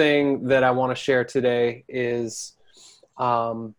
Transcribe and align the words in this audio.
thing 0.00 0.48
that 0.48 0.62
I 0.64 0.70
want 0.70 0.96
to 0.96 1.02
share 1.08 1.24
today 1.26 1.84
is 1.86 2.54
um, 3.18 3.74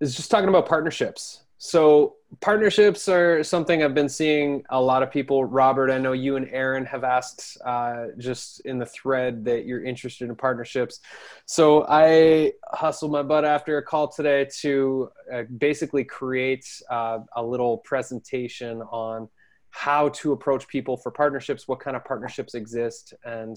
is 0.00 0.16
just 0.16 0.30
talking 0.30 0.48
about 0.48 0.66
partnerships. 0.66 1.42
So 1.58 2.14
partnerships 2.40 3.06
are 3.08 3.44
something 3.44 3.82
I've 3.82 3.94
been 3.94 4.08
seeing 4.08 4.64
a 4.70 4.80
lot 4.80 5.02
of 5.02 5.10
people. 5.10 5.44
Robert, 5.44 5.90
I 5.90 5.98
know 5.98 6.12
you 6.12 6.36
and 6.36 6.48
Aaron 6.50 6.86
have 6.86 7.04
asked 7.04 7.58
uh, 7.66 8.06
just 8.16 8.60
in 8.60 8.78
the 8.78 8.86
thread 8.86 9.44
that 9.44 9.66
you're 9.66 9.84
interested 9.84 10.30
in 10.30 10.36
partnerships. 10.36 11.00
So 11.44 11.84
I 11.86 12.52
hustled 12.72 13.12
my 13.12 13.22
butt 13.22 13.44
after 13.44 13.76
a 13.76 13.82
call 13.82 14.08
today 14.08 14.48
to 14.60 15.10
uh, 15.34 15.42
basically 15.58 16.04
create 16.04 16.66
uh, 16.90 17.18
a 17.36 17.42
little 17.42 17.76
presentation 17.78 18.80
on 18.90 19.28
how 19.68 20.08
to 20.20 20.32
approach 20.32 20.66
people 20.66 20.96
for 20.96 21.10
partnerships, 21.10 21.68
what 21.68 21.80
kind 21.80 21.94
of 21.94 22.04
partnerships 22.04 22.54
exist, 22.54 23.12
and 23.24 23.56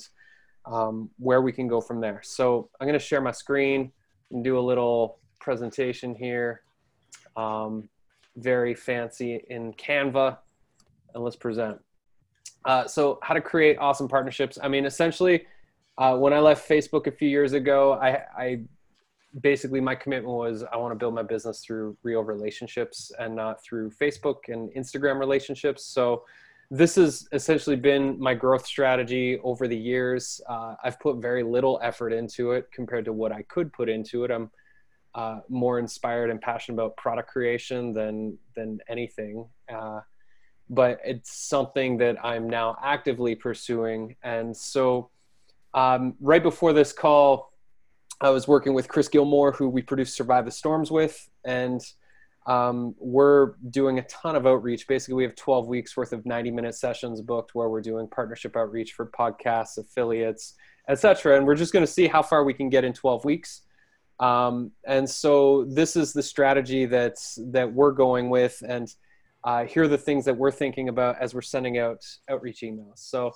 um, 0.68 1.10
where 1.18 1.42
we 1.42 1.52
can 1.52 1.68
go 1.68 1.82
from 1.82 2.02
there. 2.02 2.22
So 2.24 2.70
I'm 2.80 2.88
going 2.88 3.00
to 3.00 3.04
share 3.04 3.22
my 3.22 3.32
screen 3.32 3.92
and 4.32 4.44
do 4.44 4.60
a 4.60 4.62
little 4.62 5.20
presentation 5.40 6.14
here. 6.14 6.62
Um, 7.36 7.90
very 8.36 8.76
fancy 8.76 9.44
in 9.50 9.74
Canva. 9.74 10.38
And 11.14 11.24
let's 11.24 11.36
present. 11.36 11.80
Uh, 12.66 12.86
so, 12.86 13.18
how 13.22 13.34
to 13.34 13.42
create 13.42 13.78
awesome 13.80 14.08
partnerships. 14.08 14.58
I 14.62 14.68
mean, 14.68 14.86
essentially, 14.86 15.46
uh, 15.98 16.18
when 16.18 16.34
I 16.34 16.40
left 16.40 16.68
Facebook 16.68 17.08
a 17.08 17.12
few 17.12 17.30
years 17.30 17.54
ago, 17.54 17.94
I, 17.94 18.24
I 18.38 18.62
basically 19.42 19.80
my 19.80 19.96
commitment 19.96 20.36
was 20.36 20.64
I 20.72 20.76
want 20.78 20.92
to 20.92 20.96
build 20.96 21.14
my 21.14 21.24
business 21.24 21.62
through 21.64 21.96
real 22.04 22.24
relationships 22.24 23.12
and 23.20 23.36
not 23.36 23.64
through 23.64 23.92
Facebook 23.92 24.50
and 24.50 24.70
Instagram 24.74 25.20
relationships. 25.20 25.86
So, 25.86 26.24
this 26.70 26.96
has 26.96 27.28
essentially 27.32 27.76
been 27.76 28.20
my 28.20 28.34
growth 28.34 28.66
strategy 28.66 29.40
over 29.44 29.68
the 29.68 29.78
years. 29.78 30.42
Uh, 30.50 30.76
I've 30.84 31.00
put 31.00 31.18
very 31.18 31.44
little 31.44 31.80
effort 31.82 32.12
into 32.12 32.52
it 32.52 32.70
compared 32.74 33.06
to 33.06 33.14
what 33.14 33.32
I 33.32 33.44
could 33.44 33.72
put 33.72 33.88
into 33.88 34.26
it. 34.26 34.32
I'm 34.32 34.52
uh, 35.16 35.40
more 35.50 35.80
inspired 35.80 36.30
and 36.30 36.42
passionate 36.42 36.76
about 36.76 36.98
product 36.98 37.30
creation 37.30 37.94
than 37.94 38.38
than 38.56 38.80
anything. 38.90 39.48
Uh, 39.74 40.02
but 40.70 41.00
it's 41.06 41.32
something 41.48 41.98
that 41.98 42.24
I'm 42.24 42.50
now 42.50 42.78
actively 42.84 43.36
pursuing. 43.36 44.18
And 44.22 44.56
so, 44.56 45.10
um, 45.74 46.16
right 46.20 46.44
before 46.44 46.74
this 46.74 46.92
call, 46.92 47.54
I 48.20 48.30
was 48.32 48.48
working 48.48 48.74
with 48.74 48.90
Chris 48.90 49.08
Gilmore, 49.08 49.54
who 49.54 49.70
we 49.70 49.82
produced 49.82 50.16
Survive 50.16 50.46
the 50.46 50.52
Storms 50.52 50.92
with, 50.92 51.30
and 51.46 51.82
um, 52.48 52.96
we're 52.98 53.56
doing 53.70 54.00
a 54.00 54.04
ton 54.04 54.36
of 54.36 54.48
outreach. 54.48 54.88
Basically, 54.88 55.16
we 55.16 55.24
have 55.24 55.36
12 55.36 55.68
weeks 55.68 55.98
worth 55.98 56.14
of 56.14 56.26
90 56.26 56.52
minute 56.52 56.76
sessions 56.76 57.22
booked 57.22 57.54
where 57.54 57.70
we're 57.70 57.82
doing 57.82 58.08
partnership 58.08 58.56
outreach 58.56 58.94
for 58.94 59.06
podcasts, 59.06 59.78
affiliates, 59.78 60.54
etc. 60.88 61.38
And 61.38 61.46
we're 61.46 61.56
just 61.56 61.74
going 61.74 61.86
to 61.86 61.92
see 61.92 62.08
how 62.08 62.22
far 62.22 62.46
we 62.46 62.54
can 62.54 62.70
get 62.70 62.86
in 62.86 62.94
12 62.94 63.26
weeks. 63.26 63.64
Um, 64.20 64.72
and 64.86 65.08
so 65.08 65.66
this 65.66 65.98
is 65.98 66.14
the 66.14 66.24
strategy 66.24 66.86
that's 66.86 67.38
that 67.52 67.72
we're 67.72 67.92
going 67.92 68.30
with, 68.30 68.64
and 68.68 68.92
uh, 69.44 69.66
here 69.66 69.84
are 69.84 69.88
the 69.88 69.98
things 69.98 70.26
that 70.26 70.36
we're 70.36 70.52
thinking 70.52 70.90
about 70.90 71.18
as 71.22 71.36
we're 71.36 71.42
sending 71.42 71.78
out 71.78 72.04
outreach 72.28 72.62
emails. 72.62 72.98
So, 72.98 73.32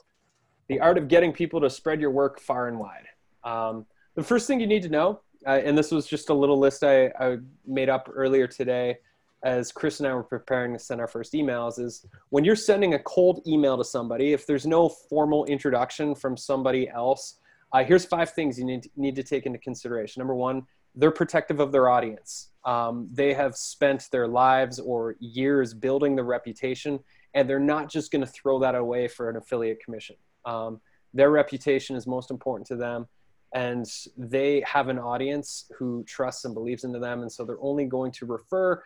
the 0.70 0.80
art 0.80 0.98
of 0.98 1.08
getting 1.08 1.34
people 1.34 1.62
to 1.62 1.70
spread 1.70 2.02
your 2.02 2.10
work 2.10 2.40
far 2.40 2.68
and 2.68 2.80
wide. 2.80 3.06
Um, 3.44 3.86
the 4.16 4.24
first 4.24 4.48
thing 4.48 4.60
you 4.60 4.66
need 4.66 4.84
to 4.84 4.90
know, 4.90 5.22
uh, 5.48 5.62
and 5.64 5.78
this 5.78 5.92
was 5.92 6.08
just 6.08 6.30
a 6.30 6.34
little 6.34 6.60
list 6.60 6.84
I, 6.84 7.08
I 7.20 7.38
made 7.66 7.90
up 7.90 8.10
earlier 8.14 8.48
today 8.48 8.98
as 9.44 9.72
Chris 9.72 10.00
and 10.00 10.08
I 10.08 10.14
were 10.14 10.24
preparing 10.24 10.74
to 10.74 10.80
send 10.80 11.02
our 11.02 11.08
first 11.08 11.34
emails 11.34 11.80
is 11.80 12.06
when 12.30 12.44
you're 12.44 12.56
sending 12.56 12.94
a 12.94 13.00
cold 13.00 13.42
email 13.48 13.78
to 13.78 13.84
somebody, 13.84 14.34
if 14.34 14.46
there's 14.46 14.68
no 14.68 14.88
formal 14.88 15.46
introduction 15.46 16.14
from 16.14 16.38
somebody 16.38 16.88
else, 16.90 17.38
uh, 17.74 17.84
here's 17.84 18.06
five 18.06 18.32
things 18.32 18.60
you 18.60 18.66
need 18.66 18.84
to, 18.84 18.90
need 18.96 19.16
to 19.16 19.24
take 19.24 19.46
into 19.46 19.58
consideration. 19.58 20.20
Number 20.20 20.36
one, 20.36 20.64
they're 20.94 21.12
protective 21.12 21.60
of 21.60 21.72
their 21.72 21.90
audience. 21.90 22.50
Um, 22.66 23.10
they 23.12 23.34
have 23.34 23.56
spent 23.56 24.10
their 24.12 24.28
lives 24.28 24.80
or 24.80 25.16
years 25.20 25.74
building 25.74 26.16
the 26.16 26.24
reputation, 26.24 27.00
and 27.34 27.50
they're 27.50 27.60
not 27.60 27.90
just 27.90 28.12
going 28.12 28.24
to 28.24 28.32
throw 28.32 28.60
that 28.60 28.76
away 28.76 29.08
for 29.08 29.30
an 29.30 29.38
affiliate 29.38 29.84
commission. 29.84 30.18
Um, 30.46 30.82
their 31.14 31.32
reputation 31.32 31.96
is 31.96 32.06
most 32.06 32.30
important 32.30 32.68
to 32.68 32.76
them, 32.76 33.08
and 33.54 33.86
they 34.18 34.64
have 34.66 34.88
an 34.88 35.00
audience 35.00 35.70
who 35.78 36.04
trusts 36.06 36.46
and 36.46 36.54
believes 36.54 36.84
into 36.84 37.00
them, 37.00 37.22
and 37.22 37.32
so 37.32 37.44
they're 37.46 37.62
only 37.62 37.86
going 37.86 38.12
to 38.14 38.26
refer 38.26 38.82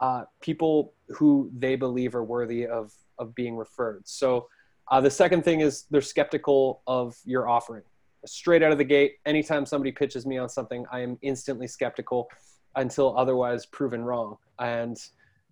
uh, 0.00 0.24
people 0.40 0.92
who 1.08 1.50
they 1.56 1.76
believe 1.76 2.14
are 2.14 2.24
worthy 2.24 2.66
of 2.66 2.92
of 3.18 3.34
being 3.34 3.56
referred. 3.56 4.06
So. 4.06 4.48
Uh, 4.90 5.02
the 5.02 5.10
second 5.10 5.44
thing 5.44 5.60
is 5.60 5.84
they're 5.90 6.00
skeptical 6.00 6.80
of 6.86 7.14
your 7.26 7.46
offering 7.46 7.82
straight 8.26 8.62
out 8.62 8.72
of 8.72 8.78
the 8.78 8.84
gate, 8.84 9.16
anytime 9.26 9.66
somebody 9.66 9.92
pitches 9.92 10.26
me 10.26 10.38
on 10.38 10.48
something, 10.48 10.84
I 10.90 11.00
am 11.00 11.18
instantly 11.22 11.66
skeptical 11.66 12.28
until 12.76 13.16
otherwise 13.16 13.66
proven 13.66 14.02
wrong. 14.02 14.36
And 14.58 14.96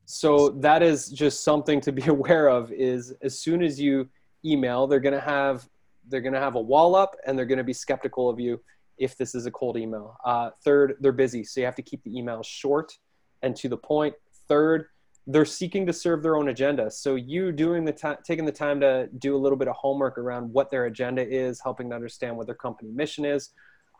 so 0.04 0.50
that 0.60 0.82
is 0.82 1.08
just 1.08 1.44
something 1.44 1.80
to 1.82 1.92
be 1.92 2.02
aware 2.06 2.48
of 2.48 2.72
is 2.72 3.14
as 3.22 3.38
soon 3.38 3.62
as 3.62 3.80
you 3.80 4.08
email, 4.44 4.86
they're 4.86 5.00
going 5.00 5.14
to 5.14 5.20
have 5.20 5.68
they're 6.08 6.20
going 6.20 6.34
to 6.34 6.40
have 6.40 6.54
a 6.54 6.60
wall 6.60 6.94
up 6.94 7.16
and 7.26 7.38
they're 7.38 7.46
going 7.46 7.58
to 7.58 7.64
be 7.64 7.72
skeptical 7.72 8.28
of 8.28 8.40
you 8.40 8.60
if 8.98 9.16
this 9.16 9.34
is 9.34 9.46
a 9.46 9.50
cold 9.50 9.76
email. 9.76 10.16
Uh, 10.24 10.50
third, 10.64 10.96
they're 11.00 11.12
busy, 11.12 11.44
so 11.44 11.60
you 11.60 11.66
have 11.66 11.74
to 11.74 11.82
keep 11.82 12.02
the 12.04 12.16
email 12.16 12.42
short 12.42 12.96
and 13.42 13.54
to 13.56 13.68
the 13.68 13.76
point. 13.76 14.14
Third, 14.48 14.86
they're 15.26 15.44
seeking 15.44 15.86
to 15.86 15.92
serve 15.92 16.22
their 16.22 16.36
own 16.36 16.48
agenda. 16.48 16.90
So 16.90 17.16
you 17.16 17.50
doing 17.50 17.84
the 17.84 17.92
time, 17.92 18.18
taking 18.24 18.44
the 18.44 18.52
time 18.52 18.80
to 18.80 19.08
do 19.18 19.36
a 19.36 19.38
little 19.38 19.58
bit 19.58 19.68
of 19.68 19.74
homework 19.74 20.18
around 20.18 20.52
what 20.52 20.70
their 20.70 20.86
agenda 20.86 21.26
is, 21.26 21.60
helping 21.62 21.90
to 21.90 21.96
understand 21.96 22.36
what 22.36 22.46
their 22.46 22.54
company 22.54 22.90
mission 22.92 23.24
is, 23.24 23.50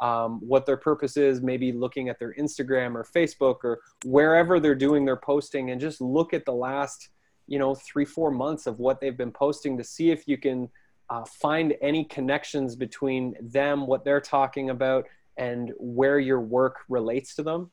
um, 0.00 0.41
what 0.41 0.67
their 0.67 0.77
purpose 0.77 1.17
is, 1.17 1.41
maybe 1.43 1.73
looking 1.73 2.09
at 2.09 2.19
their 2.19 2.34
Instagram 2.34 2.94
or 2.94 3.05
Facebook 3.05 3.65
or 3.65 3.81
wherever 4.05 4.61
they're 4.61 4.75
doing 4.75 5.05
their 5.05 5.17
posting, 5.17 5.71
and 5.71 5.81
just 5.81 6.00
look 6.00 6.33
at 6.33 6.44
the 6.44 6.53
last, 6.53 7.09
you 7.49 7.59
know, 7.59 7.75
three 7.75 8.05
four 8.05 8.31
months 8.31 8.67
of 8.67 8.78
what 8.78 9.00
they've 9.00 9.17
been 9.17 9.33
posting 9.33 9.77
to 9.77 9.84
see 9.84 10.11
if 10.11 10.28
you 10.28 10.38
can 10.38 10.71
uh, 11.09 11.25
find 11.25 11.75
any 11.81 12.05
connections 12.05 12.77
between 12.77 13.34
them, 13.41 13.87
what 13.87 14.05
they're 14.05 14.21
talking 14.21 14.71
about, 14.71 15.06
and 15.37 15.72
where 15.78 16.19
your 16.19 16.41
work 16.41 16.78
relates 16.89 17.34
to 17.37 17.43
them. 17.43 17.71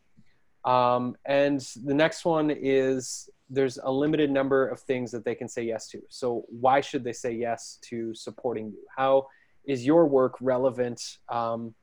Um, 0.66 1.16
and 1.25 1.59
the 1.83 1.94
next 1.94 2.25
one 2.25 2.51
is 2.51 3.29
there's 3.49 3.77
a 3.83 3.91
limited 3.91 4.31
number 4.31 4.67
of 4.67 4.79
things 4.79 5.11
that 5.11 5.25
they 5.25 5.35
can 5.35 5.47
say 5.47 5.63
yes 5.63 5.88
to. 5.89 6.01
So 6.09 6.45
why 6.47 6.81
should 6.81 7.03
they 7.03 7.13
say 7.13 7.33
yes 7.33 7.79
to 7.89 8.13
supporting 8.16 8.67
you? 8.67 8.79
How 8.95 9.27
is 9.65 9.85
your 9.85 10.05
work 10.05 10.35
relevant 10.41 11.17
um, 11.29 11.73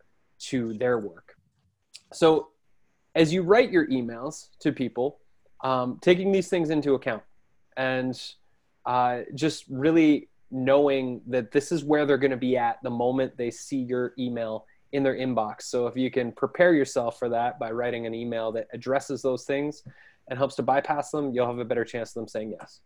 to 0.41 0.75
their 0.75 0.99
work? 0.99 1.37
So 2.13 2.49
as 3.15 3.33
you 3.33 3.43
write 3.43 3.71
your 3.71 3.87
emails 3.89 4.49
to 4.61 4.73
people, 4.73 5.19
um, 5.63 5.99
taking 6.01 6.33
these 6.33 6.49
things 6.49 6.71
into 6.71 6.95
account 6.95 7.23
and 7.77 8.21
uh, 8.87 9.21
just 9.35 9.65
really 9.69 10.30
knowing 10.51 11.21
that 11.27 11.53
this 11.53 11.71
is 11.73 11.85
where 11.85 12.05
they're 12.05 12.19
going 12.19 12.31
to 12.31 12.37
be 12.37 12.57
at 12.57 12.83
the 12.83 12.91
moment 12.91 13.37
they 13.37 13.51
see 13.51 13.79
your 13.79 14.13
email 14.19 14.67
in 14.93 15.03
their 15.03 15.15
inbox. 15.15 15.63
So 15.63 15.87
if 15.87 15.97
you 15.97 16.11
can 16.11 16.33
prepare 16.33 16.75
yourself 16.75 17.19
for 17.19 17.29
that 17.29 17.59
by 17.59 17.71
writing 17.71 18.07
an 18.07 18.15
email 18.15 18.51
that 18.53 18.67
addresses 18.73 19.23
those 19.23 19.45
things 19.45 19.83
and 20.29 20.39
helps 20.39 20.57
to 20.57 20.63
bypass 20.63 21.11
them, 21.11 21.33
you'll 21.33 21.47
have 21.47 21.59
a 21.59 21.65
better 21.65 21.85
chance 21.85 22.11
of 22.11 22.15
them 22.15 22.29
saying 22.29 22.55
yes. 22.59 22.81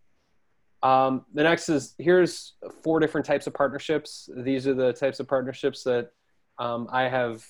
Um, 0.83 1.25
the 1.33 1.43
next 1.43 1.71
is 1.71 1.95
here's 1.99 2.55
four 2.83 3.01
different 3.01 3.27
types 3.27 3.47
of 3.47 3.55
partnerships. 3.55 4.29
These 4.37 4.67
are 4.67 4.75
the 4.75 4.93
types 4.93 5.19
of 5.19 5.27
partnerships 5.27 5.83
that 5.85 6.11
um, 6.59 6.89
I 6.93 7.05
have 7.05 7.43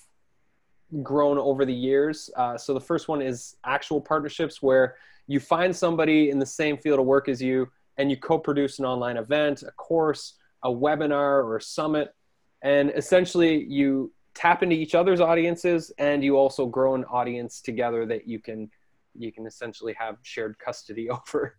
grown 1.02 1.38
over 1.38 1.64
the 1.64 1.74
years. 1.74 2.30
Uh, 2.36 2.56
so 2.56 2.74
the 2.74 2.80
first 2.80 3.08
one 3.08 3.20
is 3.20 3.56
actual 3.64 4.00
partnerships 4.00 4.62
where 4.62 4.94
you 5.26 5.40
find 5.40 5.74
somebody 5.74 6.30
in 6.30 6.38
the 6.38 6.46
same 6.46 6.76
field 6.76 7.00
of 7.00 7.06
work 7.06 7.28
as 7.28 7.42
you 7.42 7.68
and 7.96 8.10
you 8.10 8.16
co-produce 8.16 8.78
an 8.78 8.84
online 8.84 9.16
event, 9.16 9.62
a 9.62 9.70
course, 9.72 10.34
a 10.62 10.68
webinar, 10.68 11.44
or 11.44 11.56
a 11.56 11.62
summit. 11.62 12.14
And 12.62 12.90
essentially 12.90 13.64
you 13.64 14.12
tap 14.34 14.62
into 14.62 14.74
each 14.74 14.94
other's 14.94 15.20
audiences 15.20 15.92
and 15.98 16.24
you 16.24 16.36
also 16.36 16.66
grow 16.66 16.94
an 16.94 17.04
audience 17.04 17.60
together 17.60 18.04
that 18.06 18.26
you 18.28 18.38
can 18.38 18.70
you 19.16 19.30
can 19.30 19.46
essentially 19.46 19.94
have 19.94 20.16
shared 20.22 20.58
custody 20.58 21.08
over 21.10 21.56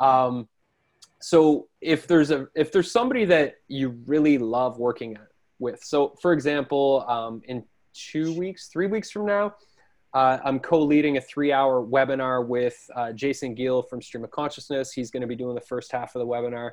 um, 0.00 0.48
so 1.20 1.68
if 1.80 2.06
there's 2.06 2.30
a 2.30 2.46
if 2.54 2.72
there's 2.72 2.90
somebody 2.90 3.24
that 3.24 3.56
you 3.68 4.00
really 4.06 4.38
love 4.38 4.78
working 4.78 5.16
with 5.58 5.82
so 5.82 6.14
for 6.22 6.32
example 6.32 7.04
um, 7.08 7.42
in 7.46 7.64
two 7.92 8.32
weeks 8.34 8.68
three 8.68 8.86
weeks 8.86 9.10
from 9.10 9.26
now 9.26 9.52
uh, 10.14 10.38
i'm 10.44 10.58
co-leading 10.58 11.16
a 11.16 11.20
three 11.20 11.52
hour 11.52 11.84
webinar 11.84 12.46
with 12.46 12.88
uh, 12.96 13.12
jason 13.12 13.54
gill 13.54 13.82
from 13.82 14.00
stream 14.00 14.24
of 14.24 14.30
consciousness 14.30 14.92
he's 14.92 15.10
going 15.10 15.20
to 15.20 15.26
be 15.26 15.36
doing 15.36 15.54
the 15.54 15.60
first 15.60 15.90
half 15.92 16.14
of 16.14 16.20
the 16.20 16.26
webinar 16.26 16.72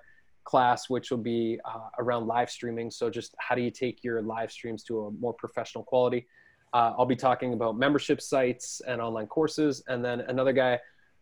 class, 0.49 0.89
which 0.89 1.11
will 1.11 1.19
be 1.19 1.59
uh, 1.63 1.89
around 1.99 2.25
live 2.25 2.49
streaming. 2.49 2.89
So, 2.89 3.09
just 3.09 3.35
how 3.37 3.53
do 3.53 3.61
you 3.61 3.69
take 3.69 4.03
your 4.03 4.21
live 4.23 4.51
streams 4.51 4.83
to 4.85 5.05
a 5.05 5.11
more 5.11 5.33
professional 5.33 5.83
quality? 5.83 6.25
Uh, 6.73 6.93
I'll 6.97 7.05
be 7.05 7.15
talking 7.15 7.53
about 7.53 7.77
membership 7.77 8.19
sites 8.19 8.81
and 8.87 8.99
online 8.99 9.27
courses. 9.27 9.83
And 9.87 10.03
then 10.03 10.21
another 10.21 10.53
guy, 10.53 10.79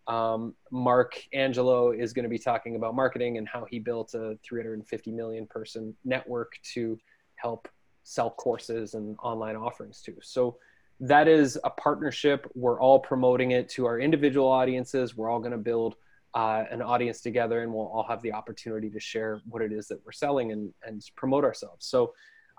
um, 0.07 0.55
Mark 0.71 1.21
Angelo, 1.33 1.91
is 1.91 2.13
going 2.13 2.23
to 2.23 2.29
be 2.29 2.39
talking 2.39 2.77
about 2.77 2.95
marketing 2.95 3.37
and 3.37 3.47
how 3.47 3.65
he 3.69 3.79
built 3.79 4.13
a 4.13 4.37
350 4.43 5.11
million 5.11 5.45
person 5.47 5.95
network 6.05 6.53
to 6.73 6.97
help 7.35 7.67
sell 8.03 8.29
courses 8.31 8.93
and 8.93 9.17
online 9.21 9.57
offerings 9.57 10.01
to. 10.03 10.15
So 10.21 10.57
that 10.99 11.27
is 11.27 11.59
a 11.63 11.69
partnership. 11.69 12.49
We're 12.55 12.79
all 12.79 12.99
promoting 12.99 13.51
it 13.51 13.69
to 13.69 13.85
our 13.85 13.99
individual 13.99 14.47
audiences. 14.47 15.15
We're 15.15 15.29
all 15.29 15.39
going 15.39 15.51
to 15.51 15.57
build 15.57 15.95
uh, 16.33 16.63
an 16.69 16.81
audience 16.81 17.21
together 17.21 17.61
and 17.61 17.73
we'll 17.73 17.87
all 17.87 18.05
have 18.07 18.21
the 18.21 18.33
opportunity 18.33 18.89
to 18.89 18.99
share 18.99 19.41
what 19.49 19.61
it 19.61 19.71
is 19.71 19.87
that 19.87 20.03
we're 20.05 20.11
selling 20.11 20.51
and, 20.51 20.73
and 20.83 21.03
promote 21.15 21.43
ourselves. 21.43 21.85
So 21.85 22.13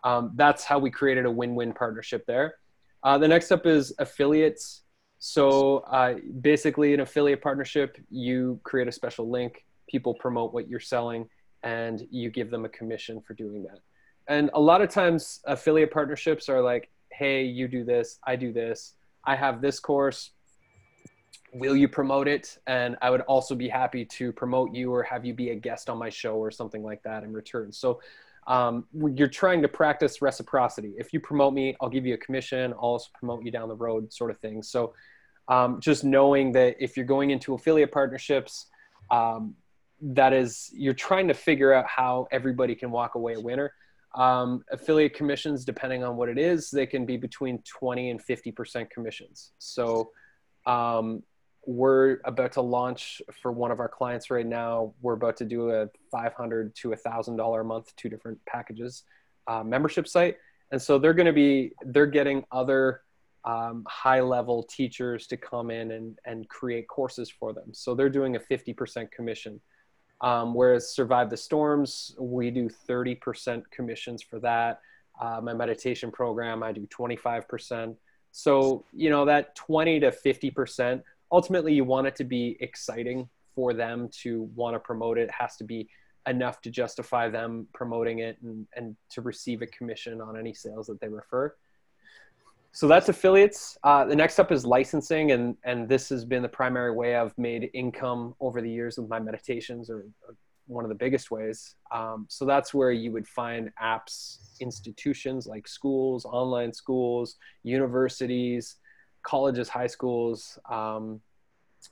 um, 0.05 0.33
that's 0.35 0.65
how 0.65 0.79
we 0.79 0.91
created 0.91 1.27
a 1.27 1.31
win-win 1.31 1.73
partnership 1.73 2.25
there. 2.27 2.57
Uh, 3.03 3.19
the 3.19 3.29
next 3.29 3.53
up 3.53 3.67
is 3.67 3.93
affiliates. 3.99 4.83
So 5.19 5.79
uh, 5.79 6.15
basically, 6.41 6.95
an 6.95 7.01
affiliate 7.01 7.43
partnership, 7.43 7.99
you 8.11 8.61
create 8.63 8.89
a 8.89 8.93
special 8.93 9.29
link, 9.29 9.65
people 9.89 10.15
promote 10.15 10.53
what 10.53 10.69
you're 10.69 10.81
selling, 10.81 11.29
and 11.63 12.07
you 12.11 12.31
give 12.31 12.51
them 12.51 12.65
a 12.65 12.69
commission 12.69 13.21
for 13.21 13.35
doing 13.35 13.65
that. 13.65 13.81
And 14.29 14.51
a 14.55 14.61
lot 14.61 14.81
of 14.81 14.91
times, 14.91 15.41
affiliate 15.45 15.91
partnerships 15.91 16.49
are 16.49 16.63
like, 16.63 16.91
hey, 17.19 17.43
you 17.43 17.67
do 17.67 17.85
this, 17.85 18.19
I 18.25 18.37
do 18.37 18.53
this, 18.53 18.95
I 19.25 19.35
have 19.35 19.61
this 19.61 19.81
course. 19.81 20.31
Will 21.53 21.75
you 21.75 21.89
promote 21.89 22.29
it? 22.29 22.59
And 22.67 22.97
I 23.03 23.11
would 23.11 23.23
also 23.23 23.55
be 23.55 23.69
happy 23.69 24.05
to 24.05 24.33
promote 24.33 24.75
you 24.75 24.93
or 24.93 25.03
have 25.03 25.25
you 25.25 25.35
be 25.35 25.51
a 25.51 25.55
guest 25.55 25.91
on 25.91 25.99
my 25.99 26.11
show 26.11 26.35
or 26.37 26.51
something 26.51 26.83
like 26.83 27.03
that 27.03 27.25
in 27.25 27.33
return. 27.33 27.73
So 27.73 28.01
um, 28.47 28.85
you're 29.15 29.29
trying 29.29 29.63
to 29.63 29.69
practice 29.69 30.23
reciprocity. 30.23 30.95
If 30.97 31.13
you 31.13 31.21
promote 31.21 31.55
me, 31.55 31.77
I'll 31.81 31.89
give 31.89 32.07
you 32.07 32.15
a 32.15 32.19
commission. 32.19 32.73
I'll 32.75 32.91
also 32.97 33.09
promote 33.19 33.45
you 33.45 33.51
down 33.51 33.69
the 33.69 33.77
road, 33.77 34.13
sort 34.13 34.31
of 34.31 34.39
thing. 34.39 34.63
So 34.63 34.95
um, 35.49 35.81
just 35.81 36.05
knowing 36.05 36.53
that 36.53 36.77
if 36.79 36.97
you're 36.97 37.07
going 37.07 37.31
into 37.31 37.55
affiliate 37.55 37.91
partnerships, 37.91 38.67
um, 39.11 39.55
that 40.01 40.33
is 40.33 40.71
you're 40.73 40.95
trying 40.95 41.29
to 41.29 41.35
figure 41.35 41.73
out 41.73 41.87
how 41.87 42.29
everybody 42.31 42.75
can 42.75 42.91
walk 42.91 43.17
away 43.17 43.35
a 43.35 43.41
winner. 43.41 43.73
Um, 44.15 44.65
affiliate 44.71 45.15
commissions, 45.15 45.65
depending 45.65 46.03
on 46.03 46.17
what 46.17 46.29
it 46.29 46.39
is, 46.39 46.71
they 46.71 46.87
can 46.87 47.05
be 47.05 47.17
between 47.17 47.63
20 47.63 48.11
and 48.11 48.21
50% 48.25 48.91
commissions. 48.91 49.53
So 49.59 50.11
um, 50.67 51.23
we're 51.67 52.19
about 52.25 52.53
to 52.53 52.63
launch 52.63 53.21
for 53.43 53.53
one 53.53 53.71
of 53.71 53.81
our 53.81 53.89
clients 53.89 54.31
right 54.31 54.47
now. 54.47 54.95
We're 55.03 55.13
about 55.13 55.37
to 55.39 55.45
do 55.45 55.71
a 55.71 55.89
500 56.11 56.75
to 56.77 56.93
a 56.93 56.97
thousand 56.97 57.37
dollar 57.37 57.61
a 57.61 57.65
month, 57.65 57.95
two 57.97 58.09
different 58.09 58.39
packages, 58.47 59.05
uh, 59.47 59.63
membership 59.63 60.09
site. 60.09 60.37
And 60.73 60.81
so 60.81 60.99
they're 60.99 61.15
going 61.15 61.27
to 61.27 61.33
be, 61.33 61.73
they're 61.83 62.07
getting 62.07 62.45
other 62.51 63.03
um, 63.45 63.85
high 63.89 64.21
level 64.21 64.63
teachers 64.63 65.27
to 65.29 65.37
come 65.37 65.71
in 65.71 65.93
and, 65.93 66.19
and 66.25 66.49
create 66.49 66.89
courses 66.89 67.31
for 67.31 67.53
them. 67.53 67.73
So 67.73 67.95
they're 67.95 68.11
doing 68.11 68.37
a 68.37 68.41
50% 68.41 69.11
commission. 69.11 69.61
Um, 70.21 70.55
whereas 70.55 70.93
Survive 70.93 71.31
the 71.31 71.37
Storms, 71.37 72.15
we 72.19 72.51
do 72.51 72.69
30% 72.89 73.63
commissions 73.71 74.23
for 74.23 74.41
that. 74.41 74.81
Uh, 75.21 75.41
my 75.43 75.55
meditation 75.55 76.11
program, 76.11 76.63
I 76.63 76.73
do 76.73 76.87
25%. 76.87 77.95
So, 78.33 78.85
you 78.93 79.11
know, 79.11 79.25
that 79.25 79.55
20 79.55 80.01
to 80.01 80.11
50% 80.11 81.03
ultimately 81.31 81.75
you 81.75 81.85
want 81.85 82.07
it 82.07 82.17
to 82.17 82.25
be 82.25 82.57
exciting 82.61 83.29
for 83.55 83.75
them 83.75 84.09
to 84.23 84.51
want 84.55 84.75
to 84.75 84.81
promote 84.81 85.19
it. 85.19 85.23
it 85.23 85.31
has 85.31 85.57
to 85.57 85.65
be 85.65 85.89
enough 86.27 86.61
to 86.61 86.71
justify 86.71 87.29
them 87.29 87.67
promoting 87.73 88.21
it 88.21 88.37
and, 88.43 88.67
and 88.77 88.97
to 89.11 89.23
receive 89.23 89.63
a 89.63 89.67
commission 89.67 90.21
on 90.21 90.39
any 90.39 90.53
sales 90.53 90.87
that 90.87 91.01
they 91.01 91.09
refer 91.09 91.55
so 92.73 92.87
that's 92.87 93.09
affiliates 93.09 93.79
uh, 93.85 94.05
the 94.05 94.17
next 94.17 94.39
up 94.39 94.53
is 94.53 94.65
licensing 94.65 95.33
and 95.33 95.57
and 95.65 95.89
this 95.89 96.09
has 96.09 96.25
been 96.25 96.43
the 96.43 96.49
primary 96.49 96.93
way 96.93 97.17
i've 97.17 97.37
made 97.39 97.71
income 97.75 98.35
over 98.41 98.61
the 98.61 98.71
years 98.71 98.99
with 98.99 99.09
my 99.09 99.19
meditations 99.19 99.91
or, 99.91 100.07
or 100.27 100.37
one 100.67 100.85
of 100.85 100.91
the 100.91 100.95
biggest 100.95 101.31
ways 101.31 101.77
um, 101.93 102.27
so 102.29 102.45
that's 102.45 102.75
where 102.75 102.93
you 102.93 103.11
would 103.11 103.27
find 103.27 103.71
apps 103.83 104.39
institutions 104.61 105.47
like 105.47 105.67
schools 105.67 106.27
online 106.27 106.73
schools 106.73 107.37
universities 107.63 108.77
colleges, 109.29 109.69
high 109.69 109.87
schools, 109.87 110.59
um, 110.71 111.21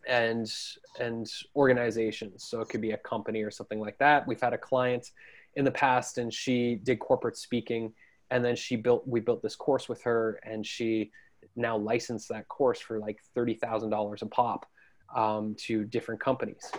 and 0.08 0.50
and 0.98 1.26
organizations. 1.54 2.44
So 2.44 2.60
it 2.60 2.68
could 2.68 2.80
be 2.80 2.92
a 2.92 2.96
company 2.98 3.42
or 3.42 3.50
something 3.50 3.78
like 3.78 3.98
that. 3.98 4.26
We've 4.26 4.40
had 4.40 4.52
a 4.52 4.58
client 4.58 5.10
in 5.54 5.64
the 5.64 5.70
past, 5.70 6.18
and 6.18 6.32
she 6.32 6.76
did 6.82 6.98
corporate 6.98 7.36
speaking, 7.36 7.92
and 8.30 8.44
then 8.44 8.56
she 8.56 8.76
built. 8.76 9.06
We 9.06 9.20
built 9.20 9.42
this 9.42 9.56
course 9.56 9.88
with 9.88 10.02
her, 10.02 10.40
and 10.42 10.66
she 10.66 11.10
now 11.54 11.76
licensed 11.76 12.28
that 12.30 12.48
course 12.48 12.80
for 12.80 12.98
like 12.98 13.20
thirty 13.34 13.54
thousand 13.54 13.90
dollars 13.90 14.22
a 14.22 14.26
pop 14.26 14.66
um, 15.14 15.54
to 15.60 15.84
different 15.84 16.20
companies. 16.20 16.70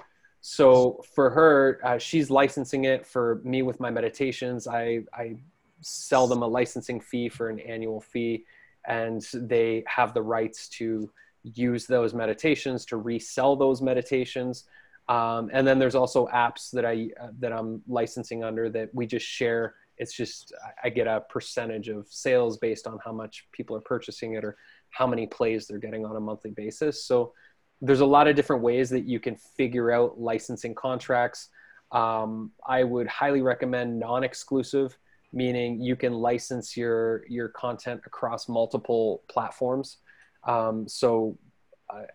So 0.41 1.01
for 1.15 1.29
her, 1.29 1.79
uh, 1.83 1.97
she's 1.97 2.29
licensing 2.29 2.85
it. 2.85 3.05
For 3.05 3.41
me, 3.43 3.61
with 3.61 3.79
my 3.79 3.89
meditations, 3.89 4.67
I 4.67 5.03
I 5.13 5.37
sell 5.81 6.27
them 6.27 6.41
a 6.41 6.47
licensing 6.47 6.99
fee 6.99 7.29
for 7.29 7.49
an 7.49 7.59
annual 7.59 8.01
fee 8.01 8.45
and 8.87 9.27
they 9.33 9.83
have 9.87 10.13
the 10.13 10.21
rights 10.21 10.69
to 10.69 11.09
use 11.43 11.85
those 11.85 12.13
meditations 12.13 12.85
to 12.85 12.97
resell 12.97 13.55
those 13.55 13.81
meditations 13.81 14.65
um, 15.09 15.49
and 15.53 15.65
then 15.65 15.79
there's 15.79 15.95
also 15.95 16.27
apps 16.27 16.71
that 16.71 16.85
i 16.85 17.09
uh, 17.21 17.29
that 17.39 17.53
i'm 17.53 17.81
licensing 17.87 18.43
under 18.43 18.69
that 18.69 18.93
we 18.93 19.05
just 19.05 19.25
share 19.25 19.75
it's 19.97 20.13
just 20.13 20.53
i 20.83 20.89
get 20.89 21.07
a 21.07 21.21
percentage 21.29 21.89
of 21.89 22.07
sales 22.09 22.57
based 22.57 22.87
on 22.87 22.97
how 23.03 23.11
much 23.11 23.47
people 23.51 23.75
are 23.75 23.81
purchasing 23.81 24.33
it 24.33 24.43
or 24.43 24.57
how 24.89 25.07
many 25.07 25.27
plays 25.27 25.67
they're 25.67 25.77
getting 25.77 26.05
on 26.05 26.15
a 26.15 26.19
monthly 26.19 26.51
basis 26.51 27.05
so 27.05 27.33
there's 27.81 27.99
a 27.99 28.05
lot 28.05 28.27
of 28.27 28.35
different 28.35 28.63
ways 28.63 28.89
that 28.89 29.05
you 29.05 29.19
can 29.19 29.35
figure 29.35 29.91
out 29.91 30.19
licensing 30.19 30.75
contracts 30.75 31.49
um, 31.91 32.51
i 32.67 32.83
would 32.83 33.07
highly 33.07 33.41
recommend 33.41 33.99
non-exclusive 33.99 34.97
meaning 35.33 35.81
you 35.81 35.95
can 35.95 36.13
license 36.13 36.77
your 36.77 37.25
your 37.27 37.49
content 37.49 38.01
across 38.05 38.47
multiple 38.47 39.23
platforms. 39.27 39.97
Um, 40.45 40.87
so 40.87 41.37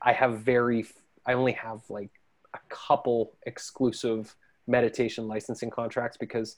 I 0.02 0.12
have 0.12 0.40
very 0.40 0.87
I 1.26 1.35
only 1.35 1.52
have 1.52 1.82
like 1.88 2.11
a 2.55 2.58
couple 2.69 3.35
exclusive 3.46 4.35
meditation 4.67 5.28
licensing 5.28 5.70
contracts 5.70 6.17
because 6.17 6.56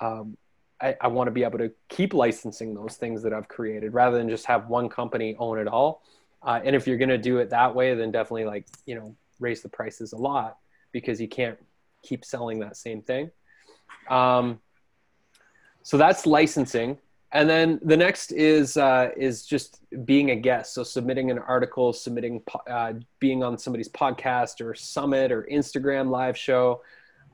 um, 0.00 0.36
I, 0.82 0.96
I 1.00 1.08
want 1.08 1.28
to 1.28 1.30
be 1.30 1.44
able 1.44 1.58
to 1.58 1.70
keep 1.88 2.12
licensing 2.12 2.74
those 2.74 2.96
things 2.96 3.22
that 3.22 3.32
I've 3.32 3.48
created 3.48 3.94
rather 3.94 4.18
than 4.18 4.28
just 4.28 4.46
have 4.46 4.68
one 4.68 4.88
company 4.88 5.36
own 5.38 5.58
it 5.58 5.68
all. 5.68 6.02
Uh, 6.42 6.60
and 6.64 6.74
if 6.74 6.86
you're 6.86 6.98
going 6.98 7.08
to 7.08 7.18
do 7.18 7.38
it 7.38 7.50
that 7.50 7.74
way, 7.74 7.94
then 7.94 8.10
definitely 8.10 8.44
like 8.44 8.66
you 8.86 8.94
know 8.94 9.14
raise 9.40 9.62
the 9.62 9.68
prices 9.68 10.12
a 10.12 10.18
lot 10.18 10.58
because 10.90 11.20
you 11.20 11.28
can't 11.28 11.58
keep 12.02 12.24
selling 12.24 12.58
that 12.60 12.76
same 12.76 13.00
thing. 13.02 13.30
Um, 14.10 14.60
so 15.82 15.96
that's 15.96 16.26
licensing 16.26 16.98
and 17.32 17.48
then 17.48 17.80
the 17.82 17.96
next 17.96 18.30
is 18.32 18.76
uh, 18.76 19.10
is 19.16 19.44
just 19.44 19.80
being 20.04 20.30
a 20.30 20.36
guest 20.36 20.74
so 20.74 20.82
submitting 20.82 21.30
an 21.30 21.38
article 21.38 21.92
submitting 21.92 22.42
uh, 22.68 22.92
being 23.18 23.42
on 23.42 23.58
somebody's 23.58 23.88
podcast 23.88 24.64
or 24.64 24.74
summit 24.74 25.32
or 25.32 25.48
instagram 25.50 26.10
live 26.10 26.36
show 26.36 26.82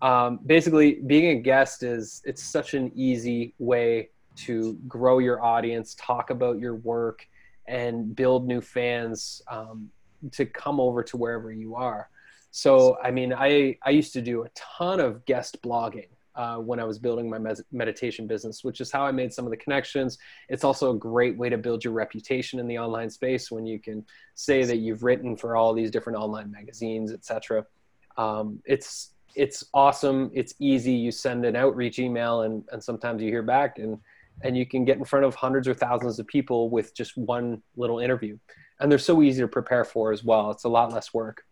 um, 0.03 0.41
basically 0.47 0.95
being 1.07 1.39
a 1.39 1.41
guest 1.41 1.83
is 1.83 2.23
it's 2.25 2.43
such 2.43 2.75
an 2.75 2.93
easy 2.95 3.55
way 3.59 4.11
to 4.37 4.79
grow 4.87 5.19
your 5.19 5.43
audience 5.45 5.97
talk 5.99 6.31
about 6.31 6.59
your 6.59 6.77
work 6.77 7.27
and 7.67 8.15
build 8.15 8.47
new 8.47 8.61
fans 8.61 9.43
um, 9.49 9.91
to 10.33 10.47
come 10.47 10.81
over 10.81 11.03
to 11.03 11.17
wherever 11.17 11.53
you 11.53 11.75
are 11.75 12.09
so 12.51 12.97
i 13.03 13.11
mean 13.11 13.33
i 13.33 13.77
i 13.85 13.91
used 13.91 14.13
to 14.13 14.23
do 14.23 14.45
a 14.45 14.49
ton 14.55 15.01
of 15.01 15.25
guest 15.27 15.61
blogging 15.63 16.09
uh, 16.39 16.57
when 16.57 16.79
I 16.79 16.85
was 16.85 17.01
building 17.01 17.29
my 17.29 17.37
med- 17.37 17.65
meditation 17.73 18.29
business, 18.29 18.63
which 18.63 18.81
is 18.81 18.93
how 18.93 19.05
I 19.05 19.11
made 19.11 19.35
some 19.35 19.45
of 19.45 19.51
the 19.51 19.57
connections. 19.57 20.19
It's 20.49 20.63
also 20.63 20.93
a 20.93 20.95
great 20.97 21.37
way 21.37 21.49
to 21.49 21.59
build 21.59 21.83
your 21.83 21.93
reputation 21.93 22.61
in 22.61 22.69
the 22.69 22.79
online 22.79 23.11
space 23.11 23.51
when 23.51 23.67
you 23.67 23.81
can 23.81 24.07
say 24.37 24.63
that 24.65 24.77
you've 24.77 25.03
written 25.03 25.37
for 25.37 25.57
all 25.57 25.75
these 25.75 25.91
different 25.91 26.17
online 26.17 26.53
magazines, 26.53 27.13
etc. 27.13 27.67
Um, 28.17 28.63
it's 28.65 29.15
it's 29.39 29.65
awesome. 29.73 30.31
It's 30.35 30.55
easy. 30.59 30.93
You 30.93 31.13
send 31.13 31.45
an 31.47 31.55
outreach 31.55 31.99
email, 31.99 32.43
and 32.43 32.65
and 32.73 32.83
sometimes 32.83 33.23
you 33.23 33.29
hear 33.29 33.43
back, 33.43 33.79
and 33.79 33.99
and 34.43 34.57
you 34.57 34.67
can 34.67 34.85
get 34.85 34.99
in 34.99 35.05
front 35.05 35.25
of 35.25 35.35
hundreds 35.35 35.69
or 35.69 35.75
thousands 35.75 36.19
of 36.19 36.27
people 36.27 36.71
with 36.71 36.95
just 36.95 37.17
one 37.17 37.63
little 37.77 38.01
interview, 38.01 38.37
and 38.81 38.91
they're 38.91 38.99
so 38.99 39.23
easy 39.23 39.41
to 39.41 39.49
prepare 39.49 39.85
for 39.85 40.13
as 40.13 40.25
well. 40.25 40.51
It's 40.51 40.65
a 40.65 40.69
lot 40.69 40.93
less 40.93 41.15
work. 41.15 41.45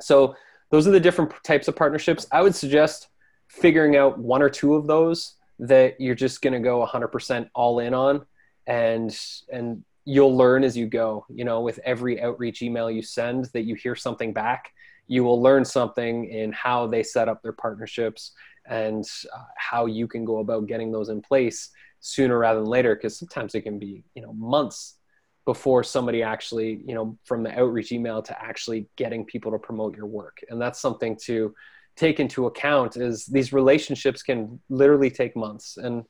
So 0.00 0.34
those 0.70 0.88
are 0.88 0.90
the 0.90 1.00
different 1.00 1.32
types 1.44 1.68
of 1.68 1.76
partnerships. 1.76 2.26
I 2.32 2.42
would 2.42 2.54
suggest 2.54 3.08
figuring 3.48 3.96
out 3.96 4.18
one 4.18 4.42
or 4.42 4.50
two 4.50 4.74
of 4.74 4.86
those 4.88 5.34
that 5.60 6.00
you're 6.00 6.16
just 6.16 6.42
going 6.42 6.52
to 6.52 6.58
go 6.58 6.84
100% 6.84 7.48
all 7.54 7.78
in 7.78 7.94
on 7.94 8.26
and 8.66 9.16
and 9.52 9.84
you'll 10.04 10.36
learn 10.36 10.64
as 10.64 10.76
you 10.76 10.86
go 10.86 11.24
you 11.28 11.44
know 11.44 11.60
with 11.60 11.78
every 11.84 12.20
outreach 12.20 12.62
email 12.62 12.90
you 12.90 13.02
send 13.02 13.44
that 13.52 13.62
you 13.62 13.74
hear 13.74 13.94
something 13.94 14.32
back 14.32 14.72
you 15.06 15.24
will 15.24 15.40
learn 15.40 15.64
something 15.64 16.26
in 16.26 16.52
how 16.52 16.86
they 16.86 17.02
set 17.02 17.28
up 17.28 17.42
their 17.42 17.52
partnerships 17.52 18.32
and 18.66 19.04
uh, 19.34 19.44
how 19.56 19.86
you 19.86 20.08
can 20.08 20.24
go 20.24 20.38
about 20.38 20.66
getting 20.66 20.90
those 20.90 21.08
in 21.08 21.20
place 21.20 21.70
sooner 22.00 22.38
rather 22.38 22.60
than 22.60 22.68
later 22.68 22.94
because 22.94 23.18
sometimes 23.18 23.54
it 23.54 23.62
can 23.62 23.78
be 23.78 24.04
you 24.14 24.22
know 24.22 24.32
months 24.34 24.96
before 25.44 25.82
somebody 25.82 26.22
actually 26.22 26.80
you 26.86 26.94
know 26.94 27.18
from 27.24 27.42
the 27.42 27.58
outreach 27.58 27.92
email 27.92 28.22
to 28.22 28.42
actually 28.42 28.86
getting 28.96 29.24
people 29.24 29.52
to 29.52 29.58
promote 29.58 29.96
your 29.96 30.06
work. 30.06 30.38
And 30.48 30.60
that's 30.60 30.80
something 30.80 31.16
to 31.24 31.54
take 31.96 32.20
into 32.20 32.46
account 32.46 32.96
is 32.96 33.26
these 33.26 33.52
relationships 33.52 34.22
can 34.22 34.60
literally 34.68 35.10
take 35.10 35.36
months. 35.36 35.76
And 35.76 36.04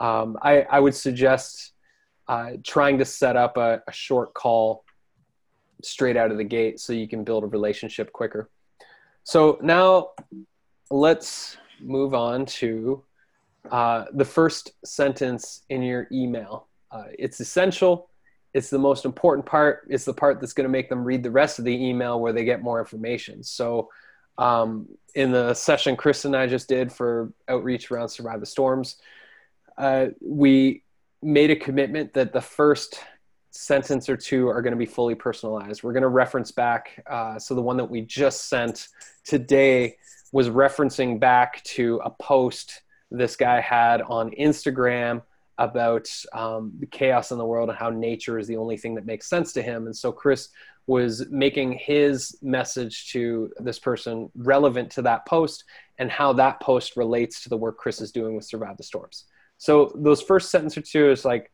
um, 0.00 0.38
I, 0.42 0.62
I 0.62 0.80
would 0.80 0.94
suggest 0.94 1.72
uh, 2.28 2.52
trying 2.64 2.98
to 2.98 3.04
set 3.04 3.36
up 3.36 3.56
a, 3.56 3.82
a 3.88 3.92
short 3.92 4.34
call 4.34 4.84
straight 5.82 6.16
out 6.16 6.30
of 6.30 6.36
the 6.36 6.44
gate 6.44 6.80
so 6.80 6.92
you 6.92 7.08
can 7.08 7.24
build 7.24 7.44
a 7.44 7.46
relationship 7.46 8.12
quicker. 8.12 8.50
So 9.24 9.58
now 9.62 10.10
let's 10.90 11.56
move 11.80 12.14
on 12.14 12.46
to 12.46 13.04
uh, 13.70 14.06
the 14.12 14.24
first 14.24 14.72
sentence 14.84 15.62
in 15.68 15.82
your 15.82 16.08
email. 16.10 16.68
Uh, 16.90 17.04
it's 17.18 17.40
essential. 17.40 18.08
It's 18.54 18.70
the 18.70 18.78
most 18.78 19.04
important 19.04 19.44
part. 19.44 19.86
It's 19.90 20.04
the 20.04 20.14
part 20.14 20.40
that's 20.40 20.54
going 20.54 20.64
to 20.64 20.70
make 20.70 20.88
them 20.88 21.04
read 21.04 21.22
the 21.22 21.30
rest 21.30 21.58
of 21.58 21.64
the 21.64 21.74
email 21.74 22.20
where 22.20 22.32
they 22.32 22.44
get 22.44 22.62
more 22.62 22.80
information. 22.80 23.42
So, 23.42 23.90
um, 24.38 24.88
in 25.14 25.32
the 25.32 25.52
session 25.52 25.96
Chris 25.96 26.24
and 26.24 26.34
I 26.36 26.46
just 26.46 26.68
did 26.68 26.92
for 26.92 27.32
outreach 27.48 27.90
around 27.90 28.08
Survive 28.08 28.40
the 28.40 28.46
Storms, 28.46 28.96
uh, 29.76 30.06
we 30.20 30.84
made 31.22 31.50
a 31.50 31.56
commitment 31.56 32.14
that 32.14 32.32
the 32.32 32.40
first 32.40 33.00
sentence 33.58 34.08
or 34.08 34.16
two 34.16 34.48
are 34.48 34.62
going 34.62 34.72
to 34.72 34.78
be 34.78 34.86
fully 34.86 35.16
personalized. 35.16 35.82
We're 35.82 35.92
going 35.92 36.02
to 36.02 36.08
reference 36.08 36.52
back. 36.52 37.02
Uh, 37.10 37.38
so 37.40 37.54
the 37.54 37.62
one 37.62 37.76
that 37.78 37.90
we 37.90 38.02
just 38.02 38.48
sent 38.48 38.88
today 39.24 39.96
was 40.30 40.48
referencing 40.48 41.18
back 41.18 41.62
to 41.64 42.00
a 42.04 42.10
post 42.10 42.82
this 43.10 43.34
guy 43.34 43.60
had 43.60 44.00
on 44.02 44.30
Instagram 44.32 45.22
about 45.56 46.08
um, 46.32 46.72
the 46.78 46.86
chaos 46.86 47.32
in 47.32 47.38
the 47.38 47.44
world 47.44 47.68
and 47.68 47.76
how 47.76 47.90
nature 47.90 48.38
is 48.38 48.46
the 48.46 48.56
only 48.56 48.76
thing 48.76 48.94
that 48.94 49.06
makes 49.06 49.28
sense 49.28 49.52
to 49.54 49.62
him. 49.62 49.86
And 49.86 49.96
so 49.96 50.12
Chris 50.12 50.50
was 50.86 51.26
making 51.28 51.72
his 51.72 52.38
message 52.40 53.10
to 53.10 53.50
this 53.58 53.80
person 53.80 54.30
relevant 54.36 54.90
to 54.92 55.02
that 55.02 55.26
post 55.26 55.64
and 55.98 56.10
how 56.10 56.32
that 56.34 56.60
post 56.60 56.96
relates 56.96 57.42
to 57.42 57.48
the 57.48 57.56
work 57.56 57.76
Chris 57.76 58.00
is 58.00 58.12
doing 58.12 58.36
with 58.36 58.44
Survive 58.44 58.76
the 58.76 58.84
Storms. 58.84 59.24
So 59.56 59.90
those 59.96 60.22
first 60.22 60.52
sentence 60.52 60.78
or 60.78 60.82
two 60.82 61.10
is 61.10 61.24
like 61.24 61.50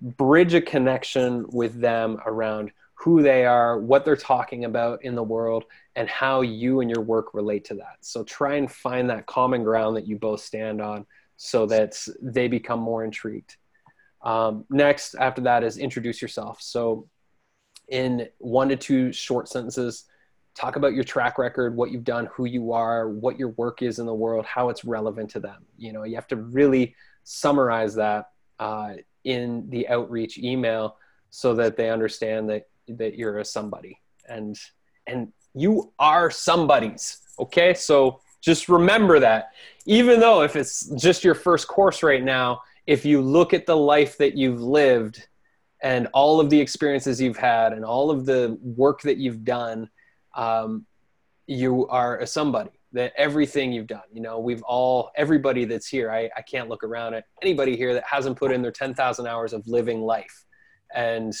bridge 0.00 0.54
a 0.54 0.60
connection 0.60 1.44
with 1.48 1.80
them 1.80 2.18
around 2.26 2.72
who 2.94 3.22
they 3.22 3.46
are, 3.46 3.78
what 3.78 4.04
they're 4.04 4.16
talking 4.16 4.64
about 4.64 5.04
in 5.04 5.14
the 5.14 5.22
world, 5.22 5.64
and 5.94 6.08
how 6.08 6.40
you 6.40 6.80
and 6.80 6.90
your 6.90 7.02
work 7.02 7.32
relate 7.32 7.64
to 7.66 7.74
that. 7.74 7.98
So 8.00 8.24
try 8.24 8.56
and 8.56 8.70
find 8.70 9.08
that 9.10 9.26
common 9.26 9.62
ground 9.62 9.96
that 9.96 10.06
you 10.06 10.16
both 10.18 10.40
stand 10.40 10.80
on 10.80 11.06
so 11.36 11.66
that 11.66 11.96
they 12.20 12.48
become 12.48 12.80
more 12.80 13.04
intrigued. 13.04 13.56
Um, 14.22 14.64
next, 14.68 15.14
after 15.14 15.42
that, 15.42 15.62
is 15.62 15.78
introduce 15.78 16.20
yourself. 16.20 16.60
So, 16.60 17.08
in 17.88 18.28
one 18.38 18.68
to 18.68 18.76
two 18.76 19.12
short 19.12 19.48
sentences, 19.48 20.04
talk 20.54 20.76
about 20.76 20.92
your 20.92 21.04
track 21.04 21.38
record, 21.38 21.76
what 21.76 21.90
you've 21.90 22.04
done, 22.04 22.28
who 22.34 22.44
you 22.44 22.72
are, 22.72 23.08
what 23.08 23.38
your 23.38 23.50
work 23.50 23.80
is 23.80 24.00
in 24.00 24.06
the 24.06 24.14
world, 24.14 24.44
how 24.44 24.68
it's 24.68 24.84
relevant 24.84 25.30
to 25.30 25.40
them. 25.40 25.64
You 25.78 25.92
know, 25.92 26.02
you 26.02 26.16
have 26.16 26.26
to 26.28 26.36
really 26.36 26.96
summarize 27.22 27.94
that 27.94 28.30
uh, 28.58 28.94
in 29.24 29.68
the 29.70 29.88
outreach 29.88 30.38
email 30.38 30.96
so 31.30 31.54
that 31.54 31.76
they 31.76 31.90
understand 31.90 32.48
that 32.50 32.68
that 32.88 33.16
you're 33.16 33.38
a 33.38 33.44
somebody. 33.44 33.98
And 34.28 34.58
and 35.06 35.32
you 35.54 35.92
are 35.98 36.30
somebody's 36.30 37.20
okay? 37.38 37.74
So 37.74 38.20
just 38.40 38.68
remember 38.68 39.18
that. 39.20 39.52
Even 39.86 40.20
though 40.20 40.42
if 40.42 40.56
it's 40.56 40.86
just 41.00 41.24
your 41.24 41.34
first 41.34 41.68
course 41.68 42.02
right 42.02 42.22
now 42.22 42.60
if 42.88 43.04
you 43.04 43.20
look 43.20 43.52
at 43.52 43.66
the 43.66 43.76
life 43.76 44.16
that 44.16 44.34
you've 44.34 44.62
lived 44.62 45.28
and 45.82 46.08
all 46.14 46.40
of 46.40 46.48
the 46.48 46.58
experiences 46.58 47.20
you've 47.20 47.36
had 47.36 47.74
and 47.74 47.84
all 47.84 48.10
of 48.10 48.24
the 48.24 48.58
work 48.62 49.02
that 49.02 49.18
you've 49.18 49.44
done 49.44 49.88
um, 50.34 50.86
you 51.46 51.86
are 51.88 52.18
a 52.18 52.26
somebody 52.26 52.77
that 52.92 53.12
everything 53.16 53.72
you've 53.72 53.86
done. 53.86 54.02
You 54.12 54.22
know 54.22 54.38
we've 54.38 54.62
all 54.62 55.10
everybody 55.16 55.64
that's 55.64 55.86
here 55.86 56.10
I, 56.10 56.30
I 56.36 56.42
can't 56.42 56.68
look 56.68 56.84
around 56.84 57.14
at 57.14 57.24
anybody 57.42 57.76
here 57.76 57.94
that 57.94 58.04
hasn't 58.04 58.36
put 58.36 58.52
in 58.52 58.62
their 58.62 58.72
10000 58.72 59.26
hours 59.26 59.52
of 59.52 59.66
living 59.66 60.02
life. 60.02 60.44
And 60.94 61.34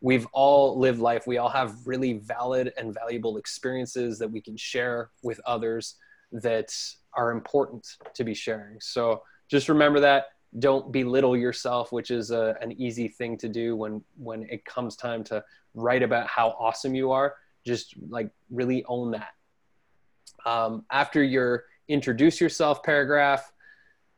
we've 0.00 0.26
all 0.32 0.78
lived 0.78 0.98
life. 0.98 1.26
We 1.26 1.38
all 1.38 1.48
have 1.48 1.76
really 1.86 2.14
valid 2.14 2.72
and 2.76 2.92
valuable 2.92 3.36
experiences 3.36 4.18
that 4.18 4.30
we 4.30 4.40
can 4.40 4.56
share 4.56 5.10
with 5.22 5.40
others 5.46 5.96
that 6.32 6.74
are 7.14 7.30
important 7.30 7.86
to 8.14 8.24
be 8.24 8.34
sharing. 8.34 8.80
So 8.80 9.22
just 9.48 9.68
remember 9.68 10.00
that. 10.00 10.26
Don't 10.58 10.90
belittle 10.90 11.36
yourself 11.36 11.92
which 11.92 12.10
is 12.10 12.32
a, 12.32 12.56
an 12.60 12.72
easy 12.72 13.06
thing 13.06 13.38
to 13.38 13.48
do 13.48 13.76
when 13.76 14.02
when 14.16 14.42
it 14.50 14.64
comes 14.64 14.96
time 14.96 15.22
to 15.24 15.44
write 15.74 16.02
about 16.02 16.26
how 16.26 16.48
awesome 16.58 16.96
you 16.96 17.12
are. 17.12 17.36
Just 17.64 17.94
like 18.08 18.30
really 18.50 18.84
own 18.88 19.12
that 19.12 19.34
um, 20.46 20.84
after 20.90 21.22
your 21.22 21.64
introduce 21.88 22.40
yourself 22.40 22.82
paragraph, 22.82 23.52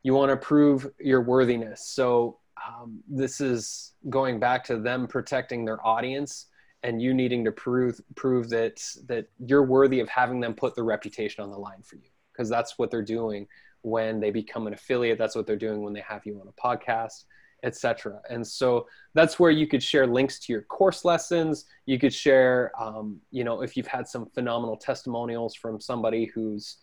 you 0.02 0.14
want 0.14 0.30
to 0.30 0.36
prove 0.36 0.86
your 1.00 1.22
worthiness. 1.22 1.86
So 1.86 2.38
um, 2.66 3.00
this 3.08 3.40
is 3.40 3.92
going 4.10 4.38
back 4.38 4.64
to 4.64 4.76
them 4.76 5.06
protecting 5.06 5.64
their 5.64 5.84
audience 5.86 6.46
and 6.82 7.00
you 7.00 7.14
needing 7.14 7.44
to 7.44 7.52
prove 7.52 8.00
prove 8.16 8.50
that 8.50 8.82
that 9.06 9.26
you're 9.38 9.62
worthy 9.64 10.00
of 10.00 10.08
having 10.08 10.40
them 10.40 10.54
put 10.54 10.74
their 10.74 10.84
reputation 10.84 11.42
on 11.42 11.50
the 11.50 11.58
line 11.58 11.82
for 11.82 11.96
you. 11.96 12.10
Because 12.32 12.48
that's 12.48 12.78
what 12.78 12.90
they're 12.90 13.02
doing 13.02 13.46
when 13.82 14.20
they 14.20 14.30
become 14.30 14.66
an 14.66 14.72
affiliate. 14.72 15.18
That's 15.18 15.36
what 15.36 15.46
they're 15.46 15.56
doing 15.56 15.82
when 15.82 15.92
they 15.92 16.00
have 16.00 16.24
you 16.24 16.40
on 16.40 16.48
a 16.48 16.52
podcast 16.52 17.24
etc. 17.62 18.20
And 18.28 18.46
so 18.46 18.86
that's 19.14 19.38
where 19.38 19.50
you 19.50 19.66
could 19.66 19.82
share 19.82 20.06
links 20.06 20.38
to 20.40 20.52
your 20.52 20.62
course 20.62 21.04
lessons. 21.04 21.66
You 21.86 21.98
could 21.98 22.12
share, 22.12 22.72
um, 22.80 23.20
you 23.30 23.44
know, 23.44 23.62
if 23.62 23.76
you've 23.76 23.86
had 23.86 24.06
some 24.08 24.26
phenomenal 24.26 24.76
testimonials 24.76 25.54
from 25.54 25.80
somebody 25.80 26.26
who's 26.26 26.78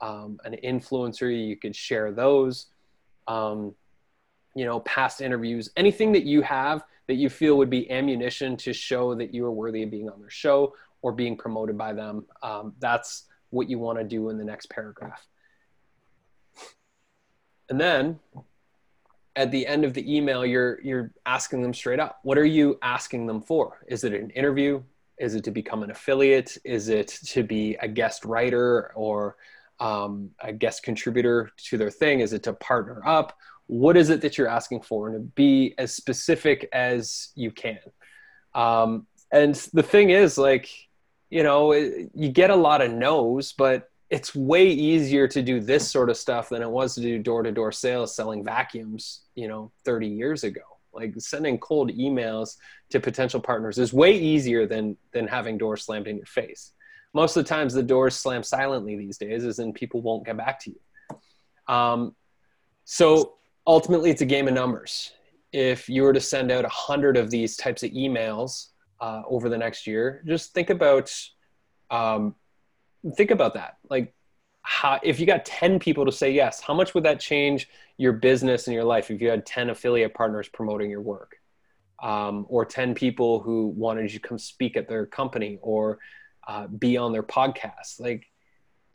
um, 0.00 0.38
an 0.44 0.56
influencer, 0.64 1.30
you 1.46 1.56
could 1.56 1.74
share 1.74 2.12
those. 2.12 2.66
Um, 3.26 3.74
you 4.54 4.64
know, 4.64 4.80
past 4.80 5.20
interviews, 5.20 5.70
anything 5.76 6.12
that 6.12 6.24
you 6.24 6.42
have 6.42 6.84
that 7.06 7.14
you 7.14 7.28
feel 7.28 7.58
would 7.58 7.70
be 7.70 7.90
ammunition 7.90 8.56
to 8.56 8.72
show 8.72 9.14
that 9.14 9.34
you 9.34 9.44
are 9.44 9.52
worthy 9.52 9.82
of 9.82 9.90
being 9.90 10.08
on 10.08 10.20
their 10.20 10.30
show 10.30 10.74
or 11.02 11.12
being 11.12 11.36
promoted 11.36 11.76
by 11.76 11.92
them. 11.92 12.24
Um, 12.42 12.72
that's 12.78 13.24
what 13.50 13.68
you 13.68 13.78
want 13.78 13.98
to 13.98 14.04
do 14.04 14.30
in 14.30 14.38
the 14.38 14.44
next 14.44 14.70
paragraph. 14.70 15.26
And 17.68 17.80
then 17.80 18.18
at 19.36 19.50
the 19.50 19.66
end 19.66 19.84
of 19.84 19.94
the 19.94 20.16
email 20.16 20.46
you're 20.46 20.80
you're 20.82 21.12
asking 21.26 21.62
them 21.62 21.74
straight 21.74 22.00
up 22.00 22.20
what 22.22 22.38
are 22.38 22.44
you 22.44 22.78
asking 22.82 23.26
them 23.26 23.40
for? 23.40 23.84
Is 23.88 24.04
it 24.04 24.12
an 24.12 24.30
interview? 24.30 24.82
Is 25.18 25.34
it 25.34 25.44
to 25.44 25.50
become 25.50 25.82
an 25.82 25.90
affiliate? 25.90 26.56
Is 26.64 26.88
it 26.88 27.08
to 27.26 27.42
be 27.42 27.76
a 27.80 27.88
guest 27.88 28.24
writer 28.24 28.92
or 28.94 29.36
um, 29.80 30.30
a 30.40 30.52
guest 30.52 30.82
contributor 30.82 31.50
to 31.68 31.78
their 31.78 31.90
thing? 31.90 32.20
Is 32.20 32.32
it 32.32 32.42
to 32.44 32.52
partner 32.54 33.02
up? 33.06 33.36
What 33.66 33.96
is 33.96 34.10
it 34.10 34.20
that 34.22 34.36
you're 34.36 34.48
asking 34.48 34.82
for? 34.82 35.08
And 35.08 35.16
to 35.16 35.20
be 35.20 35.74
as 35.78 35.94
specific 35.94 36.68
as 36.72 37.30
you 37.34 37.50
can. 37.50 37.78
Um, 38.54 39.06
and 39.32 39.54
the 39.72 39.82
thing 39.82 40.10
is 40.10 40.38
like 40.38 40.68
you 41.30 41.42
know 41.42 41.72
you 41.72 42.28
get 42.28 42.50
a 42.50 42.56
lot 42.56 42.80
of 42.80 42.92
no's 42.92 43.52
but 43.52 43.90
it's 44.14 44.32
way 44.32 44.68
easier 44.68 45.26
to 45.26 45.42
do 45.42 45.58
this 45.58 45.90
sort 45.90 46.08
of 46.08 46.16
stuff 46.16 46.48
than 46.48 46.62
it 46.62 46.70
was 46.70 46.94
to 46.94 47.00
do 47.00 47.18
door-to-door 47.18 47.72
sales 47.72 48.14
selling 48.14 48.44
vacuums 48.44 49.22
you 49.34 49.48
know 49.48 49.72
30 49.84 50.06
years 50.06 50.44
ago. 50.44 50.60
Like 50.92 51.14
sending 51.18 51.58
cold 51.58 51.90
emails 51.90 52.56
to 52.90 53.00
potential 53.00 53.40
partners 53.40 53.76
is 53.76 53.92
way 53.92 54.16
easier 54.16 54.68
than 54.68 54.96
than 55.12 55.26
having 55.26 55.58
doors 55.58 55.84
slammed 55.84 56.06
in 56.06 56.16
your 56.16 56.26
face. 56.26 56.74
Most 57.12 57.36
of 57.36 57.42
the 57.42 57.48
times 57.48 57.74
the 57.74 57.82
doors 57.82 58.14
slam 58.14 58.44
silently 58.44 58.96
these 58.96 59.18
days 59.18 59.42
is 59.42 59.58
in 59.58 59.72
people 59.72 60.00
won't 60.00 60.24
get 60.24 60.36
back 60.36 60.60
to 60.60 60.70
you. 60.70 61.74
Um, 61.74 62.14
so 62.84 63.34
ultimately 63.66 64.10
it's 64.10 64.22
a 64.22 64.26
game 64.26 64.46
of 64.46 64.54
numbers. 64.54 65.10
If 65.52 65.88
you 65.88 66.04
were 66.04 66.12
to 66.12 66.20
send 66.20 66.52
out 66.52 66.64
a 66.64 66.68
hundred 66.68 67.16
of 67.16 67.30
these 67.30 67.56
types 67.56 67.82
of 67.82 67.90
emails 67.90 68.68
uh, 69.00 69.22
over 69.26 69.48
the 69.48 69.58
next 69.58 69.88
year 69.88 70.22
just 70.24 70.54
think 70.54 70.70
about 70.70 71.12
um, 71.90 72.36
think 73.12 73.30
about 73.30 73.54
that. 73.54 73.76
Like, 73.88 74.14
how, 74.62 74.98
if 75.02 75.20
you 75.20 75.26
got 75.26 75.44
10 75.44 75.78
people 75.78 76.06
to 76.06 76.12
say 76.12 76.30
yes, 76.30 76.60
how 76.60 76.74
much 76.74 76.94
would 76.94 77.04
that 77.04 77.20
change 77.20 77.68
your 77.98 78.12
business 78.12 78.66
and 78.66 78.74
your 78.74 78.84
life 78.84 79.10
if 79.10 79.20
you 79.20 79.28
had 79.28 79.44
10 79.44 79.70
affiliate 79.70 80.14
partners 80.14 80.48
promoting 80.48 80.90
your 80.90 81.02
work? 81.02 81.36
Um, 82.02 82.44
or 82.48 82.64
10 82.64 82.94
people 82.94 83.40
who 83.40 83.68
wanted 83.68 84.12
you 84.12 84.18
to 84.18 84.28
come 84.28 84.38
speak 84.38 84.76
at 84.76 84.88
their 84.88 85.06
company 85.06 85.58
or 85.62 85.98
uh, 86.46 86.66
be 86.66 86.96
on 86.96 87.12
their 87.12 87.22
podcast. 87.22 88.00
Like, 88.00 88.26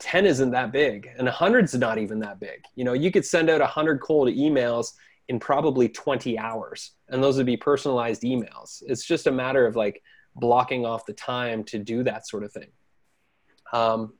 10 0.00 0.26
isn't 0.26 0.50
that 0.50 0.72
big, 0.72 1.10
and 1.18 1.28
100's 1.28 1.74
not 1.74 1.98
even 1.98 2.20
that 2.20 2.40
big. 2.40 2.62
You 2.74 2.84
know, 2.84 2.94
you 2.94 3.10
could 3.10 3.24
send 3.24 3.50
out 3.50 3.60
100 3.60 4.00
cold 4.00 4.28
emails 4.28 4.92
in 5.28 5.38
probably 5.38 5.88
20 5.88 6.38
hours, 6.38 6.92
and 7.08 7.22
those 7.22 7.36
would 7.36 7.46
be 7.46 7.56
personalized 7.56 8.22
emails. 8.22 8.82
It's 8.86 9.04
just 9.04 9.26
a 9.26 9.32
matter 9.32 9.66
of 9.66 9.76
like 9.76 10.02
blocking 10.34 10.84
off 10.86 11.06
the 11.06 11.12
time 11.12 11.62
to 11.64 11.78
do 11.78 12.02
that 12.02 12.26
sort 12.26 12.44
of 12.44 12.52
thing. 12.52 12.70
Um, 13.72 14.14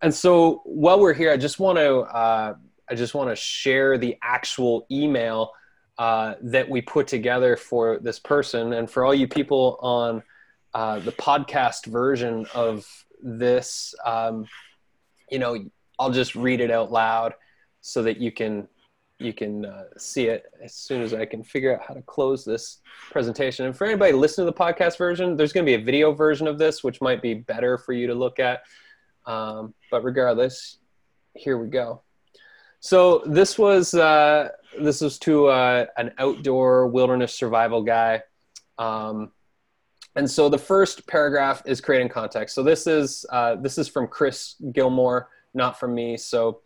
and 0.00 0.14
so 0.14 0.62
while 0.64 1.00
we're 1.00 1.14
here, 1.14 1.30
I 1.30 1.36
just 1.36 1.58
want 1.58 1.78
to 1.78 2.00
uh, 2.00 2.54
I 2.90 2.94
just 2.94 3.14
want 3.14 3.30
to 3.30 3.36
share 3.36 3.96
the 3.98 4.16
actual 4.22 4.86
email 4.90 5.52
uh, 5.98 6.34
that 6.42 6.68
we 6.68 6.80
put 6.82 7.06
together 7.06 7.56
for 7.56 7.98
this 7.98 8.18
person, 8.18 8.72
and 8.72 8.90
for 8.90 9.04
all 9.04 9.14
you 9.14 9.28
people 9.28 9.78
on 9.80 10.22
uh, 10.74 10.98
the 10.98 11.12
podcast 11.12 11.86
version 11.86 12.46
of 12.54 12.86
this, 13.22 13.94
um, 14.04 14.46
you 15.30 15.38
know, 15.38 15.64
I'll 15.98 16.10
just 16.10 16.34
read 16.34 16.60
it 16.60 16.70
out 16.70 16.90
loud 16.90 17.34
so 17.80 18.02
that 18.02 18.18
you 18.18 18.32
can 18.32 18.68
you 19.22 19.32
can 19.32 19.64
uh, 19.64 19.84
see 19.96 20.26
it 20.26 20.44
as 20.62 20.74
soon 20.74 21.02
as 21.02 21.14
I 21.14 21.24
can 21.24 21.42
figure 21.42 21.74
out 21.74 21.86
how 21.86 21.94
to 21.94 22.02
close 22.02 22.44
this 22.44 22.80
presentation. 23.10 23.66
And 23.66 23.76
for 23.76 23.86
anybody 23.86 24.12
listening 24.12 24.46
to 24.46 24.52
the 24.52 24.58
podcast 24.58 24.98
version, 24.98 25.36
there's 25.36 25.52
going 25.52 25.64
to 25.64 25.70
be 25.70 25.80
a 25.80 25.84
video 25.84 26.12
version 26.12 26.46
of 26.46 26.58
this, 26.58 26.82
which 26.82 27.00
might 27.00 27.22
be 27.22 27.34
better 27.34 27.78
for 27.78 27.92
you 27.92 28.06
to 28.06 28.14
look 28.14 28.38
at. 28.38 28.62
Um, 29.26 29.74
but 29.90 30.04
regardless, 30.04 30.78
here 31.34 31.58
we 31.58 31.68
go. 31.68 32.02
So 32.80 33.22
this 33.26 33.58
was 33.58 33.94
uh, 33.94 34.48
this 34.80 35.00
was 35.00 35.18
to 35.20 35.46
uh, 35.46 35.86
an 35.96 36.12
outdoor 36.18 36.88
wilderness 36.88 37.32
survival 37.34 37.82
guy. 37.82 38.22
Um, 38.78 39.30
and 40.16 40.30
so 40.30 40.48
the 40.48 40.58
first 40.58 41.06
paragraph 41.06 41.62
is 41.64 41.80
creating 41.80 42.08
context. 42.08 42.54
So 42.54 42.62
this 42.62 42.86
is 42.86 43.24
uh, 43.30 43.56
this 43.56 43.78
is 43.78 43.88
from 43.88 44.08
Chris 44.08 44.56
Gilmore, 44.72 45.28
not 45.54 45.78
from 45.78 45.94
me. 45.94 46.16
So 46.16 46.60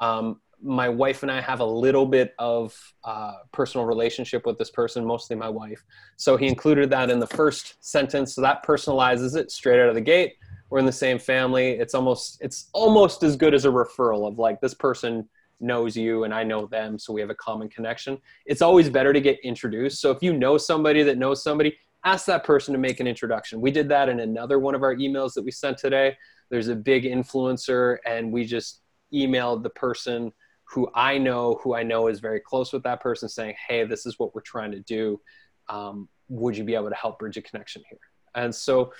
um, 0.00 0.40
my 0.62 0.88
wife 0.88 1.22
and 1.22 1.30
I 1.30 1.40
have 1.40 1.60
a 1.60 1.64
little 1.64 2.06
bit 2.06 2.34
of 2.38 2.76
uh, 3.04 3.34
personal 3.52 3.86
relationship 3.86 4.44
with 4.46 4.58
this 4.58 4.70
person, 4.70 5.04
mostly 5.04 5.36
my 5.36 5.48
wife. 5.48 5.82
So 6.16 6.36
he 6.36 6.46
included 6.46 6.90
that 6.90 7.10
in 7.10 7.18
the 7.18 7.26
first 7.26 7.76
sentence. 7.80 8.34
So 8.34 8.42
that 8.42 8.64
personalizes 8.64 9.36
it 9.36 9.50
straight 9.50 9.80
out 9.80 9.88
of 9.88 9.94
the 9.94 10.00
gate. 10.00 10.34
We're 10.68 10.78
in 10.78 10.86
the 10.86 10.92
same 10.92 11.18
family. 11.18 11.70
It's 11.72 11.94
almost 11.94 12.38
it's 12.40 12.68
almost 12.72 13.22
as 13.22 13.36
good 13.36 13.54
as 13.54 13.64
a 13.64 13.68
referral 13.68 14.28
of 14.28 14.38
like 14.38 14.60
this 14.60 14.74
person 14.74 15.28
knows 15.60 15.96
you 15.96 16.24
and 16.24 16.32
I 16.32 16.44
know 16.44 16.66
them, 16.66 16.98
so 16.98 17.12
we 17.12 17.20
have 17.20 17.30
a 17.30 17.34
common 17.34 17.68
connection. 17.68 18.18
It's 18.46 18.62
always 18.62 18.88
better 18.88 19.12
to 19.12 19.20
get 19.20 19.38
introduced. 19.42 20.00
So 20.00 20.10
if 20.10 20.22
you 20.22 20.32
know 20.32 20.56
somebody 20.58 21.02
that 21.02 21.18
knows 21.18 21.42
somebody, 21.42 21.76
ask 22.04 22.24
that 22.26 22.44
person 22.44 22.72
to 22.72 22.78
make 22.78 23.00
an 23.00 23.06
introduction. 23.06 23.60
We 23.60 23.70
did 23.70 23.88
that 23.90 24.08
in 24.08 24.20
another 24.20 24.58
one 24.58 24.74
of 24.74 24.82
our 24.82 24.94
emails 24.94 25.34
that 25.34 25.44
we 25.44 25.50
sent 25.50 25.76
today. 25.76 26.16
There's 26.50 26.68
a 26.68 26.76
big 26.76 27.04
influencer, 27.04 27.98
and 28.06 28.32
we 28.32 28.44
just 28.44 28.80
emailed 29.12 29.62
the 29.62 29.70
person 29.70 30.32
who 30.70 30.88
I 30.94 31.18
know, 31.18 31.58
who 31.62 31.74
I 31.74 31.82
know 31.82 32.06
is 32.06 32.20
very 32.20 32.40
close 32.40 32.72
with 32.72 32.82
that 32.84 33.00
person, 33.00 33.28
saying, 33.28 33.54
Hey, 33.68 33.84
this 33.84 34.06
is 34.06 34.18
what 34.18 34.34
we're 34.34 34.40
trying 34.40 34.72
to 34.72 34.80
do. 34.80 35.20
Um, 35.68 36.08
would 36.28 36.56
you 36.56 36.64
be 36.64 36.74
able 36.74 36.88
to 36.90 36.94
help 36.94 37.18
bridge 37.18 37.36
a 37.36 37.42
connection 37.42 37.82
here? 37.88 37.98
And 38.34 38.54
so 38.54 38.92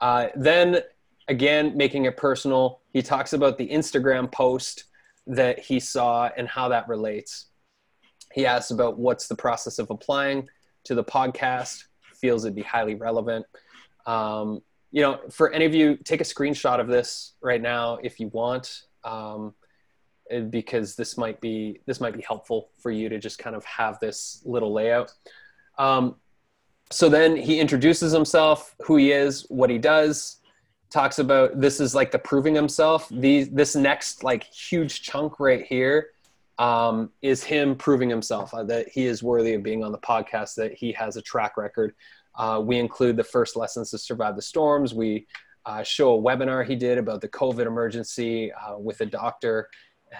uh, 0.00 0.28
then 0.34 0.80
again, 1.28 1.76
making 1.76 2.04
it 2.04 2.16
personal, 2.16 2.80
he 2.92 3.02
talks 3.02 3.32
about 3.32 3.58
the 3.58 3.68
Instagram 3.68 4.30
post 4.30 4.84
that 5.26 5.58
he 5.58 5.80
saw 5.80 6.30
and 6.36 6.46
how 6.46 6.68
that 6.68 6.88
relates. 6.88 7.46
He 8.32 8.46
asks 8.46 8.70
about 8.70 8.98
what's 8.98 9.28
the 9.28 9.34
process 9.34 9.78
of 9.78 9.90
applying 9.90 10.48
to 10.84 10.94
the 10.94 11.04
podcast, 11.04 11.84
feels 12.14 12.44
it'd 12.44 12.54
be 12.54 12.62
highly 12.62 12.94
relevant. 12.94 13.44
Um, 14.06 14.60
you 14.92 15.02
know, 15.02 15.20
for 15.30 15.52
any 15.52 15.64
of 15.64 15.74
you, 15.74 15.96
take 15.96 16.20
a 16.20 16.24
screenshot 16.24 16.80
of 16.80 16.86
this 16.86 17.34
right 17.42 17.60
now 17.60 17.98
if 18.02 18.20
you 18.20 18.28
want, 18.28 18.82
um, 19.04 19.52
because 20.50 20.96
this 20.96 21.16
might 21.16 21.40
be 21.40 21.80
this 21.86 22.00
might 22.00 22.14
be 22.14 22.22
helpful 22.22 22.70
for 22.78 22.90
you 22.90 23.08
to 23.08 23.18
just 23.18 23.38
kind 23.38 23.56
of 23.56 23.64
have 23.64 23.98
this 24.00 24.42
little 24.44 24.72
layout. 24.72 25.12
Um, 25.78 26.16
so 26.90 27.08
then 27.08 27.36
he 27.36 27.58
introduces 27.58 28.12
himself, 28.12 28.76
who 28.82 28.96
he 28.96 29.12
is, 29.12 29.46
what 29.48 29.70
he 29.70 29.78
does, 29.78 30.40
talks 30.90 31.18
about 31.18 31.60
this 31.60 31.80
is 31.80 31.94
like 31.94 32.10
the 32.10 32.18
proving 32.18 32.54
himself. 32.54 33.08
These 33.10 33.50
this 33.50 33.74
next 33.74 34.22
like 34.22 34.44
huge 34.44 35.02
chunk 35.02 35.40
right 35.40 35.64
here 35.64 36.10
um, 36.58 37.10
is 37.22 37.42
him 37.42 37.76
proving 37.76 38.08
himself 38.08 38.54
uh, 38.54 38.64
that 38.64 38.88
he 38.88 39.06
is 39.06 39.22
worthy 39.22 39.54
of 39.54 39.62
being 39.62 39.84
on 39.84 39.92
the 39.92 39.98
podcast, 39.98 40.54
that 40.54 40.74
he 40.74 40.92
has 40.92 41.16
a 41.16 41.22
track 41.22 41.56
record. 41.56 41.94
Uh, 42.34 42.62
we 42.64 42.78
include 42.78 43.16
the 43.16 43.24
first 43.24 43.56
lessons 43.56 43.90
to 43.90 43.98
survive 43.98 44.36
the 44.36 44.42
storms. 44.42 44.94
We 44.94 45.26
uh, 45.64 45.82
show 45.82 46.16
a 46.16 46.22
webinar 46.22 46.64
he 46.64 46.76
did 46.76 46.98
about 46.98 47.20
the 47.20 47.28
COVID 47.28 47.66
emergency 47.66 48.52
uh, 48.52 48.78
with 48.78 49.00
a 49.00 49.06
doctor, 49.06 49.68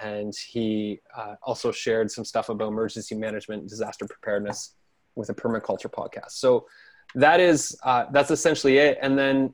and 0.03 0.33
he 0.35 0.99
uh, 1.15 1.35
also 1.43 1.71
shared 1.71 2.11
some 2.11 2.25
stuff 2.25 2.49
about 2.49 2.67
emergency 2.67 3.15
management 3.15 3.61
and 3.61 3.69
disaster 3.69 4.05
preparedness 4.05 4.75
with 5.15 5.29
a 5.29 5.33
permaculture 5.33 5.91
podcast. 5.91 6.31
So 6.31 6.67
that 7.15 7.39
is 7.39 7.77
uh, 7.83 8.05
that's 8.11 8.31
essentially 8.31 8.77
it. 8.77 8.97
And 9.01 9.17
then 9.17 9.53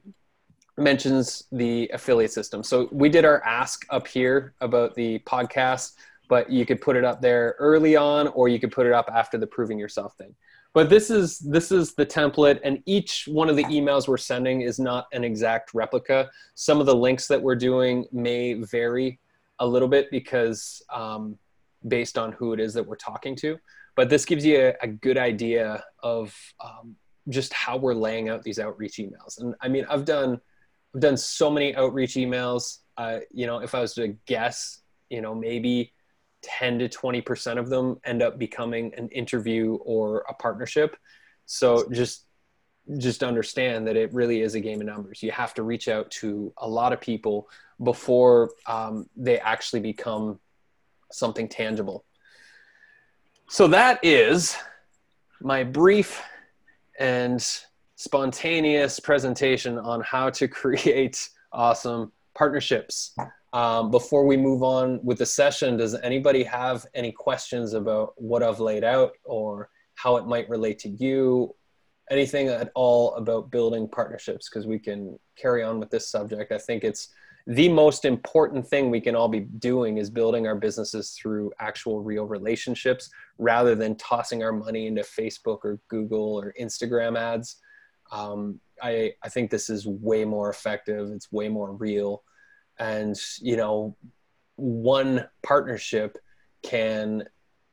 mentions 0.78 1.44
the 1.52 1.90
affiliate 1.94 2.32
system. 2.32 2.64
So 2.64 2.90
we 2.92 3.10
did 3.10 3.26
our 3.26 3.44
ask 3.44 3.86
up 3.90 4.08
here 4.08 4.56
about 4.62 4.96
the 4.96 5.20
podcast, 5.20 5.94
but 6.30 6.50
you 6.50 6.66
could 6.66 6.82
put 6.82 6.96
it 6.96 7.06
up 7.06 7.22
there 7.22 7.56
early 7.60 7.96
on 7.96 8.28
or 8.30 8.48
you 8.48 8.60
could 8.60 8.72
put 8.72 8.88
it 8.88 8.94
up 8.94 9.10
after 9.14 9.38
the 9.38 9.48
proving 9.48 9.78
yourself 9.78 10.16
thing. 10.18 10.34
But 10.74 10.90
this 10.90 11.12
is 11.12 11.38
this 11.38 11.72
is 11.72 11.94
the 11.94 12.06
template 12.06 12.60
and 12.64 12.82
each 12.88 13.28
one 13.28 13.48
of 13.48 13.56
the 13.56 13.66
emails 13.66 14.08
we're 14.08 14.18
sending 14.18 14.62
is 14.62 14.80
not 14.80 15.06
an 15.14 15.24
exact 15.24 15.76
replica. 15.76 16.32
Some 16.56 16.80
of 16.80 16.88
the 16.88 16.96
links 16.96 17.28
that 17.28 17.40
we're 17.40 17.56
doing 17.56 18.06
may 18.12 18.54
vary 18.54 19.20
a 19.64 19.68
little 19.68 19.88
bit 19.88 20.12
because 20.12 20.82
um, 20.94 21.38
based 21.88 22.18
on 22.18 22.34
who 22.34 22.54
it 22.54 22.60
is 22.60 22.74
that 22.74 22.86
we're 22.86 22.96
talking 22.96 23.36
to. 23.38 23.58
But 23.96 24.10
this 24.10 24.26
gives 24.26 24.46
you 24.46 24.60
a, 24.60 24.74
a 24.82 24.88
good 24.88 25.18
idea 25.18 25.84
of 26.02 26.36
um, 26.64 26.96
just 27.30 27.54
how 27.54 27.78
we're 27.78 27.94
laying 27.94 28.28
out 28.28 28.44
these 28.44 28.60
outreach 28.60 28.98
emails. 28.98 29.40
And 29.40 29.56
I 29.62 29.70
mean, 29.70 29.86
I've 29.90 30.06
done 30.06 30.40
I've 30.94 31.02
done 31.02 31.18
so 31.18 31.50
many 31.50 31.76
outreach 31.76 32.16
emails. 32.16 32.80
Uh, 32.98 33.20
you 33.32 33.48
know, 33.48 33.60
if 33.60 33.74
I 33.74 33.80
was 33.80 33.94
to 33.96 34.16
guess, 34.28 34.82
you 35.10 35.22
know, 35.22 35.34
maybe 35.34 35.94
10 36.44 36.80
to 36.80 36.90
20% 36.90 37.58
of 37.58 37.70
them 37.70 37.98
end 38.04 38.22
up 38.22 38.38
becoming 38.38 38.94
an 38.96 39.08
interview 39.10 39.76
or 39.76 40.26
a 40.30 40.34
partnership. 40.34 40.98
So 41.46 41.90
just 41.90 42.26
just 42.98 43.24
understand 43.24 43.88
that 43.88 43.96
it 43.96 44.14
really 44.14 44.42
is 44.42 44.56
a 44.56 44.60
game 44.60 44.82
of 44.82 44.88
numbers. 44.88 45.24
You 45.24 45.32
have 45.32 45.54
to 45.54 45.64
reach 45.64 45.88
out 45.88 46.12
to 46.12 46.52
a 46.58 46.68
lot 46.68 46.92
of 46.92 47.00
people 47.00 47.48
before 47.84 48.52
um, 48.68 49.08
they 49.16 49.40
actually 49.40 49.80
become 49.80 50.40
something 51.12 51.48
tangible. 51.48 52.06
So 53.50 53.68
that 53.68 54.00
is 54.04 54.56
my 55.42 55.64
brief 55.64 56.22
and 57.00 57.46
spontaneous 57.96 59.00
presentation 59.00 59.78
on 59.78 60.02
how 60.02 60.30
to 60.32 60.48
create 60.62 61.30
awesome 61.52 62.12
partnerships. 62.36 63.16
Um, 63.54 63.92
before 63.92 64.26
we 64.26 64.36
move 64.36 64.64
on 64.64 65.00
with 65.04 65.20
the 65.20 65.26
session, 65.26 65.78
does 65.78 65.94
anybody 65.94 66.44
have 66.44 66.88
any 66.96 67.12
questions 67.12 67.74
about 67.74 68.14
what 68.18 68.42
I've 68.42 68.60
laid 68.60 68.84
out 68.84 69.12
or 69.26 69.70
how 69.96 70.18
it 70.18 70.26
might 70.26 70.50
relate 70.50 70.80
to 70.80 70.90
you? 70.90 71.54
Anything 72.10 72.48
at 72.48 72.72
all 72.74 73.14
about 73.14 73.52
building 73.52 73.88
partnerships? 73.88 74.50
Because 74.50 74.66
we 74.66 74.80
can 74.80 75.20
carry 75.38 75.64
on 75.64 75.80
with 75.80 75.92
this 75.92 76.10
subject. 76.10 76.52
I 76.52 76.58
think 76.58 76.84
it's 76.84 77.10
the 77.46 77.68
most 77.68 78.06
important 78.06 78.66
thing 78.66 78.90
we 78.90 79.02
can 79.02 79.16
all 79.16 79.28
be 79.28 79.42
doing 79.42 79.98
is 79.98 80.10
building 80.10 80.48
our 80.48 80.56
businesses 80.56 81.12
through 81.12 81.52
actual 81.60 82.02
real 82.02 82.26
relationships 82.26 83.10
rather 83.38 83.76
than 83.76 83.96
tossing 83.96 84.44
our 84.44 84.54
money 84.54 84.88
into 84.88 85.02
Facebook 85.02 85.60
or 85.64 85.80
Google 85.90 86.40
or 86.40 86.54
Instagram 86.60 87.18
ads 87.18 87.58
um, 88.14 88.60
I, 88.82 89.14
I 89.24 89.30
think 89.30 89.50
this 89.50 89.70
is 89.70 89.88
way 89.88 90.24
more 90.24 90.50
effective. 90.50 91.10
It's 91.12 91.32
way 91.32 91.50
more 91.50 91.74
real. 91.74 92.24
And, 92.80 93.16
you 93.40 93.58
know, 93.58 93.96
one 94.56 95.26
partnership 95.42 96.18
can 96.62 97.24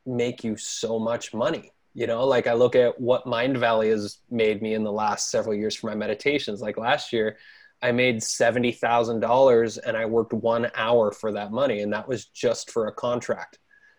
make 0.06 0.42
you 0.42 0.56
so 0.56 0.98
much 0.98 1.34
money. 1.34 1.72
You 1.94 2.06
know, 2.06 2.26
like 2.26 2.46
I 2.46 2.54
look 2.54 2.76
at 2.76 2.98
what 3.00 3.26
Mindvalley 3.26 3.90
has 3.90 4.18
made 4.30 4.62
me 4.62 4.74
in 4.74 4.84
the 4.84 4.92
last 4.92 5.30
several 5.30 5.54
years 5.54 5.74
for 5.74 5.88
my 5.88 5.94
meditations. 5.94 6.60
Like 6.60 6.78
last 6.78 7.12
year, 7.12 7.36
I 7.82 7.92
made 7.92 8.18
$70,000 8.18 9.78
and 9.84 9.96
I 9.96 10.04
worked 10.04 10.32
one 10.32 10.70
hour 10.74 11.12
for 11.12 11.32
that 11.32 11.50
money, 11.50 11.80
and 11.80 11.92
that 11.92 12.06
was 12.06 12.26
just 12.26 12.70
for 12.70 12.88
a 12.88 12.92
contract. 12.92 13.58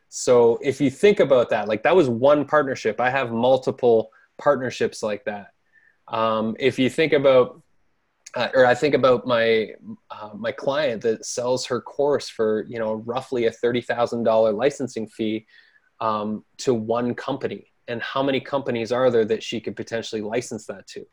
So 0.10 0.60
if 0.62 0.82
you 0.82 0.91
think 0.91 1.20
about 1.20 1.50
that, 1.50 1.67
like 1.67 1.84
that 1.84 1.96
was 1.96 2.10
one 2.10 2.46
partnership. 2.46 3.00
I 3.00 3.10
have 3.10 3.32
multiple 3.32 4.12
partnerships 4.38 5.02
like 5.02 5.24
that. 5.26 5.48
Um, 6.10 6.56
if 6.60 6.78
you 6.78 6.89
think 6.89 7.13
about, 7.13 7.62
uh, 8.36 8.50
or 8.54 8.65
I 8.65 8.76
think 8.76 8.94
about 8.94 9.26
my 9.26 9.72
uh, 10.10 10.32
my 10.36 10.52
client 10.52 11.02
that 11.04 11.26
sells 11.26 11.65
her 11.65 11.82
course 11.82 12.30
for 12.30 12.65
you 12.67 12.80
know 12.80 12.96
roughly 12.96 13.46
a 13.46 13.52
thirty 13.52 13.82
thousand 13.82 14.24
dollar 14.24 14.52
licensing 14.52 15.08
fee 15.08 15.46
um, 16.02 16.44
to 16.58 16.74
one 16.74 17.13
company, 17.13 17.72
and 17.88 18.02
how 18.02 18.22
many 18.22 18.39
companies 18.41 18.91
are 18.91 19.12
there 19.12 19.26
that 19.26 19.44
she 19.44 19.62
could 19.62 19.76
potentially 19.76 20.22
license 20.22 20.65
that 20.67 20.88
to? 20.88 21.06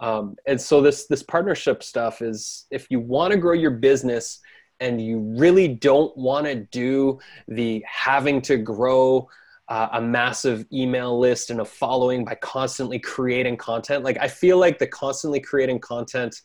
Um, 0.00 0.36
and 0.46 0.60
so 0.60 0.80
this 0.80 1.06
this 1.06 1.22
partnership 1.22 1.82
stuff 1.82 2.22
is 2.22 2.66
if 2.70 2.86
you 2.90 3.00
want 3.00 3.32
to 3.32 3.38
grow 3.38 3.54
your 3.54 3.72
business 3.72 4.40
and 4.80 5.00
you 5.00 5.18
really 5.36 5.68
don't 5.68 6.16
want 6.16 6.46
to 6.46 6.54
do 6.54 7.18
the 7.48 7.84
having 7.86 8.40
to 8.42 8.56
grow 8.56 9.28
uh, 9.68 9.88
a 9.92 10.00
massive 10.00 10.64
email 10.72 11.18
list 11.18 11.50
and 11.50 11.60
a 11.60 11.64
following 11.64 12.24
by 12.24 12.34
constantly 12.36 12.98
creating 12.98 13.56
content. 13.56 14.02
Like 14.02 14.18
I 14.18 14.28
feel 14.28 14.58
like 14.58 14.78
the 14.78 14.86
constantly 14.86 15.40
creating 15.40 15.80
content 15.80 16.42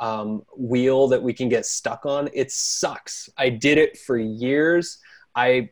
um, 0.00 0.42
wheel 0.56 1.06
that 1.08 1.22
we 1.22 1.32
can 1.32 1.48
get 1.48 1.66
stuck 1.66 2.06
on, 2.06 2.28
it 2.32 2.50
sucks. 2.50 3.28
I 3.36 3.50
did 3.50 3.78
it 3.78 3.98
for 3.98 4.16
years. 4.16 4.98
I 5.34 5.70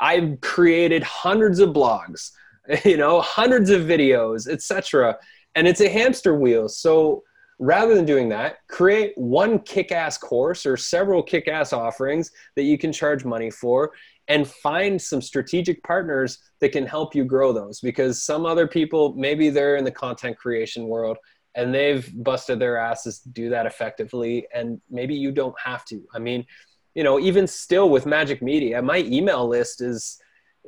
I've 0.00 0.40
created 0.40 1.02
hundreds 1.02 1.58
of 1.58 1.70
blogs, 1.70 2.30
you 2.84 2.96
know, 2.96 3.20
hundreds 3.20 3.70
of 3.70 3.82
videos, 3.82 4.48
etc. 4.48 5.18
And 5.54 5.66
it's 5.66 5.80
a 5.80 5.88
hamster 5.88 6.34
wheel. 6.34 6.68
So 6.68 7.22
rather 7.58 7.94
than 7.94 8.04
doing 8.04 8.28
that, 8.28 8.58
create 8.68 9.12
one 9.16 9.58
kick-ass 9.60 10.18
course 10.18 10.64
or 10.64 10.76
several 10.76 11.22
kick-ass 11.22 11.72
offerings 11.72 12.30
that 12.56 12.62
you 12.62 12.78
can 12.78 12.92
charge 12.92 13.24
money 13.24 13.50
for 13.50 13.92
and 14.28 14.46
find 14.46 15.00
some 15.00 15.22
strategic 15.22 15.82
partners 15.82 16.38
that 16.60 16.70
can 16.70 16.86
help 16.86 17.14
you 17.14 17.24
grow 17.24 17.52
those 17.52 17.80
because 17.80 18.22
some 18.22 18.46
other 18.46 18.66
people 18.66 19.14
maybe 19.14 19.50
they're 19.50 19.76
in 19.76 19.84
the 19.84 19.90
content 19.90 20.36
creation 20.36 20.86
world 20.86 21.16
and 21.54 21.74
they've 21.74 22.12
busted 22.22 22.58
their 22.58 22.76
asses 22.76 23.20
to 23.20 23.28
do 23.30 23.48
that 23.48 23.66
effectively 23.66 24.46
and 24.54 24.80
maybe 24.90 25.14
you 25.14 25.32
don't 25.32 25.58
have 25.58 25.84
to 25.84 26.02
i 26.14 26.18
mean 26.18 26.44
you 26.94 27.02
know 27.02 27.18
even 27.18 27.46
still 27.46 27.88
with 27.88 28.06
magic 28.06 28.42
media 28.42 28.80
my 28.80 28.98
email 28.98 29.48
list 29.48 29.80
is 29.80 30.20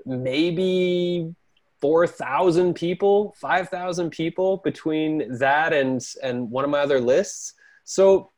maybe 0.06 1.32
4,000 1.80 2.74
people, 2.74 3.34
5,000 3.38 4.10
people 4.10 4.58
between 4.58 5.38
that 5.38 5.72
and 5.72 6.06
and 6.22 6.50
one 6.50 6.64
of 6.64 6.70
my 6.70 6.80
other 6.80 7.00
lists. 7.00 7.54
So 7.84 8.30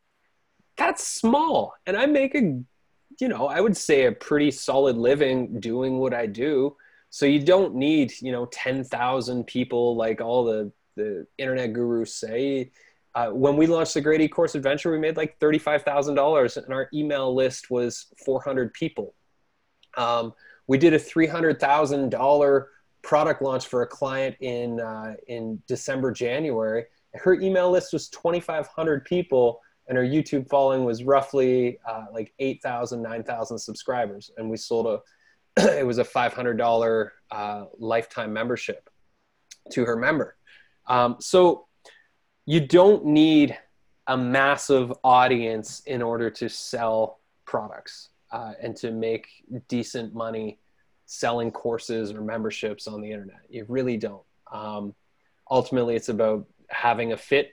that's 0.76 1.06
small 1.06 1.74
and 1.86 1.96
I 1.96 2.06
make 2.06 2.34
a 2.34 2.62
you 3.20 3.28
know, 3.28 3.46
I 3.46 3.60
would 3.60 3.76
say 3.76 4.06
a 4.06 4.12
pretty 4.12 4.50
solid 4.50 4.96
living 4.96 5.60
doing 5.60 5.98
what 5.98 6.14
I 6.14 6.26
do. 6.26 6.76
So 7.10 7.26
you 7.26 7.40
don't 7.40 7.74
need, 7.74 8.12
you 8.22 8.32
know, 8.32 8.46
10,000 8.46 9.46
people 9.46 9.96
like 9.96 10.20
all 10.20 10.44
the 10.44 10.72
the 10.96 11.26
internet 11.38 11.72
gurus 11.72 12.14
say. 12.14 12.70
Uh, 13.14 13.28
when 13.28 13.56
we 13.56 13.66
launched 13.66 13.94
the 13.94 14.00
Great 14.00 14.20
E-Course 14.22 14.54
Adventure, 14.54 14.90
we 14.90 14.98
made 14.98 15.16
like 15.16 15.38
$35,000 15.38 16.56
and 16.56 16.72
our 16.72 16.88
email 16.94 17.34
list 17.34 17.70
was 17.70 18.06
400 18.24 18.72
people. 18.72 19.14
Um, 19.96 20.32
we 20.66 20.78
did 20.78 20.94
a 20.94 20.98
$300,000 20.98 22.64
product 23.02 23.42
launch 23.42 23.66
for 23.66 23.82
a 23.82 23.86
client 23.86 24.36
in 24.40 24.80
uh, 24.80 25.14
in 25.28 25.62
December, 25.66 26.12
January. 26.12 26.84
Her 27.14 27.34
email 27.34 27.70
list 27.70 27.92
was 27.92 28.08
2,500 28.08 29.04
people, 29.04 29.60
and 29.88 29.98
her 29.98 30.04
YouTube 30.04 30.48
following 30.48 30.84
was 30.84 31.04
roughly 31.04 31.78
uh, 31.86 32.06
like 32.12 32.32
8,000, 32.38 33.02
9,000 33.02 33.58
subscribers. 33.58 34.30
And 34.36 34.48
we 34.48 34.56
sold 34.56 34.86
a 34.86 35.00
it 35.78 35.86
was 35.86 35.98
a 35.98 36.04
$500 36.04 37.10
uh, 37.30 37.64
lifetime 37.78 38.32
membership 38.32 38.88
to 39.70 39.84
her 39.84 39.96
member. 39.96 40.36
Um, 40.86 41.16
so 41.20 41.66
you 42.46 42.60
don't 42.66 43.04
need 43.04 43.56
a 44.06 44.16
massive 44.16 44.92
audience 45.04 45.82
in 45.86 46.02
order 46.02 46.30
to 46.30 46.48
sell 46.48 47.20
products 47.44 48.08
uh, 48.32 48.52
and 48.60 48.74
to 48.76 48.90
make 48.90 49.28
decent 49.68 50.14
money 50.14 50.58
selling 51.12 51.50
courses 51.50 52.10
or 52.10 52.22
memberships 52.22 52.86
on 52.86 53.02
the 53.02 53.10
internet. 53.10 53.40
You 53.50 53.66
really 53.68 53.98
don't. 53.98 54.24
Um, 54.50 54.94
ultimately, 55.50 55.94
it's 55.94 56.08
about 56.08 56.46
having 56.70 57.12
a 57.12 57.16
fit 57.18 57.50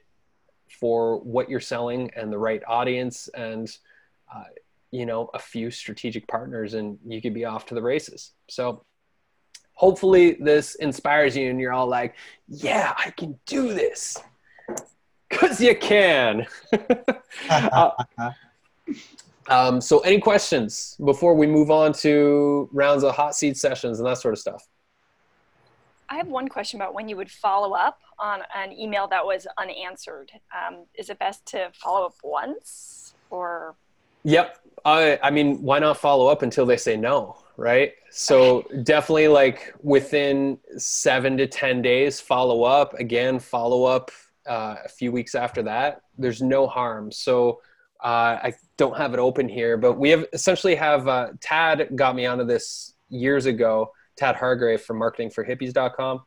for 0.80 1.20
what 1.20 1.50
you're 1.50 1.60
selling 1.60 2.10
and 2.16 2.32
the 2.32 2.38
right 2.38 2.62
audience 2.68 3.28
and 3.34 3.70
uh, 4.34 4.46
you 4.92 5.06
know 5.06 5.30
a 5.34 5.40
few 5.40 5.70
strategic 5.70 6.26
partners 6.28 6.74
and 6.74 6.98
you 7.06 7.22
could 7.22 7.34
be 7.34 7.44
off 7.44 7.66
to 7.66 7.76
the 7.76 7.82
races 7.82 8.32
so 8.48 8.86
hopefully 9.74 10.38
this 10.40 10.76
inspires 10.76 11.36
you 11.36 11.50
and 11.50 11.60
you're 11.60 11.74
all 11.74 11.88
like 11.88 12.16
yeah 12.48 12.94
i 12.98 13.10
can 13.12 13.38
do 13.48 13.74
this 13.74 14.16
because 15.28 15.60
you 15.60 15.76
can 15.76 16.46
uh, 17.50 17.92
um, 19.50 19.82
so, 19.82 20.00
any 20.00 20.20
questions 20.20 20.96
before 21.04 21.34
we 21.34 21.48
move 21.48 21.72
on 21.72 21.94
to 21.94 22.70
rounds 22.72 23.04
of 23.04 23.16
hot 23.16 23.36
seat 23.36 23.58
sessions 23.58 24.00
and 24.00 24.08
that 24.08 24.18
sort 24.18 24.34
of 24.34 24.40
stuff? 24.40 24.68
I 26.10 26.16
have 26.16 26.28
one 26.28 26.48
question 26.48 26.82
about 26.82 26.94
when 26.94 27.08
you 27.08 27.16
would 27.18 27.30
follow 27.30 27.74
up 27.74 28.00
on 28.18 28.42
an 28.56 28.74
email 28.74 29.08
that 29.08 29.26
was 29.26 29.48
unanswered. 29.58 30.32
Um, 30.54 30.86
is 30.96 31.10
it 31.10 31.20
best 31.20 31.46
to 31.48 31.72
follow 31.74 32.08
up 32.08 32.16
once 32.24 33.14
or? 33.30 33.76
Yep. 34.24 34.58
I, 34.86 35.20
I 35.22 35.30
mean, 35.30 35.62
why 35.62 35.80
not 35.80 35.98
follow 35.98 36.28
up 36.28 36.42
until 36.42 36.66
they 36.66 36.78
say 36.78 36.98
no, 36.98 37.38
right? 37.58 37.94
So 38.10 38.64
definitely 38.84 39.28
like 39.28 39.74
within 39.82 40.58
seven 40.78 41.38
to 41.38 41.48
10 41.48 41.82
days, 41.82 42.20
follow 42.20 42.64
up. 42.64 42.96
Again, 42.96 43.40
follow 43.40 43.84
up 43.86 44.12
uh, 44.48 44.76
a 44.84 44.90
few 44.90 45.12
weeks 45.12 45.36
after 45.36 45.62
that. 45.64 46.02
There's 46.18 46.42
no 46.42 46.68
harm. 46.68 47.12
So 47.12 47.62
uh, 48.04 48.40
I 48.44 48.54
don't 48.80 48.98
have 48.98 49.14
it 49.14 49.20
open 49.20 49.50
here, 49.50 49.76
but 49.76 50.00
we 50.00 50.10
have 50.10 50.26
essentially 50.32 50.74
have 50.74 51.08
uh, 51.08 51.28
Tad 51.42 51.90
got 51.96 52.16
me 52.16 52.26
onto 52.26 52.46
this 52.46 52.94
years 53.10 53.46
ago. 53.46 53.92
Tad 54.16 54.38
Hargrave 54.38 54.82
from 54.82 55.00
marketingforhippies.com. 55.00 56.22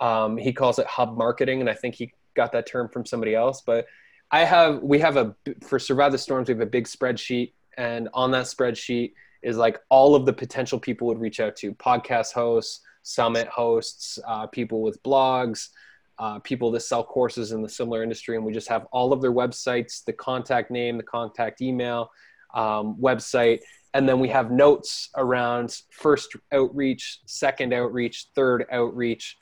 Um, 0.00 0.36
he 0.36 0.52
calls 0.52 0.80
it 0.80 0.86
hub 0.86 1.16
marketing, 1.16 1.60
and 1.60 1.70
I 1.70 1.74
think 1.74 1.94
he 1.94 2.12
got 2.34 2.50
that 2.52 2.66
term 2.66 2.88
from 2.88 3.06
somebody 3.06 3.36
else. 3.36 3.62
But 3.64 3.86
I 4.32 4.44
have 4.44 4.82
we 4.82 4.98
have 4.98 5.16
a 5.16 5.36
for 5.62 5.78
survive 5.78 6.10
the 6.10 6.18
storms. 6.18 6.48
We 6.48 6.54
have 6.54 6.60
a 6.60 6.66
big 6.66 6.88
spreadsheet, 6.88 7.52
and 7.78 8.08
on 8.12 8.32
that 8.32 8.46
spreadsheet 8.46 9.12
is 9.42 9.56
like 9.56 9.78
all 9.88 10.16
of 10.16 10.26
the 10.26 10.32
potential 10.32 10.80
people 10.80 11.06
would 11.06 11.20
reach 11.20 11.38
out 11.38 11.54
to: 11.56 11.72
podcast 11.72 12.32
hosts, 12.32 12.80
summit 13.04 13.46
hosts, 13.46 14.18
uh, 14.26 14.48
people 14.48 14.82
with 14.82 15.00
blogs, 15.04 15.68
uh, 16.18 16.38
people 16.40 16.70
that 16.70 16.80
sell 16.80 17.04
courses 17.04 17.52
in 17.52 17.62
the 17.62 17.68
similar 17.68 18.02
industry, 18.02 18.36
and 18.36 18.44
we 18.44 18.52
just 18.52 18.68
have 18.68 18.86
all 18.92 19.12
of 19.12 19.20
their 19.20 19.32
websites, 19.32 20.04
the 20.04 20.12
contact 20.12 20.70
name, 20.70 20.96
the 20.96 21.02
contact 21.02 21.60
email, 21.60 22.10
um, 22.54 22.96
website, 23.00 23.60
and 23.94 24.08
then 24.08 24.20
we 24.20 24.28
have 24.28 24.50
notes 24.50 25.10
around 25.16 25.76
first 25.90 26.34
outreach, 26.52 27.20
second 27.26 27.72
outreach, 27.72 28.26
third 28.34 28.64
outreach, 28.72 29.36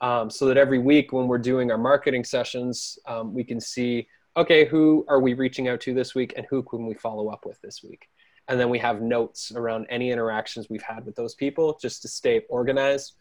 um, 0.00 0.28
so 0.28 0.46
that 0.46 0.56
every 0.56 0.78
week 0.78 1.12
when 1.12 1.28
we're 1.28 1.38
doing 1.38 1.70
our 1.70 1.78
marketing 1.78 2.24
sessions, 2.24 2.98
um, 3.06 3.32
we 3.32 3.44
can 3.44 3.60
see 3.60 4.06
okay, 4.36 4.64
who 4.64 5.04
are 5.08 5.20
we 5.20 5.34
reaching 5.34 5.68
out 5.68 5.80
to 5.82 5.94
this 5.94 6.14
week, 6.14 6.32
and 6.36 6.46
who 6.48 6.62
can 6.62 6.86
we 6.86 6.94
follow 6.94 7.28
up 7.28 7.44
with 7.44 7.60
this 7.60 7.82
week. 7.82 8.08
And 8.48 8.58
then 8.58 8.70
we 8.70 8.78
have 8.78 9.00
notes 9.00 9.52
around 9.54 9.86
any 9.88 10.10
interactions 10.10 10.68
we've 10.68 10.82
had 10.82 11.04
with 11.04 11.14
those 11.14 11.34
people 11.34 11.78
just 11.80 12.02
to 12.02 12.08
stay 12.08 12.42
organized 12.48 13.14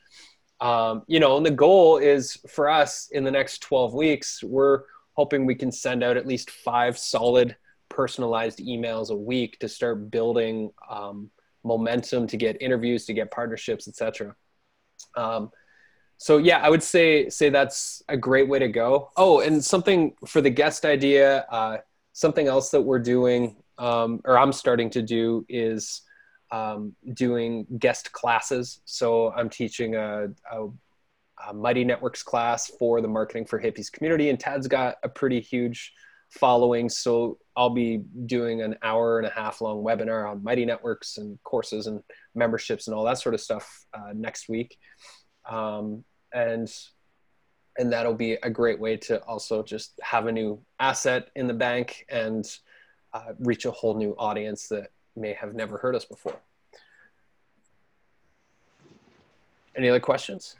um, 0.61 1.03
you 1.07 1.19
know, 1.19 1.37
and 1.37 1.45
the 1.45 1.51
goal 1.51 1.97
is 1.97 2.37
for 2.47 2.69
us 2.69 3.09
in 3.11 3.23
the 3.23 3.31
next 3.31 3.59
12 3.63 3.93
weeks, 3.93 4.43
we're 4.43 4.83
hoping 5.13 5.45
we 5.45 5.55
can 5.55 5.71
send 5.71 6.03
out 6.03 6.17
at 6.17 6.27
least 6.27 6.51
five 6.51 6.97
solid 6.97 7.55
personalized 7.89 8.59
emails 8.59 9.09
a 9.09 9.15
week 9.15 9.59
to 9.59 9.67
start 9.67 10.09
building 10.09 10.71
um, 10.89 11.29
momentum 11.63 12.27
to 12.27 12.37
get 12.37 12.61
interviews, 12.61 13.05
to 13.05 13.13
get 13.13 13.31
partnerships, 13.31 13.87
etc. 13.87 14.35
Um, 15.17 15.51
so 16.17 16.37
yeah, 16.37 16.59
I 16.59 16.69
would 16.69 16.83
say 16.83 17.29
say 17.29 17.49
that's 17.49 18.03
a 18.07 18.15
great 18.15 18.47
way 18.47 18.59
to 18.59 18.67
go. 18.67 19.09
Oh, 19.17 19.41
and 19.41 19.63
something 19.63 20.15
for 20.27 20.39
the 20.39 20.51
guest 20.51 20.85
idea, 20.85 21.39
uh, 21.51 21.77
something 22.13 22.47
else 22.47 22.69
that 22.69 22.81
we're 22.81 22.99
doing 22.99 23.55
um, 23.81 24.21
or 24.25 24.37
I'm 24.37 24.53
starting 24.53 24.91
to 24.91 25.01
do 25.01 25.43
is 25.49 26.03
um, 26.51 26.95
doing 27.13 27.65
guest 27.79 28.11
classes. 28.11 28.81
So 28.85 29.31
I'm 29.31 29.49
teaching 29.49 29.95
a, 29.95 30.27
a, 30.51 30.67
a, 31.47 31.53
Mighty 31.53 31.83
Networks 31.83 32.23
class 32.23 32.71
for 32.77 33.01
the 33.01 33.07
Marketing 33.07 33.45
for 33.45 33.61
Hippies 33.61 33.91
community, 33.91 34.29
and 34.29 34.39
Tad's 34.39 34.67
got 34.67 34.97
a 35.03 35.09
pretty 35.09 35.39
huge 35.39 35.93
following. 36.29 36.89
So 36.89 37.37
I'll 37.55 37.69
be 37.69 38.03
doing 38.25 38.61
an 38.61 38.75
hour 38.83 39.17
and 39.17 39.27
a 39.27 39.31
half 39.31 39.61
long 39.61 39.83
webinar 39.83 40.29
on 40.29 40.43
Mighty 40.43 40.65
Networks 40.65 41.17
and 41.17 41.41
courses 41.43 41.87
and 41.87 42.01
memberships 42.35 42.87
and 42.87 42.95
all 42.95 43.05
that 43.05 43.17
sort 43.17 43.35
of 43.35 43.41
stuff 43.41 43.85
uh, 43.93 44.11
next 44.13 44.49
week. 44.49 44.77
Um, 45.49 46.03
and 46.33 46.71
and 47.77 47.91
that'll 47.91 48.13
be 48.13 48.33
a 48.33 48.49
great 48.49 48.79
way 48.79 48.97
to 48.97 49.23
also 49.23 49.63
just 49.63 49.97
have 50.03 50.27
a 50.27 50.31
new 50.31 50.61
asset 50.79 51.29
in 51.35 51.47
the 51.47 51.53
bank 51.53 52.05
and 52.09 52.45
uh, 53.13 53.31
reach 53.39 53.65
a 53.65 53.71
whole 53.71 53.95
new 53.95 54.13
audience 54.17 54.67
that 54.67 54.89
may 55.15 55.33
have 55.33 55.53
never 55.53 55.77
heard 55.77 55.95
us 55.95 56.05
before. 56.05 56.35
Any 59.75 59.89
other 59.89 59.99
questions? 59.99 60.55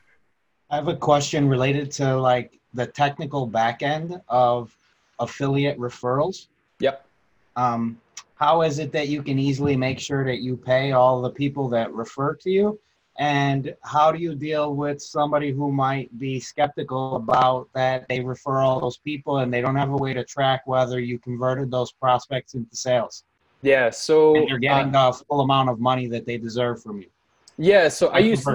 I 0.70 0.76
have 0.76 0.88
a 0.88 0.96
question 0.96 1.48
related 1.50 1.92
to 1.94 2.18
like 2.18 2.60
the 2.74 2.88
technical 2.88 3.46
back 3.46 3.84
end 3.84 4.22
of 4.30 4.76
affiliate 5.20 5.78
referrals. 5.78 6.48
Yep. 6.80 7.06
Um, 7.56 8.00
how 8.36 8.62
is 8.62 8.80
it 8.80 8.92
that 8.94 9.10
you 9.10 9.22
can 9.22 9.38
easily 9.38 9.76
make 9.76 10.00
sure 10.00 10.26
that 10.26 10.40
you 10.40 10.56
pay 10.56 10.94
all 10.94 11.22
the 11.22 11.30
people 11.30 11.68
that 11.70 11.94
refer 11.94 12.36
to 12.36 12.50
you? 12.50 12.80
And 13.20 13.76
how 13.84 14.12
do 14.12 14.20
you 14.20 14.34
deal 14.34 14.74
with 14.74 15.02
somebody 15.02 15.52
who 15.52 15.72
might 15.72 16.18
be 16.18 16.40
skeptical 16.40 17.18
about 17.18 17.68
that 17.74 18.08
they 18.08 18.22
refer 18.22 18.60
all 18.60 18.80
those 18.80 18.98
people 18.98 19.40
and 19.40 19.54
they 19.54 19.62
don't 19.62 19.76
have 19.76 19.92
a 19.92 19.98
way 19.98 20.14
to 20.14 20.24
track 20.24 20.62
whether 20.66 21.00
you 21.00 21.20
converted 21.20 21.70
those 21.70 21.92
prospects 21.92 22.56
into 22.56 22.76
sales? 22.76 23.26
Yeah, 23.62 23.89
so 23.89 24.36
and 24.36 24.50
you're 24.50 24.60
getting 24.60 24.95
uh, 24.95 25.12
the 25.12 25.24
full 25.26 25.41
amount 25.41 25.69
of 25.69 25.80
money 25.80 26.08
that 26.08 26.26
they 26.26 26.38
deserve 26.38 26.82
from 26.82 27.02
you. 27.02 27.08
Yeah, 27.58 27.89
so 27.89 28.08
I 28.08 28.19
use 28.19 28.45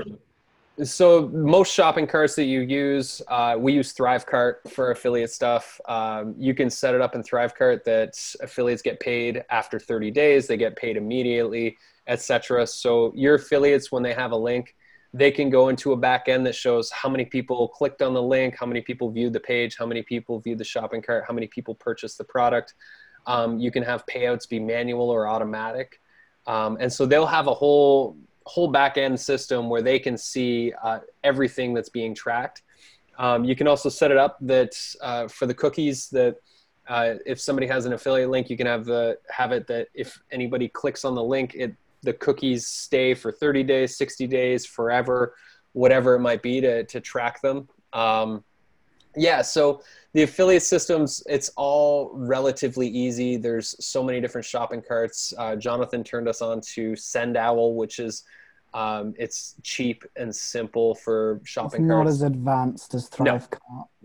so 0.85 1.29
most 1.29 1.73
shopping 1.73 2.07
carts 2.07 2.35
that 2.35 2.45
you 2.45 2.61
use, 2.61 3.23
uh, 3.29 3.57
we 3.59 3.73
use 3.73 3.95
ThriveCart 3.95 4.71
for 4.71 4.91
affiliate 4.91 5.31
stuff. 5.31 5.81
Um, 5.89 6.35
you 6.37 6.55
can 6.55 6.69
set 6.69 6.95
it 6.95 7.01
up 7.01 7.15
in 7.15 7.23
ThriveCart 7.23 7.85
that 7.85 8.15
affiliates 8.43 8.83
get 8.83 9.01
paid 9.01 9.43
after 9.49 9.79
30 9.79 10.11
days, 10.11 10.47
they 10.47 10.57
get 10.57 10.77
paid 10.77 10.97
immediately, 10.97 11.79
etc. 12.09 12.67
So 12.67 13.13
your 13.15 13.37
affiliates, 13.37 13.91
when 13.91 14.03
they 14.03 14.13
have 14.13 14.33
a 14.33 14.37
link, 14.37 14.75
they 15.15 15.31
can 15.31 15.49
go 15.49 15.69
into 15.69 15.93
a 15.93 15.97
back 15.97 16.29
end 16.29 16.45
that 16.47 16.55
shows 16.55 16.91
how 16.91 17.09
many 17.09 17.25
people 17.25 17.69
clicked 17.69 18.03
on 18.03 18.13
the 18.13 18.23
link, 18.23 18.55
how 18.59 18.67
many 18.67 18.83
people 18.83 19.11
viewed 19.11 19.33
the 19.33 19.41
page, 19.41 19.77
how 19.79 19.87
many 19.87 20.03
people 20.03 20.41
viewed 20.41 20.59
the 20.59 20.65
shopping 20.65 21.01
cart, 21.01 21.25
how 21.27 21.33
many 21.33 21.47
people 21.47 21.75
purchased 21.75 22.19
the 22.19 22.25
product. 22.25 22.75
Um, 23.27 23.59
you 23.59 23.71
can 23.71 23.83
have 23.83 24.05
payouts 24.07 24.49
be 24.49 24.61
manual 24.61 25.11
or 25.11 25.27
automatic. 25.27 26.01
Um, 26.47 26.77
and 26.81 26.93
so 26.93 27.07
they'll 27.07 27.27
have 27.27 27.47
a 27.47 27.55
whole 27.55 28.17
whole 28.47 28.69
back 28.69 28.97
end 28.97 29.19
system 29.19 29.69
where 29.69 29.83
they 29.83 29.99
can 29.99 30.17
see 30.17 30.73
uh, 30.83 31.01
everything 31.25 31.75
that's 31.75 31.89
being 31.89 32.15
tracked. 32.15 32.63
Um, 33.19 33.45
you 33.45 33.57
can 33.57 33.67
also 33.67 33.89
set 33.89 34.11
it 34.11 34.17
up 34.17 34.39
that 34.43 34.79
uh, 35.01 35.27
for 35.27 35.47
the 35.47 35.55
cookies 35.55 36.09
that 36.11 36.37
uh, 36.87 37.15
if 37.25 37.41
somebody 37.41 37.67
has 37.67 37.87
an 37.87 37.93
affiliate 37.93 38.31
link, 38.31 38.49
you 38.49 38.57
can 38.57 38.67
have 38.67 38.85
the 38.85 39.19
have 39.29 39.53
it 39.53 39.67
that 39.67 39.89
if 39.95 40.21
anybody 40.31 40.69
clicks 40.69 41.05
on 41.05 41.15
the 41.15 41.23
link, 41.23 41.55
it 41.55 41.75
the 42.03 42.13
cookies 42.13 42.69
stay 42.69 43.15
for 43.15 43.33
30 43.33 43.65
days, 43.65 43.97
60 43.97 44.29
days, 44.29 44.65
forever, 44.65 45.35
whatever 45.73 46.15
it 46.15 46.21
might 46.21 46.43
be 46.43 46.61
to 46.61 46.85
to 46.85 47.01
track 47.01 47.43
them. 47.43 47.69
Um, 47.93 48.45
yeah, 49.17 49.43
so 49.43 49.83
the 50.13 50.23
affiliate 50.23 50.63
systems, 50.63 51.23
it's 51.29 51.51
all 51.57 52.11
relatively 52.15 52.89
easy. 52.89 53.37
There's 53.37 53.75
so 53.85 54.03
many 54.03 54.21
different 54.21 54.45
shopping 54.45 54.83
carts. 54.87 55.33
Uh, 55.37 55.57
Jonathan 55.57 56.05
turned 56.05 56.29
us 56.29 56.41
on 56.43 56.61
to 56.75 56.93
SendOwl, 56.93 57.75
which 57.75 57.99
is 57.99 58.25
um, 58.75 59.15
it's 59.19 59.55
cheap 59.63 60.05
and 60.17 60.35
simple 60.35 60.95
for 60.95 61.41
shopping 61.45 61.83
it's 61.85 61.91
carts. 61.91 62.07
not 62.07 62.07
as 62.09 62.23
advanced 62.23 62.95
as 62.95 63.09
ThriveCart. 63.09 63.59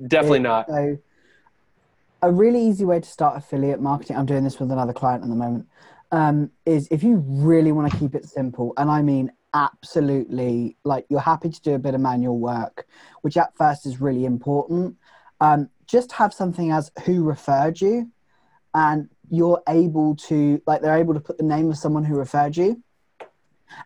Definitely 0.07 0.39
It- 0.39 0.43
not. 0.43 0.67
So, 0.69 0.97
a 2.23 2.31
really 2.31 2.61
easy 2.61 2.85
way 2.85 2.99
to 2.99 3.09
start 3.09 3.35
affiliate 3.37 3.81
marketing. 3.81 4.15
I'm 4.15 4.25
doing 4.27 4.43
this 4.43 4.59
with 4.59 4.71
another 4.71 4.93
client 4.93 5.23
at 5.23 5.29
the 5.29 5.35
moment. 5.35 5.67
Um, 6.11 6.51
is 6.65 6.87
if 6.91 7.03
you 7.03 7.23
really 7.25 7.71
want 7.71 7.91
to 7.91 7.97
keep 7.97 8.15
it 8.15 8.25
simple, 8.25 8.73
and 8.77 8.91
I 8.91 9.01
mean 9.01 9.31
absolutely, 9.53 10.77
like 10.83 11.05
you're 11.09 11.19
happy 11.19 11.49
to 11.49 11.61
do 11.61 11.73
a 11.73 11.79
bit 11.79 11.93
of 11.93 12.01
manual 12.01 12.37
work, 12.37 12.87
which 13.21 13.37
at 13.37 13.55
first 13.55 13.85
is 13.85 14.01
really 14.01 14.25
important. 14.25 14.97
Um, 15.39 15.69
just 15.87 16.11
have 16.13 16.33
something 16.33 16.71
as 16.71 16.91
who 17.05 17.23
referred 17.23 17.81
you, 17.81 18.11
and 18.73 19.09
you're 19.29 19.61
able 19.67 20.15
to 20.15 20.61
like 20.65 20.81
they're 20.81 20.97
able 20.97 21.13
to 21.13 21.19
put 21.19 21.37
the 21.37 21.43
name 21.43 21.69
of 21.69 21.77
someone 21.77 22.03
who 22.03 22.15
referred 22.15 22.55
you, 22.57 22.81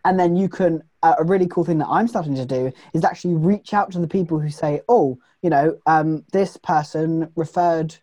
and 0.04 0.18
then 0.18 0.36
you 0.36 0.48
can. 0.48 0.82
Uh, 1.02 1.14
a 1.18 1.24
really 1.24 1.46
cool 1.46 1.64
thing 1.64 1.78
that 1.78 1.88
I'm 1.88 2.08
starting 2.08 2.34
to 2.34 2.46
do 2.46 2.72
is 2.92 3.04
actually 3.04 3.34
reach 3.34 3.72
out 3.72 3.92
to 3.92 4.00
the 4.00 4.08
people 4.08 4.40
who 4.40 4.50
say, 4.50 4.80
"Oh, 4.88 5.18
you 5.42 5.50
know, 5.50 5.78
um, 5.86 6.24
this 6.32 6.56
person 6.56 7.30
referred." 7.36 7.96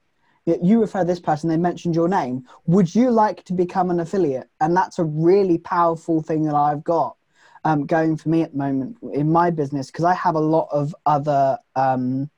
You 0.46 0.82
refer 0.82 1.06
this 1.06 1.22
person, 1.22 1.50
they 1.50 1.56
mentioned 1.56 1.96
your 1.96 2.10
name. 2.10 2.46
Would 2.66 2.94
you 2.94 3.12
like 3.12 3.46
to 3.46 3.54
become 3.54 3.90
an 3.90 4.02
affiliate? 4.02 4.50
And 4.60 4.76
that's 4.76 5.00
a 5.00 5.06
really 5.06 5.58
powerful 5.58 6.22
thing 6.22 6.44
that 6.44 6.54
I've 6.54 6.84
got 6.84 7.16
um, 7.64 7.86
going 7.86 8.18
for 8.18 8.30
me 8.30 8.42
at 8.42 8.52
the 8.52 8.58
moment 8.58 8.98
in 9.14 9.32
my 9.32 9.50
business 9.50 9.88
because 9.88 10.06
I 10.06 10.14
have 10.14 10.36
a 10.36 10.40
lot 10.40 10.68
of 10.72 10.96
other 11.06 11.58
um, 11.76 12.30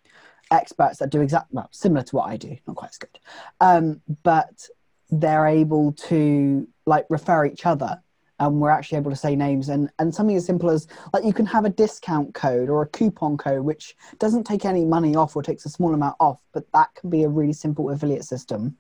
experts 0.52 1.00
that 1.00 1.10
do 1.10 1.22
exact 1.22 1.48
well 1.52 1.70
similar 1.72 2.04
to 2.04 2.16
what 2.16 2.30
I 2.30 2.38
do, 2.38 2.56
not 2.68 2.76
quite 2.76 2.92
as 2.92 2.98
good, 2.98 3.20
um, 3.60 4.02
but 4.24 4.68
they're 5.10 5.48
able 5.48 5.94
to 5.94 6.68
like 6.86 7.06
refer 7.10 7.46
each 7.46 7.66
other, 7.66 8.02
and 8.40 8.60
we're 8.60 8.70
actually 8.70 8.98
able 8.98 9.12
to 9.12 9.18
say 9.18 9.36
names 9.36 9.70
and 9.70 9.90
and 10.00 10.14
something 10.14 10.36
as 10.36 10.46
simple 10.46 10.70
as 10.70 10.88
like 11.14 11.24
you 11.24 11.34
can 11.34 11.46
have 11.46 11.66
a 11.66 11.70
discount 11.70 12.34
code 12.34 12.70
or 12.70 12.82
a 12.82 12.88
coupon 12.88 13.38
code 13.38 13.64
which 13.64 13.96
doesn't 14.20 14.44
take 14.44 14.66
any 14.66 14.86
money 14.86 15.16
off 15.16 15.36
or 15.36 15.42
takes 15.42 15.66
a 15.66 15.70
small 15.70 15.94
amount 15.94 16.16
off, 16.20 16.40
but 16.54 16.72
that 16.74 16.94
can 16.96 17.10
be 17.10 17.24
a 17.24 17.30
really 17.30 17.54
simple 17.54 17.90
affiliate 17.90 18.26
system. 18.26 18.78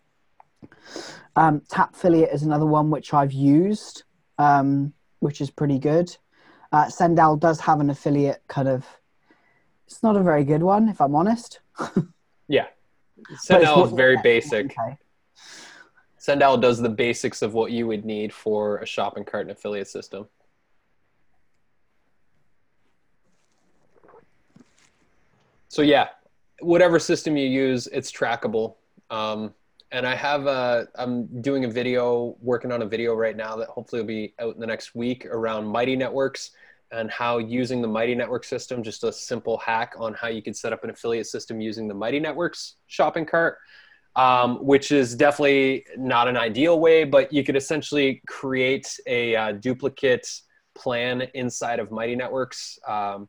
Um, 1.36 1.62
Tapfiliate 1.62 2.34
is 2.34 2.43
another 2.43 2.65
one 2.65 2.89
which 2.89 3.13
I've 3.13 3.34
used, 3.34 4.03
um, 4.38 4.93
which 5.19 5.41
is 5.41 5.49
pretty 5.49 5.79
good. 5.79 6.15
Uh, 6.75 6.88
SendOwl 6.88 7.39
does 7.39 7.61
have 7.61 7.79
an 7.79 7.89
affiliate 7.89 8.43
kind 8.49 8.67
of. 8.67 8.85
It's 9.88 10.03
not 10.03 10.17
a 10.17 10.21
very 10.21 10.43
good 10.43 10.61
one, 10.61 10.89
if 10.89 10.99
I'm 10.99 11.15
honest. 11.15 11.59
Yeah. 12.47 12.67
SendOwl 12.67 13.31
it's 13.31 13.47
SendOwl 13.47 13.77
what 13.77 13.85
is 13.88 13.93
very 13.93 14.17
basic. 14.21 14.75
pay. 14.75 14.97
SendOwl 16.19 16.61
does 16.61 16.79
the 16.79 16.89
basics 16.89 17.41
of 17.41 17.55
what 17.55 17.71
you 17.71 17.88
would 17.88 18.05
need 18.05 18.31
for 18.31 18.77
a 18.77 18.85
shopping 18.85 19.23
cart 19.23 19.43
and 19.43 19.51
affiliate 19.51 19.88
system. 19.88 20.27
So 25.69 25.81
yeah, 25.81 26.09
whatever 26.59 26.99
system 26.99 27.35
you 27.35 27.47
use, 27.47 27.88
it's 27.88 28.11
trackable. 28.11 28.75
Um, 29.09 29.55
and 29.91 30.05
I 30.05 30.13
have 30.13 30.45
a, 30.45 30.88
I'm 30.93 31.41
doing 31.41 31.65
a 31.65 31.69
video, 31.69 32.35
working 32.41 32.71
on 32.71 32.83
a 32.83 32.85
video 32.85 33.15
right 33.15 33.35
now 33.35 33.55
that 33.55 33.69
hopefully 33.69 34.01
will 34.03 34.07
be 34.07 34.35
out 34.38 34.53
in 34.53 34.61
the 34.61 34.67
next 34.67 34.93
week 34.93 35.25
around 35.25 35.65
Mighty 35.65 35.95
Networks 35.95 36.51
and 36.91 37.10
how 37.12 37.38
using 37.38 37.82
the 37.82 37.88
Mighty 37.88 38.15
Network 38.15 38.43
system, 38.43 38.84
just 38.84 39.04
a 39.04 39.12
simple 39.12 39.58
hack 39.58 39.93
on 39.98 40.13
how 40.13 40.28
you 40.28 40.41
could 40.41 40.56
set 40.56 40.74
up 40.74 40.84
an 40.84 40.89
affiliate 40.89 41.28
system 41.28 41.60
using 41.60 41.88
the 41.88 41.93
Mighty 41.93 42.19
Networks 42.19 42.76
shopping 42.88 43.26
cart 43.26 43.58
um, 44.15 44.58
which 44.65 44.91
is 44.91 45.15
definitely 45.15 45.86
not 45.98 46.28
an 46.28 46.38
ideal 46.38 46.80
way, 46.80 47.04
but 47.04 47.34
you 47.34 47.43
could 47.43 47.56
essentially 47.56 48.21
create 48.28 48.88
a 49.08 49.36
uh, 49.36 49.52
duplicate 49.54 50.28
plan 50.74 51.24
inside 51.34 51.80
of 51.80 51.91
Mighty 51.91 52.15
Networks 52.15 52.80
um, 52.88 53.28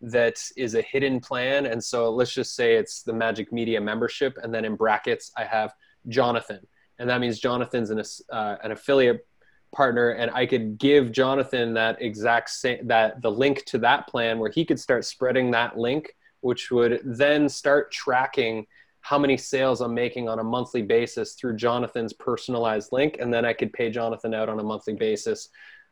that 0.00 0.42
is 0.56 0.74
a 0.74 0.82
hidden 0.82 1.20
plan. 1.20 1.66
And 1.66 1.82
so 1.82 2.10
let's 2.10 2.32
just 2.32 2.56
say 2.56 2.76
it's 2.76 3.02
the 3.02 3.12
Magic 3.12 3.52
Media 3.52 3.80
membership, 3.80 4.38
and 4.42 4.52
then 4.52 4.64
in 4.64 4.74
brackets 4.74 5.30
I 5.36 5.44
have 5.44 5.74
Jonathan, 6.08 6.60
and 6.98 7.08
that 7.10 7.20
means 7.20 7.38
Jonathan's 7.38 7.90
an, 7.90 8.02
uh, 8.32 8.56
an 8.62 8.72
affiliate 8.72 9.26
partner, 9.72 10.10
and 10.10 10.30
I 10.30 10.46
could 10.46 10.78
give 10.78 11.12
Jonathan 11.12 11.74
that 11.74 12.00
exact 12.00 12.50
same 12.50 12.86
that 12.86 13.22
the 13.22 13.30
link 13.30 13.64
to 13.66 13.78
that 13.78 14.06
plan 14.06 14.38
where 14.38 14.50
he 14.50 14.64
could 14.64 14.78
start 14.78 15.04
spreading 15.04 15.50
that 15.52 15.78
link, 15.78 16.14
which 16.40 16.70
would 16.70 17.00
then 17.04 17.48
start 17.48 17.90
tracking 17.90 18.66
how 19.00 19.18
many 19.18 19.36
sales 19.36 19.80
I'm 19.80 19.94
making 19.94 20.28
on 20.28 20.38
a 20.38 20.44
monthly 20.44 20.82
basis 20.82 21.34
through 21.34 21.56
Jonathan's 21.56 22.12
personalized 22.12 22.92
link, 22.92 23.16
and 23.20 23.34
then 23.34 23.44
I 23.44 23.52
could 23.52 23.72
pay 23.72 23.90
Jonathan 23.90 24.32
out 24.32 24.48
on 24.48 24.60
a 24.60 24.62
monthly 24.62 24.94
basis 24.94 25.48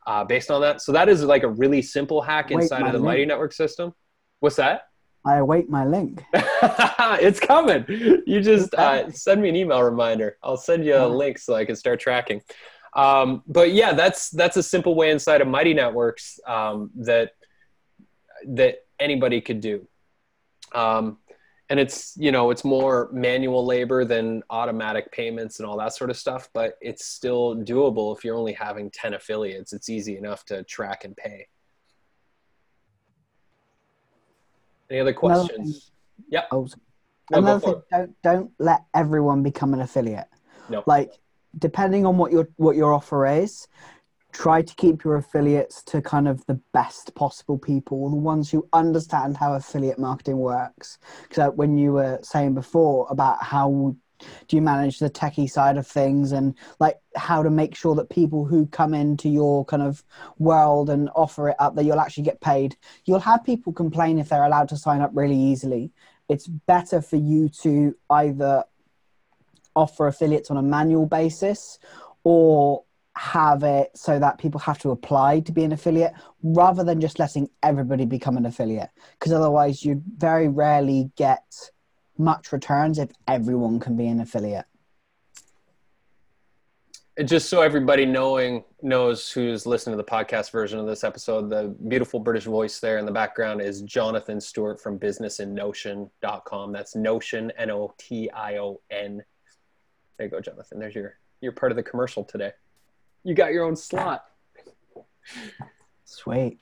uh, 0.07 0.25
based 0.25 0.51
on 0.51 0.61
that. 0.61 0.81
So 0.81 0.93
that 0.93 1.09
is 1.09 1.25
like 1.25 1.43
a 1.43 1.49
really 1.49 1.83
simple 1.83 2.23
hack 2.23 2.51
inside 2.51 2.83
of 2.83 2.93
the 2.93 2.99
link? 2.99 3.05
Mighty 3.05 3.27
Network 3.27 3.53
system. 3.53 3.93
What's 4.39 4.57
that? 4.57 4.85
I 5.25 5.37
await 5.37 5.69
my 5.69 5.85
link. 5.85 6.23
it's 6.33 7.41
coming. 7.41 7.85
You 8.27 8.41
just 8.41 8.75
uh, 8.75 9.11
send 9.13 9.43
me 9.43 9.51
an 9.51 9.57
email 9.57 9.83
reminder. 9.83 10.39
I'll 10.43 10.57
send 10.57 10.85
you 10.85 10.97
a 10.97 11.07
link 11.07 11.39
so 11.39 11.55
I 11.55 11.67
can 11.67 11.77
start 11.77 12.01
tracking. 12.01 12.41
Um, 12.95 13.43
but 13.47 13.73
yeah, 13.73 13.93
that's 13.93 14.31
that's 14.31 14.57
a 14.57 14.63
simple 14.63 14.95
way 14.95 15.11
inside 15.11 15.41
of 15.41 15.49
Mighty 15.49 15.75
Networks 15.75 16.41
um, 16.47 16.91
that 16.97 17.33
that 18.47 18.85
anybody 18.99 19.41
could 19.41 19.61
do. 19.61 19.87
Um, 20.75 21.19
and 21.69 21.79
it's 21.79 22.17
you 22.17 22.33
know 22.33 22.51
it's 22.51 22.65
more 22.65 23.09
manual 23.13 23.65
labor 23.65 24.05
than 24.05 24.43
automatic 24.51 25.13
payments 25.13 25.61
and 25.61 25.69
all 25.69 25.79
that 25.79 25.95
sort 25.95 26.11
of 26.11 26.17
stuff, 26.17 26.49
but 26.53 26.77
it's 26.81 27.07
still 27.07 27.57
doable 27.57 28.17
if 28.17 28.25
you're 28.25 28.37
only 28.37 28.53
having 28.53 28.91
ten 28.91 29.15
affiliates. 29.15 29.73
It's 29.73 29.89
easy 29.89 30.17
enough 30.17 30.45
to 30.47 30.65
track 30.65 31.05
and 31.05 31.17
pay. 31.17 31.47
Any 34.91 34.99
other 34.99 35.11
Another 35.11 35.47
questions? 35.47 35.93
Oh, 36.51 36.67
No, 37.31 37.39
another 37.39 37.61
thing, 37.61 37.83
don't 37.93 38.23
don't 38.23 38.51
let 38.59 38.85
everyone 38.93 39.45
become 39.45 39.73
an 39.73 39.81
affiliate. 39.81 40.27
No. 40.69 40.83
Like 40.87 41.13
depending 41.59 42.07
on 42.07 42.17
what 42.17 42.33
your 42.33 42.49
what 42.57 42.77
your 42.77 42.93
offer 42.93 43.27
is, 43.27 43.69
try 44.33 44.63
to 44.63 44.75
keep 44.75 45.05
your 45.05 45.17
affiliates 45.17 45.83
to 45.85 46.01
kind 46.01 46.29
of 46.29 46.45
the 46.47 46.61
best 46.73 47.15
possible 47.15 47.59
people, 47.59 48.09
the 48.11 48.17
ones 48.17 48.51
who 48.51 48.69
understand 48.73 49.37
how 49.37 49.55
affiliate 49.55 49.99
marketing 49.99 50.39
works. 50.39 50.99
Because 51.23 51.49
uh, 51.49 51.51
when 51.51 51.77
you 51.77 51.93
were 51.93 52.19
saying 52.23 52.55
before 52.55 53.07
about 53.11 53.43
how 53.43 53.97
do 54.49 54.57
you 54.57 54.63
manage 54.63 54.99
the 54.99 55.11
techie 55.11 55.51
side 55.51 55.77
of 55.77 55.87
things 55.87 56.33
and 56.33 56.55
like 56.79 56.99
how 57.17 57.43
to 57.43 57.51
make 57.51 57.75
sure 57.75 57.95
that 57.95 58.11
people 58.11 58.45
who 58.45 58.67
come 58.67 58.95
into 58.95 59.29
your 59.29 59.65
kind 59.65 59.83
of 59.83 60.05
world 60.39 60.91
and 60.91 61.09
offer 61.17 61.49
it 61.49 61.57
up 61.59 61.75
that 61.75 61.85
you'll 61.85 62.01
actually 62.01 62.23
get 62.23 62.41
paid 62.41 62.77
you'll 63.07 63.19
have 63.19 63.43
people 63.45 63.73
complain 63.73 64.19
if 64.19 64.29
they're 64.29 64.45
allowed 64.45 64.69
to 64.69 64.77
sign 64.77 65.01
up 65.01 65.11
really 65.15 65.39
easily 65.39 65.91
it's 66.29 66.47
better 66.47 67.01
for 67.01 67.17
you 67.17 67.49
to 67.49 67.97
either 68.11 68.63
offer 69.75 70.07
affiliates 70.07 70.51
on 70.51 70.57
a 70.57 70.63
manual 70.63 71.07
basis 71.07 71.79
or 72.25 72.85
have 73.17 73.63
it 73.63 73.91
so 73.95 74.19
that 74.19 74.39
people 74.39 74.61
have 74.61 74.79
to 74.79 74.91
apply 74.91 75.41
to 75.41 75.53
be 75.53 75.65
an 75.65 75.73
affiliate 75.73 76.13
rather 76.43 76.85
than 76.85 77.01
just 77.01 77.19
letting 77.19 77.49
everybody 77.63 78.05
become 78.05 78.37
an 78.37 78.47
affiliate 78.47 78.91
because 79.19 79.33
otherwise 79.33 79.85
you 79.85 80.03
very 80.17 80.49
rarely 80.49 81.11
get 81.17 81.71
much 82.17 82.53
returns 82.53 82.99
if 82.99 83.11
everyone 83.27 83.81
can 83.81 83.97
be 83.97 84.07
an 84.07 84.21
affiliate 84.21 84.65
And 87.17 87.29
just 87.29 87.51
so 87.51 87.61
everybody 87.61 88.07
knowing 88.07 88.65
knows 88.81 89.31
who's 89.31 89.67
listening 89.67 89.93
to 89.99 90.03
the 90.03 90.09
podcast 90.09 90.51
version 90.53 90.79
of 90.79 90.87
this 90.87 91.05
episode, 91.05 91.51
the 91.51 91.75
beautiful 91.89 92.21
British 92.21 92.45
voice 92.45 92.81
there 92.81 92.97
in 92.97 93.05
the 93.05 93.13
background 93.13 93.61
is 93.61 93.83
Jonathan 93.83 94.41
Stewart 94.41 94.81
from 94.81 94.99
businessinnotion.com. 94.99 96.73
That's 96.73 96.97
Notion, 96.97 97.53
N 97.59 97.71
O 97.71 97.93
T 97.99 98.31
I 98.31 98.57
O 98.57 98.81
N. 98.91 99.23
There 100.21 100.27
you 100.27 100.31
go, 100.33 100.41
Jonathan. 100.43 100.79
There's 100.79 100.95
your 100.95 101.17
you're 101.41 101.51
part 101.51 101.73
of 101.73 101.77
the 101.77 101.83
commercial 101.83 102.23
today. 102.23 102.53
You 103.25 103.33
got 103.33 103.53
your 103.53 103.65
own 103.65 103.75
slot. 103.75 104.27
sweet 106.05 106.59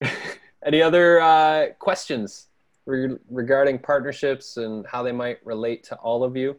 Any 0.64 0.80
other 0.80 1.20
uh, 1.20 1.70
questions 1.80 2.46
re- 2.86 3.16
regarding 3.28 3.80
partnerships 3.80 4.58
and 4.58 4.86
how 4.86 5.02
they 5.02 5.10
might 5.10 5.44
relate 5.44 5.82
to 5.84 5.96
all 5.96 6.22
of 6.22 6.36
you? 6.36 6.54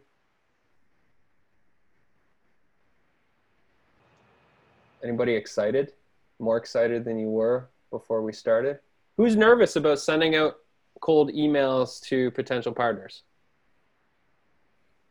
Anybody 5.02 5.32
excited? 5.32 5.94
More 6.38 6.58
excited 6.58 7.06
than 7.06 7.18
you 7.18 7.28
were 7.28 7.70
before 7.90 8.20
we 8.20 8.34
started. 8.34 8.78
Who's 9.16 9.36
nervous 9.36 9.76
about 9.76 10.00
sending 10.00 10.36
out 10.36 10.56
cold 11.00 11.32
emails 11.32 11.98
to 12.08 12.30
potential 12.32 12.72
partners? 12.72 13.22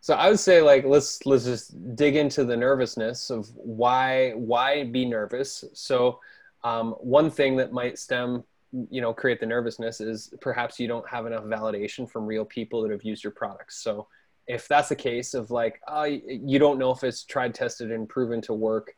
So 0.01 0.15
I 0.15 0.29
would 0.29 0.39
say 0.39 0.61
like 0.61 0.83
let's 0.83 1.25
let's 1.25 1.45
just 1.45 1.95
dig 1.95 2.15
into 2.15 2.43
the 2.43 2.57
nervousness 2.57 3.29
of 3.29 3.49
why 3.55 4.31
why 4.31 4.83
be 4.83 5.05
nervous. 5.05 5.63
So 5.73 6.19
um, 6.63 6.93
one 6.99 7.31
thing 7.31 7.55
that 7.57 7.71
might 7.71 7.97
stem 7.97 8.43
you 8.89 9.01
know 9.01 9.13
create 9.13 9.39
the 9.39 9.45
nervousness 9.45 10.01
is 10.01 10.33
perhaps 10.41 10.79
you 10.79 10.87
don't 10.87 11.07
have 11.07 11.25
enough 11.25 11.43
validation 11.43 12.09
from 12.09 12.25
real 12.25 12.45
people 12.45 12.81
that 12.81 12.91
have 12.91 13.03
used 13.03 13.23
your 13.23 13.31
products. 13.31 13.83
So 13.83 14.07
if 14.47 14.67
that's 14.67 14.89
the 14.89 14.95
case 14.95 15.33
of 15.33 15.51
like 15.51 15.79
uh, 15.87 16.07
you 16.27 16.59
don't 16.59 16.79
know 16.79 16.91
if 16.91 17.03
it's 17.03 17.23
tried 17.23 17.53
tested 17.53 17.91
and 17.91 18.07
proven 18.09 18.41
to 18.41 18.53
work 18.53 18.93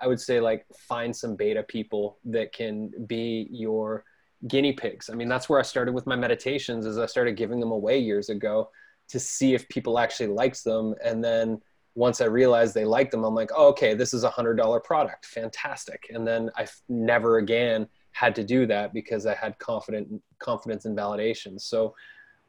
i 0.00 0.06
would 0.06 0.20
say 0.20 0.40
like 0.40 0.64
find 0.76 1.14
some 1.14 1.34
beta 1.34 1.62
people 1.64 2.18
that 2.24 2.52
can 2.52 2.90
be 3.06 3.48
your 3.50 4.04
guinea 4.46 4.72
pigs 4.72 5.10
i 5.10 5.14
mean 5.14 5.28
that's 5.28 5.48
where 5.48 5.58
i 5.58 5.62
started 5.62 5.92
with 5.92 6.06
my 6.06 6.16
meditations 6.16 6.86
is 6.86 6.98
i 6.98 7.06
started 7.06 7.36
giving 7.36 7.58
them 7.58 7.72
away 7.72 7.98
years 7.98 8.28
ago 8.28 8.70
to 9.12 9.20
see 9.20 9.54
if 9.54 9.68
people 9.68 9.98
actually 9.98 10.26
liked 10.28 10.64
them. 10.64 10.94
And 11.04 11.22
then 11.22 11.60
once 11.94 12.22
i 12.22 12.24
realized 12.24 12.74
they 12.74 12.86
liked 12.86 13.10
them 13.10 13.22
i'm 13.22 13.34
like 13.34 13.50
oh, 13.54 13.68
okay 13.68 13.92
this 13.92 14.14
is 14.14 14.24
a 14.24 14.30
hundred 14.30 14.54
dollar 14.54 14.80
product. 14.80 15.26
Fantastic. 15.26 16.06
And 16.10 16.26
then 16.26 16.50
i 16.56 16.66
never 16.88 17.38
again 17.38 17.86
had 18.12 18.34
to 18.34 18.44
do 18.44 18.66
that 18.66 18.92
because 18.92 19.26
i 19.26 19.34
had 19.34 19.58
confident 19.58 20.08
confidence 20.38 20.84
and 20.86 20.96
validation. 20.96 21.60
So 21.60 21.94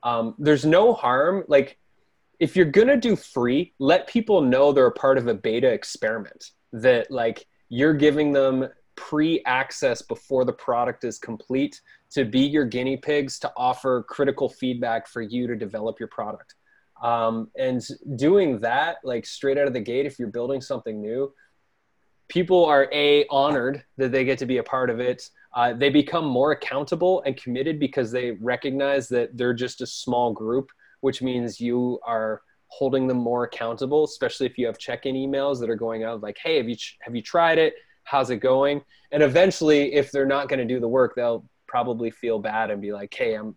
um, 0.04 0.36
there's 0.38 0.65
no 0.65 0.93
harm. 0.93 1.43
Like 1.47 1.78
if 2.39 2.56
you're 2.56 2.65
gonna 2.65 2.97
do 2.97 3.15
free, 3.15 3.73
let 3.80 4.08
people 4.08 4.41
know 4.41 4.71
they're 4.71 4.88
a 4.88 4.91
part 4.91 5.17
of 5.17 5.28
a 5.28 5.34
beta 5.34 5.71
experiment. 5.71 6.52
That 6.73 7.12
like 7.12 7.45
you're 7.69 7.93
giving 7.93 8.34
them 8.34 8.67
pre-access 8.95 10.01
before 10.01 10.45
the 10.45 10.53
product 10.53 11.03
is 11.03 11.17
complete 11.17 11.82
to 12.12 12.25
be 12.25 12.41
your 12.41 12.65
guinea 12.65 12.97
pigs 12.97 13.39
to 13.39 13.51
offer 13.58 14.03
critical 14.08 14.49
feedback 14.49 15.08
for 15.08 15.21
you 15.21 15.47
to 15.47 15.56
develop 15.56 15.99
your 15.99 16.10
product. 16.10 16.56
Um, 17.01 17.49
and 17.58 17.82
doing 18.15 18.60
that 18.60 18.97
like 19.03 19.25
straight 19.25 19.58
out 19.58 19.67
of 19.67 19.73
the 19.73 19.79
gate, 19.79 20.06
if 20.06 20.19
you're 20.19 20.29
building 20.29 20.62
something 20.62 21.01
new, 21.01 21.34
people 22.29 22.65
are 22.65 22.88
a 22.93 23.25
honored 23.29 23.84
that 23.97 24.12
they 24.12 24.23
get 24.23 24.38
to 24.39 24.45
be 24.45 24.58
a 24.58 24.63
part 24.63 24.89
of 24.89 24.99
it. 24.99 25.29
Uh, 25.53 25.73
they 25.73 25.89
become 25.89 26.25
more 26.25 26.51
accountable 26.51 27.21
and 27.25 27.36
committed 27.36 27.79
because 27.79 28.12
they 28.12 28.32
recognize 28.32 29.10
that 29.10 29.36
they're 29.38 29.53
just 29.53 29.82
a 29.82 29.88
small 29.88 30.32
group 30.32 30.69
which 31.03 31.21
means 31.21 31.60
you 31.60 31.99
are 32.06 32.41
holding 32.67 33.08
them 33.08 33.17
more 33.17 33.43
accountable, 33.43 34.06
especially 34.06 34.45
if 34.45 34.58
you 34.58 34.65
have 34.65 34.77
check-in 34.77 35.15
emails 35.15 35.60
that 35.60 35.69
are 35.69 35.75
going 35.75 36.06
out 36.06 36.21
like, 36.21 36.38
"Hey, 36.41 36.56
have 36.58 36.69
you 36.69 36.77
have 37.01 37.13
you 37.13 37.21
tried 37.21 37.58
it? 37.58 37.73
How's 38.04 38.30
it 38.30 38.38
going?" 38.38 38.82
And 39.12 39.24
eventually, 39.24 39.94
if 39.94 40.12
they're 40.12 40.26
not 40.26 40.50
going 40.50 40.60
to 40.60 40.74
do 40.74 40.80
the 40.80 40.88
work, 40.88 41.16
they'll 41.16 41.46
probably 41.68 42.12
feel 42.12 42.39
bad 42.39 42.72
and 42.72 42.82
be 42.82 42.94
like, 42.94 43.13
"Hey, 43.13 43.36
I'm 43.36 43.56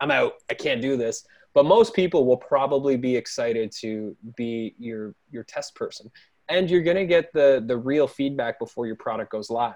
I'm 0.00 0.10
out. 0.10 0.34
I 0.50 0.54
can't 0.54 0.82
do 0.82 0.96
this." 0.96 1.24
But 1.54 1.64
most 1.66 1.94
people 1.94 2.26
will 2.26 2.36
probably 2.36 2.96
be 2.96 3.14
excited 3.16 3.72
to 3.80 4.16
be 4.36 4.74
your 4.78 5.14
your 5.30 5.44
test 5.44 5.74
person, 5.74 6.10
and 6.48 6.68
you're 6.70 6.82
going 6.82 6.96
to 6.96 7.06
get 7.06 7.32
the 7.32 7.62
the 7.66 7.76
real 7.76 8.08
feedback 8.08 8.58
before 8.58 8.86
your 8.86 8.96
product 8.96 9.30
goes 9.30 9.50
live. 9.50 9.74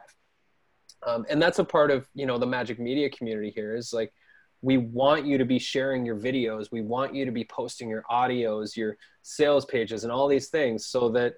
Um, 1.07 1.25
and 1.31 1.41
that's 1.41 1.61
a 1.61 1.65
part 1.65 1.91
of 1.91 2.09
you 2.15 2.27
know 2.27 2.39
the 2.39 2.47
majik 2.47 2.79
media 2.79 3.09
community 3.11 3.51
here 3.55 3.77
is 3.77 3.93
like 3.93 4.13
we 4.61 4.77
want 4.77 5.25
you 5.25 5.39
to 5.39 5.45
be 5.45 5.59
sharing 5.59 6.05
your 6.05 6.17
videos 6.17 6.73
we 6.73 6.81
want 6.81 7.15
you 7.15 7.25
to 7.25 7.31
be 7.31 7.45
posting 7.45 7.89
your 7.89 8.03
audios 8.11 8.77
your 8.77 8.97
sales 9.23 9.65
pages 9.65 10.03
and 10.03 10.13
all 10.13 10.27
these 10.27 10.49
things 10.49 10.87
so 10.87 11.09
that 11.11 11.35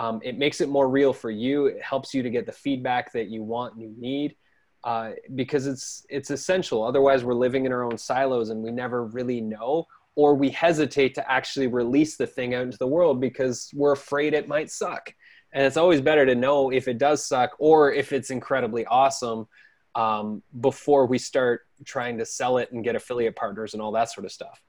um, 0.00 0.18
it 0.24 0.38
makes 0.38 0.62
it 0.62 0.70
more 0.70 0.88
real 0.88 1.12
for 1.12 1.30
you. 1.30 1.66
It 1.66 1.82
helps 1.82 2.14
you 2.14 2.22
to 2.22 2.30
get 2.30 2.46
the 2.46 2.52
feedback 2.52 3.12
that 3.12 3.28
you 3.28 3.42
want 3.42 3.74
and 3.74 3.82
you 3.82 3.94
need 3.98 4.34
uh, 4.82 5.10
because 5.34 5.66
it's 5.66 6.06
it's 6.08 6.30
essential. 6.30 6.82
Otherwise 6.82 7.22
we're 7.22 7.34
living 7.34 7.66
in 7.66 7.72
our 7.72 7.84
own 7.84 7.98
silos 7.98 8.48
and 8.48 8.62
we 8.62 8.70
never 8.70 9.04
really 9.04 9.42
know 9.42 9.84
or 10.16 10.34
we 10.34 10.48
hesitate 10.48 11.14
to 11.16 11.30
actually 11.30 11.66
release 11.66 12.16
the 12.16 12.26
thing 12.26 12.54
out 12.54 12.62
into 12.62 12.78
the 12.78 12.86
world 12.86 13.20
because 13.20 13.70
we're 13.74 13.92
afraid 13.92 14.32
it 14.32 14.48
might 14.48 14.70
suck. 14.70 15.14
And 15.52 15.66
it's 15.66 15.76
always 15.76 16.00
better 16.00 16.24
to 16.24 16.34
know 16.34 16.70
if 16.70 16.88
it 16.88 16.96
does 16.96 17.26
suck 17.26 17.50
or 17.58 17.92
if 17.92 18.10
it's 18.10 18.30
incredibly 18.30 18.86
awesome 18.86 19.48
um, 19.94 20.42
before 20.60 21.04
we 21.04 21.18
start 21.18 21.66
trying 21.84 22.16
to 22.18 22.24
sell 22.24 22.56
it 22.56 22.72
and 22.72 22.82
get 22.82 22.96
affiliate 22.96 23.36
partners 23.36 23.74
and 23.74 23.82
all 23.82 23.92
that 23.92 24.10
sort 24.10 24.24
of 24.24 24.32
stuff. 24.32 24.62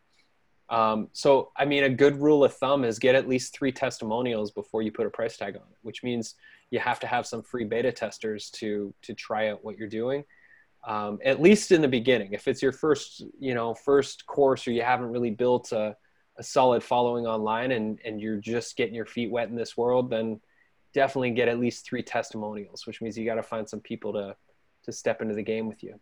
Um, 0.71 1.09
so, 1.11 1.51
I 1.57 1.65
mean, 1.65 1.83
a 1.83 1.89
good 1.89 2.15
rule 2.15 2.45
of 2.45 2.55
thumb 2.55 2.85
is 2.85 2.97
get 2.97 3.13
at 3.13 3.27
least 3.27 3.53
three 3.53 3.73
testimonials 3.73 4.51
before 4.51 4.81
you 4.81 4.91
put 4.91 5.05
a 5.05 5.09
price 5.09 5.35
tag 5.35 5.55
on 5.57 5.63
it, 5.63 5.77
which 5.81 6.01
means 6.01 6.35
you 6.71 6.79
have 6.79 6.97
to 7.01 7.07
have 7.07 7.27
some 7.27 7.43
free 7.43 7.65
beta 7.65 7.91
testers 7.91 8.49
to 8.51 8.93
to 9.01 9.13
try 9.13 9.49
out 9.49 9.63
what 9.65 9.77
you're 9.77 9.89
doing. 9.89 10.23
Um, 10.87 11.19
at 11.25 11.41
least 11.41 11.73
in 11.73 11.81
the 11.81 11.89
beginning, 11.89 12.31
if 12.31 12.47
it's 12.47 12.61
your 12.61 12.71
first, 12.71 13.23
you 13.37 13.53
know, 13.53 13.75
first 13.75 14.25
course 14.25 14.65
or 14.65 14.71
you 14.71 14.81
haven't 14.81 15.11
really 15.11 15.29
built 15.29 15.73
a, 15.73 15.95
a 16.39 16.43
solid 16.43 16.81
following 16.81 17.27
online 17.27 17.71
and 17.73 17.99
and 18.05 18.21
you're 18.21 18.37
just 18.37 18.77
getting 18.77 18.95
your 18.95 19.05
feet 19.05 19.29
wet 19.29 19.49
in 19.49 19.55
this 19.55 19.75
world, 19.75 20.09
then 20.09 20.39
definitely 20.93 21.31
get 21.31 21.49
at 21.49 21.59
least 21.59 21.85
three 21.85 22.01
testimonials, 22.01 22.87
which 22.87 23.01
means 23.01 23.17
you 23.17 23.25
got 23.25 23.35
to 23.35 23.43
find 23.43 23.67
some 23.67 23.81
people 23.81 24.13
to 24.13 24.37
to 24.83 24.91
step 24.93 25.21
into 25.21 25.35
the 25.35 25.43
game 25.43 25.67
with 25.67 25.83
you. 25.83 25.99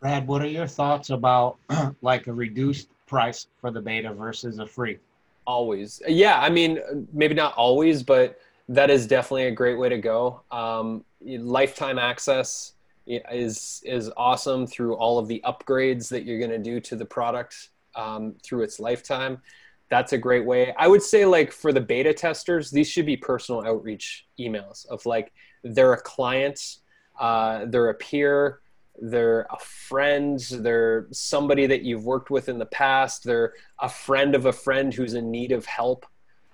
Brad, 0.00 0.26
what 0.26 0.40
are 0.40 0.48
your 0.48 0.66
thoughts 0.66 1.10
about 1.10 1.58
like 2.00 2.26
a 2.26 2.32
reduced 2.32 2.88
price 3.06 3.46
for 3.60 3.70
the 3.70 3.80
beta 3.80 4.12
versus 4.12 4.58
a 4.58 4.66
free? 4.66 4.98
Always. 5.46 6.02
Yeah, 6.06 6.40
I 6.40 6.50
mean, 6.50 6.80
maybe 7.12 7.34
not 7.34 7.54
always, 7.54 8.02
but 8.02 8.38
that 8.68 8.90
is 8.90 9.06
definitely 9.06 9.46
a 9.46 9.52
great 9.52 9.78
way 9.78 9.88
to 9.88 9.98
go. 9.98 10.42
Um, 10.50 11.04
lifetime 11.20 11.98
access 11.98 12.72
is 13.06 13.82
is 13.84 14.10
awesome 14.16 14.66
through 14.66 14.96
all 14.96 15.18
of 15.18 15.28
the 15.28 15.40
upgrades 15.44 16.08
that 16.08 16.24
you're 16.24 16.40
going 16.40 16.50
to 16.50 16.58
do 16.58 16.80
to 16.80 16.96
the 16.96 17.04
product 17.04 17.68
um, 17.94 18.34
through 18.42 18.62
its 18.62 18.80
lifetime. 18.80 19.40
That's 19.88 20.12
a 20.12 20.18
great 20.18 20.44
way. 20.44 20.74
I 20.76 20.88
would 20.88 21.02
say, 21.02 21.24
like 21.24 21.52
for 21.52 21.72
the 21.72 21.80
beta 21.80 22.12
testers, 22.12 22.72
these 22.72 22.88
should 22.88 23.06
be 23.06 23.16
personal 23.16 23.64
outreach 23.64 24.26
emails 24.40 24.84
of 24.88 25.06
like 25.06 25.32
they're 25.62 25.92
a 25.92 26.00
client 26.00 26.78
uh, 27.18 27.64
they're 27.66 27.88
a 27.88 27.94
peer, 27.94 28.60
they're 29.00 29.46
a 29.50 29.58
friend, 29.58 30.40
they're 30.50 31.06
somebody 31.10 31.66
that 31.66 31.82
you've 31.82 32.04
worked 32.04 32.30
with 32.30 32.48
in 32.48 32.58
the 32.58 32.66
past, 32.66 33.24
they're 33.24 33.54
a 33.80 33.88
friend 33.88 34.34
of 34.34 34.46
a 34.46 34.52
friend 34.52 34.92
who's 34.92 35.14
in 35.14 35.30
need 35.30 35.52
of 35.52 35.64
help. 35.66 36.06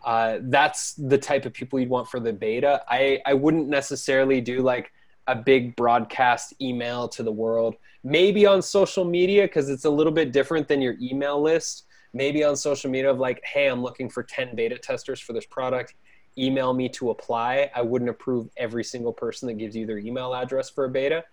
Uh, 0.05 0.39
that's 0.43 0.95
the 0.95 1.19
type 1.19 1.47
of 1.47 1.53
people 1.53 1.79
you'd 1.79 1.89
want 1.89 2.09
for 2.09 2.19
the 2.19 2.33
beta. 2.33 2.83
I, 2.89 3.21
I 3.25 3.35
wouldn't 3.35 3.69
necessarily 3.69 4.41
do 4.41 4.61
like 4.61 4.93
a 5.29 5.37
big 5.37 5.77
broadcast 5.77 6.55
email 6.61 7.09
to 7.09 7.23
the 7.23 7.31
world. 7.31 7.77
Maybe 8.03 8.45
on 8.47 8.63
social 8.63 9.05
media 9.05 9.43
because 9.43 9.69
it's 9.69 9.85
a 9.85 9.91
little 9.91 10.13
bit 10.13 10.33
different 10.33 10.67
than 10.67 10.83
your 10.83 10.97
email 11.01 11.41
list. 11.41 11.85
Maybe 12.13 12.43
on 12.43 12.57
social 12.57 12.91
media 12.91 13.11
of 13.11 13.19
like, 13.19 13.41
hey, 13.45 13.69
I'm 13.69 13.81
looking 13.81 14.11
for 14.11 14.25
10 14.25 14.57
beta 14.57 14.77
testers 14.77 15.21
for 15.21 15.33
this 15.33 15.47
product 15.47 15.95
email 16.39 16.73
me 16.73 16.89
to 16.89 17.11
apply. 17.11 17.71
I 17.75 17.83
wouldn't 17.83 18.11
approve 18.11 18.49
every 18.57 18.85
single 18.85 19.13
person 19.13 19.49
that 19.49 19.55
gives 19.55 19.77
you 19.77 19.87
their 19.87 19.99
email 19.99 20.35
address 20.35 20.71
for 20.71 20.85
a 20.85 20.89
beta. 20.89 21.25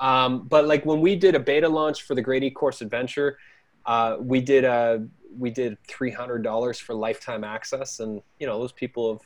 Um, 0.00 0.46
but 0.48 0.66
like 0.66 0.86
when 0.86 1.00
we 1.00 1.16
did 1.16 1.34
a 1.34 1.40
beta 1.40 1.68
launch 1.68 2.02
for 2.02 2.14
the 2.14 2.22
Great 2.22 2.44
E-Course 2.44 2.80
Adventure, 2.80 3.38
uh, 3.86 4.16
we 4.20 4.40
did 4.40 4.64
a 4.64 5.06
we 5.36 5.50
did 5.50 5.76
three 5.86 6.10
hundred 6.10 6.42
dollars 6.42 6.78
for 6.78 6.94
lifetime 6.94 7.44
access, 7.44 8.00
and 8.00 8.22
you 8.38 8.46
know 8.46 8.58
those 8.58 8.72
people 8.72 9.14
have 9.14 9.22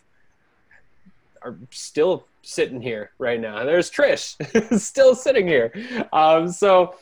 are 1.44 1.58
still 1.70 2.26
sitting 2.42 2.80
here 2.80 3.10
right 3.18 3.40
now. 3.40 3.64
There's 3.64 3.90
Trish 3.90 4.78
still 4.80 5.14
sitting 5.14 5.46
here. 5.46 5.72
Um, 6.12 6.48
so 6.48 6.96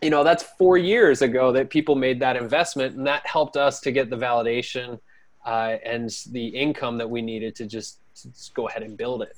you 0.00 0.10
know 0.10 0.24
that's 0.24 0.42
four 0.42 0.78
years 0.78 1.22
ago 1.22 1.52
that 1.52 1.70
people 1.70 1.94
made 1.94 2.20
that 2.20 2.36
investment, 2.36 2.96
and 2.96 3.06
that 3.06 3.26
helped 3.26 3.56
us 3.56 3.80
to 3.80 3.92
get 3.92 4.10
the 4.10 4.16
validation 4.16 5.00
uh, 5.44 5.76
and 5.84 6.10
the 6.30 6.46
income 6.46 6.98
that 6.98 7.08
we 7.08 7.22
needed 7.22 7.54
to 7.56 7.66
just, 7.66 8.00
to 8.14 8.28
just 8.28 8.54
go 8.54 8.68
ahead 8.68 8.82
and 8.82 8.96
build 8.96 9.22
it. 9.22 9.36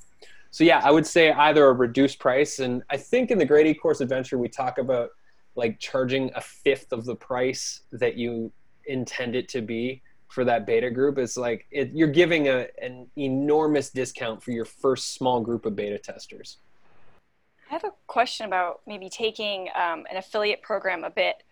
So 0.51 0.65
yeah, 0.65 0.81
I 0.83 0.91
would 0.91 1.07
say 1.07 1.31
either 1.31 1.65
a 1.65 1.73
reduced 1.73 2.19
price, 2.19 2.59
and 2.59 2.83
I 2.89 2.97
think 2.97 3.31
in 3.31 3.37
the 3.37 3.45
Great 3.45 3.67
E-Course 3.67 4.01
Adventure 4.01 4.37
we 4.37 4.49
talk 4.49 4.77
about 4.77 5.09
like 5.55 5.79
charging 5.79 6.31
a 6.35 6.41
fifth 6.41 6.91
of 6.91 7.05
the 7.05 7.15
price 7.15 7.81
that 7.91 8.15
you 8.15 8.51
intend 8.85 9.35
it 9.35 9.47
to 9.49 9.61
be 9.61 10.01
for 10.27 10.45
that 10.45 10.65
beta 10.65 10.89
group. 10.89 11.17
It's 11.17 11.37
like 11.37 11.65
it, 11.71 11.91
you're 11.93 12.07
giving 12.07 12.47
a, 12.47 12.67
an 12.81 13.07
enormous 13.17 13.89
discount 13.89 14.41
for 14.41 14.51
your 14.51 14.65
first 14.65 15.13
small 15.13 15.41
group 15.41 15.65
of 15.65 15.75
beta 15.75 15.97
testers. 15.97 16.57
I 17.69 17.73
have 17.73 17.83
a 17.83 17.93
question 18.07 18.45
about 18.45 18.81
maybe 18.85 19.09
taking 19.09 19.69
um, 19.75 20.05
an 20.09 20.17
affiliate 20.17 20.61
program 20.61 21.03
a 21.03 21.09
bit 21.09 21.43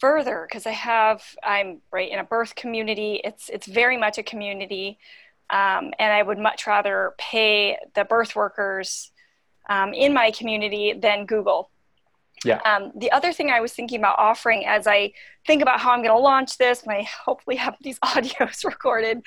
further 0.00 0.46
because 0.48 0.66
I 0.66 0.72
have 0.72 1.22
I'm 1.42 1.80
right 1.90 2.10
in 2.10 2.18
a 2.18 2.24
birth 2.24 2.54
community. 2.54 3.20
It's 3.24 3.48
it's 3.48 3.66
very 3.66 3.96
much 3.96 4.18
a 4.18 4.22
community, 4.22 4.98
um, 5.50 5.92
and 5.98 6.12
I 6.12 6.22
would 6.22 6.38
much 6.38 6.66
rather 6.66 7.14
pay 7.18 7.78
the 7.94 8.04
birth 8.04 8.34
workers 8.34 9.12
um, 9.68 9.94
in 9.94 10.12
my 10.12 10.30
community 10.30 10.92
than 10.92 11.26
Google. 11.26 11.70
Yeah. 12.44 12.60
Um, 12.64 12.92
the 12.94 13.10
other 13.12 13.32
thing 13.32 13.50
I 13.50 13.60
was 13.60 13.72
thinking 13.72 13.98
about 13.98 14.18
offering 14.18 14.66
as 14.66 14.86
I 14.86 15.12
think 15.46 15.62
about 15.62 15.80
how 15.80 15.92
I'm 15.92 16.00
going 16.02 16.14
to 16.14 16.18
launch 16.18 16.58
this, 16.58 16.82
and 16.82 16.92
I 16.92 17.02
hopefully 17.24 17.56
have 17.56 17.76
these 17.80 17.98
audios 18.04 18.64
recorded, 18.64 19.26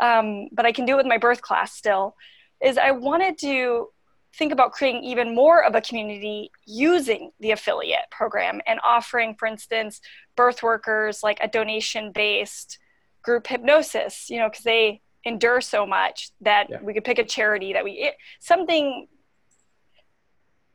um, 0.00 0.48
but 0.52 0.66
I 0.66 0.72
can 0.72 0.84
do 0.84 0.94
it 0.94 0.96
with 0.98 1.06
my 1.06 1.18
birth 1.18 1.42
class 1.42 1.72
still, 1.72 2.16
is 2.62 2.76
I 2.76 2.90
wanted 2.90 3.38
to 3.38 3.88
think 4.36 4.52
about 4.52 4.72
creating 4.72 5.02
even 5.04 5.34
more 5.34 5.64
of 5.64 5.74
a 5.74 5.80
community 5.80 6.50
using 6.66 7.32
the 7.40 7.50
affiliate 7.50 8.10
program 8.10 8.60
and 8.66 8.78
offering, 8.84 9.34
for 9.34 9.46
instance, 9.46 10.00
birth 10.36 10.62
workers 10.62 11.22
like 11.22 11.38
a 11.42 11.48
donation 11.48 12.12
based 12.12 12.78
group 13.22 13.46
hypnosis, 13.46 14.30
you 14.30 14.38
know, 14.38 14.48
because 14.48 14.64
they 14.64 15.00
endure 15.24 15.60
so 15.60 15.86
much 15.86 16.30
that 16.40 16.68
yeah. 16.70 16.78
we 16.82 16.94
could 16.94 17.04
pick 17.04 17.18
a 17.18 17.24
charity 17.24 17.72
that 17.72 17.84
we, 17.84 17.92
it, 17.92 18.14
something, 18.40 19.06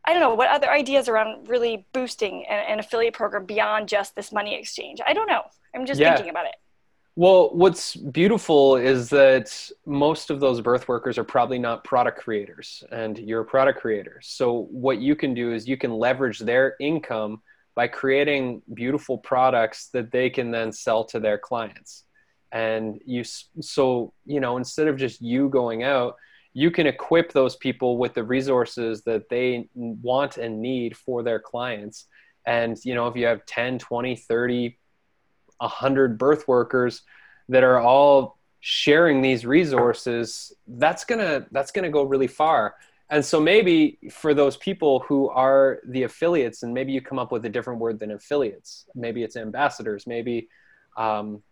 I 0.06 0.14
don't 0.14 0.22
know, 0.22 0.36
what 0.36 0.50
other 0.50 0.70
ideas 0.70 1.10
around 1.10 1.50
really 1.50 1.86
boosting 1.94 2.46
an, 2.48 2.74
an, 2.74 2.80
affiliate 2.80 3.14
program 3.14 3.46
beyond 3.46 3.88
just 3.88 4.16
this 4.16 4.32
money 4.32 4.56
exchange? 4.56 5.00
I 5.06 5.14
don't 5.14 5.28
know. 5.28 5.42
I'm 5.74 5.86
just 5.86 6.00
yeah. 6.00 6.14
thinking 6.16 6.30
about 6.30 6.46
it. 6.46 6.56
Well, 7.18 7.52
what's 7.54 7.96
beautiful 7.96 8.76
is 8.76 9.10
that 9.12 9.72
most 9.86 10.30
of 10.30 10.42
those 10.42 10.60
birth 10.60 10.90
workers 10.90 11.18
are 11.18 11.24
probably 11.24 11.58
not 11.58 11.86
product 11.86 12.20
creators, 12.20 12.84
and 12.92 13.18
you're 13.18 13.42
a 13.42 13.46
product 13.46 13.80
creator. 13.80 14.20
So, 14.22 14.68
what 14.70 15.00
you 15.00 15.16
can 15.16 15.34
do 15.34 15.54
is 15.54 15.66
you 15.66 15.78
can 15.78 15.94
leverage 15.94 16.40
their 16.40 16.76
income 16.82 17.42
by 17.74 17.88
creating 17.88 18.62
beautiful 18.74 19.18
products 19.18 19.90
that 19.94 20.12
they 20.12 20.30
can 20.30 20.52
then 20.52 20.74
sell 20.74 21.06
to 21.06 21.20
their 21.22 21.38
clients. 21.38 22.05
And 22.56 23.02
you, 23.06 23.26
so, 23.26 24.14
you 24.26 24.40
know, 24.40 24.56
instead 24.56 24.88
of 24.88 24.96
just 24.96 25.22
you 25.22 25.50
going 25.50 25.84
out, 25.84 26.16
you 26.54 26.72
can 26.72 26.88
equip 26.88 27.34
those 27.34 27.58
people 27.58 27.98
with 27.98 28.14
the 28.14 28.24
resources 28.24 29.02
that 29.02 29.28
they 29.28 29.68
want 29.76 30.38
and 30.38 30.62
need 30.62 30.96
for 30.96 31.22
their 31.22 31.38
clients. 31.38 32.06
And, 32.48 32.78
you 32.86 32.96
know, 32.96 33.08
if 33.08 33.18
you 33.18 33.26
have 33.26 33.46
10, 33.46 33.80
20, 33.80 34.16
30, 34.16 34.78
100 35.58 36.18
birth 36.18 36.48
workers 36.48 37.02
that 37.50 37.64
are 37.64 37.82
all 37.82 38.38
sharing 38.62 39.22
these 39.22 39.46
resources 39.46 40.52
that's 40.68 41.06
going 41.06 41.20
to 41.20 41.46
that's 41.52 41.72
going 41.72 41.84
to 41.84 41.92
go 41.92 42.02
really 42.02 42.26
far 42.26 42.74
and 43.12 43.24
so 43.24 43.40
maybe 43.40 44.00
for 44.12 44.34
those 44.34 44.58
people 44.58 45.02
who 45.02 45.30
are 45.30 45.82
the 45.90 46.02
affiliates 46.02 46.64
and 46.64 46.74
maybe 46.74 46.92
you 46.92 47.00
come 47.00 47.20
up 47.20 47.32
with 47.32 47.46
a 47.46 47.50
different 47.50 47.80
word 47.80 48.00
than 48.00 48.10
affiliates 48.10 48.86
maybe 48.96 49.22
it's 49.22 49.36
ambassadors 49.36 50.08
maybe 50.08 50.48
um, 50.98 51.44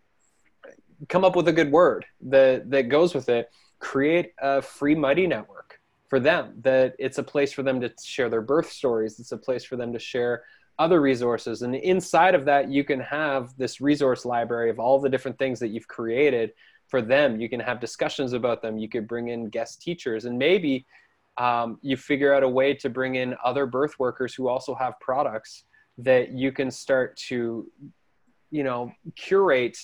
come 1.08 1.24
up 1.24 1.36
with 1.36 1.48
a 1.48 1.52
good 1.52 1.70
word 1.70 2.04
that 2.20 2.70
that 2.70 2.88
goes 2.88 3.14
with 3.14 3.28
it 3.28 3.50
create 3.78 4.32
a 4.40 4.62
free 4.62 4.94
mighty 4.94 5.26
network 5.26 5.80
for 6.08 6.20
them 6.20 6.54
that 6.62 6.94
it's 6.98 7.18
a 7.18 7.22
place 7.22 7.52
for 7.52 7.62
them 7.62 7.80
to 7.80 7.92
share 8.02 8.28
their 8.28 8.42
birth 8.42 8.70
stories 8.70 9.18
it's 9.18 9.32
a 9.32 9.36
place 9.36 9.64
for 9.64 9.76
them 9.76 9.92
to 9.92 9.98
share 9.98 10.44
other 10.78 11.00
resources. 11.00 11.62
And 11.62 11.74
inside 11.74 12.34
of 12.34 12.44
that 12.46 12.70
you 12.70 12.84
can 12.84 13.00
have 13.00 13.56
this 13.56 13.80
resource 13.80 14.24
library 14.24 14.70
of 14.70 14.78
all 14.78 15.00
the 15.00 15.08
different 15.08 15.38
things 15.38 15.60
that 15.60 15.68
you've 15.68 15.88
created 15.88 16.52
for 16.88 17.00
them. 17.00 17.40
You 17.40 17.48
can 17.48 17.60
have 17.60 17.80
discussions 17.80 18.32
about 18.32 18.60
them. 18.62 18.78
You 18.78 18.88
could 18.88 19.06
bring 19.06 19.28
in 19.28 19.48
guest 19.48 19.80
teachers. 19.80 20.24
And 20.24 20.38
maybe 20.38 20.86
um, 21.36 21.78
you 21.82 21.96
figure 21.96 22.34
out 22.34 22.42
a 22.42 22.48
way 22.48 22.74
to 22.74 22.88
bring 22.88 23.16
in 23.16 23.36
other 23.44 23.66
birth 23.66 23.98
workers 23.98 24.34
who 24.34 24.48
also 24.48 24.74
have 24.74 24.98
products 25.00 25.64
that 25.98 26.32
you 26.32 26.50
can 26.50 26.70
start 26.70 27.16
to 27.16 27.70
you 28.50 28.62
know 28.62 28.92
curate 29.16 29.78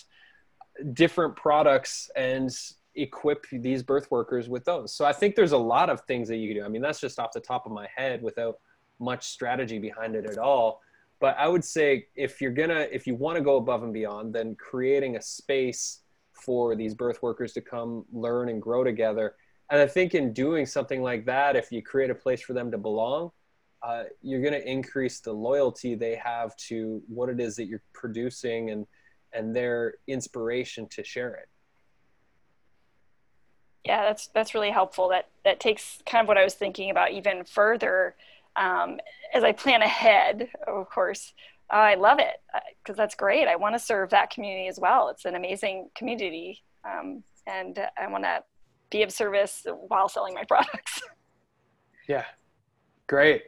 different 0.93 1.37
products 1.37 2.11
and 2.17 2.51
equip 2.95 3.47
these 3.51 3.83
birth 3.83 4.11
workers 4.11 4.49
with 4.49 4.65
those. 4.65 4.93
So 4.93 5.05
i 5.05 5.13
think 5.13 5.37
there's 5.37 5.53
a 5.53 5.59
lot 5.59 5.91
of 5.91 6.01
things 6.03 6.29
that 6.29 6.37
you 6.37 6.49
can 6.49 6.59
do. 6.59 6.65
I 6.65 6.69
mean 6.69 6.83
that's 6.83 7.01
just 7.01 7.19
off 7.19 7.33
the 7.33 7.41
top 7.41 7.67
of 7.67 7.73
my 7.73 7.89
head 7.95 8.23
without 8.23 8.59
much 8.99 9.29
strategy 9.29 9.79
behind 9.79 10.15
it 10.17 10.27
at 10.27 10.39
all. 10.39 10.81
But 11.21 11.37
i 11.39 11.47
would 11.47 11.65
say 11.65 12.07
if 12.17 12.41
you're 12.41 12.53
gonna 12.53 12.87
if 12.91 13.07
you 13.07 13.15
want 13.15 13.37
to 13.37 13.45
go 13.45 13.57
above 13.57 13.83
and 13.83 13.93
beyond 13.93 14.35
then 14.35 14.57
creating 14.57 15.17
a 15.17 15.23
space 15.23 16.01
for 16.33 16.75
these 16.75 16.95
birth 16.95 17.23
workers 17.23 17.53
to 17.53 17.61
come 17.61 18.05
learn 18.13 18.49
and 18.49 18.61
grow 18.61 18.83
together. 18.85 19.35
And 19.71 19.81
i 19.81 19.87
think 19.87 20.15
in 20.15 20.33
doing 20.33 20.67
something 20.67 21.03
like 21.03 21.25
that 21.27 21.57
if 21.57 21.71
you 21.71 21.83
create 21.83 22.11
a 22.11 22.15
place 22.15 22.43
for 22.43 22.55
them 22.55 22.71
to 22.71 22.79
belong 22.79 23.31
uh, 23.83 24.05
you're 24.21 24.43
going 24.43 24.53
to 24.53 24.71
increase 24.71 25.21
the 25.21 25.33
loyalty 25.33 25.95
they 25.95 26.15
have 26.15 26.55
to 26.57 27.03
what 27.09 27.31
it 27.31 27.41
is 27.41 27.57
that 27.57 27.65
you're 27.65 27.83
producing 27.95 28.71
and 28.71 28.87
and 29.33 29.55
their 29.55 29.95
inspiration 30.07 30.87
to 30.89 31.05
share 31.05 31.35
it 31.35 31.49
yeah 33.85 34.05
that's 34.05 34.29
that's 34.29 34.55
really 34.55 34.71
helpful 34.71 35.09
that 35.09 35.29
that 35.45 35.61
takes 35.61 36.03
kind 36.07 36.23
of 36.23 36.29
what 36.29 36.39
i 36.39 36.45
was 36.45 36.55
thinking 36.55 36.91
about 36.91 37.13
even 37.13 37.45
further 37.45 38.15
um, 38.57 38.99
as 39.33 39.45
I 39.45 39.53
plan 39.53 39.83
ahead, 39.83 40.49
of 40.67 40.89
course, 40.91 41.33
I 41.71 41.95
love 41.95 42.19
it 42.19 42.41
because 42.83 42.99
uh, 42.99 43.03
that's 43.03 43.15
great. 43.15 43.47
I 43.47 43.57
want 43.57 43.75
to 43.75 43.79
serve 43.79 44.11
that 44.11 44.31
community 44.31 44.69
as 44.69 44.79
well. 44.79 45.09
It's 45.09 45.25
an 45.25 45.37
amazing 45.37 45.91
community, 45.95 46.63
um, 46.85 47.23
and 47.47 47.79
I 48.01 48.09
want 48.09 48.25
to 48.25 48.43
be 48.91 49.03
of 49.03 49.13
service 49.13 49.67
while 49.89 50.09
selling 50.09 50.35
my 50.35 50.45
products. 50.49 51.01
Yeah, 52.09 52.25
great. 53.07 53.45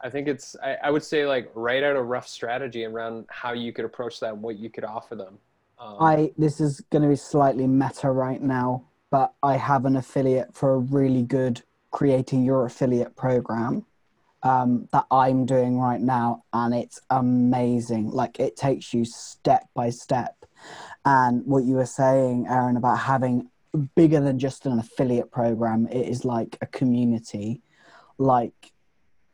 I 0.00 0.10
think 0.10 0.28
it's. 0.28 0.56
I, 0.62 0.76
I, 0.84 0.90
would 0.90 1.02
say 1.02 1.26
like 1.26 1.50
write 1.54 1.82
out 1.82 1.96
a 1.96 2.02
rough 2.02 2.28
strategy 2.28 2.84
around 2.84 3.26
how 3.28 3.52
you 3.52 3.72
could 3.72 3.84
approach 3.84 4.20
that, 4.20 4.34
and 4.34 4.42
what 4.42 4.58
you 4.58 4.68
could 4.68 4.84
offer 4.84 5.14
them. 5.14 5.38
Um, 5.78 5.96
I 6.00 6.32
this 6.36 6.60
is 6.60 6.80
going 6.90 7.02
to 7.02 7.08
be 7.08 7.16
slightly 7.16 7.66
meta 7.66 8.10
right 8.10 8.40
now, 8.40 8.84
but 9.10 9.32
I 9.42 9.56
have 9.56 9.84
an 9.84 9.96
affiliate 9.96 10.54
for 10.54 10.74
a 10.74 10.78
really 10.78 11.22
good 11.22 11.62
creating 11.90 12.44
your 12.44 12.66
affiliate 12.66 13.16
program 13.16 13.86
um, 14.42 14.88
that 14.92 15.06
I'm 15.10 15.46
doing 15.46 15.78
right 15.78 16.00
now, 16.00 16.44
and 16.52 16.74
it's 16.74 17.00
amazing. 17.10 18.10
Like 18.10 18.38
it 18.38 18.56
takes 18.56 18.92
you 18.92 19.04
step 19.04 19.68
by 19.74 19.90
step. 19.90 20.44
And 21.04 21.44
what 21.46 21.64
you 21.64 21.76
were 21.76 21.86
saying, 21.86 22.46
Aaron, 22.48 22.76
about 22.76 22.98
having 22.98 23.48
bigger 23.94 24.20
than 24.20 24.38
just 24.38 24.66
an 24.66 24.78
affiliate 24.78 25.30
program, 25.30 25.86
it 25.88 26.06
is 26.08 26.24
like 26.24 26.58
a 26.60 26.66
community. 26.66 27.62
Like 28.18 28.72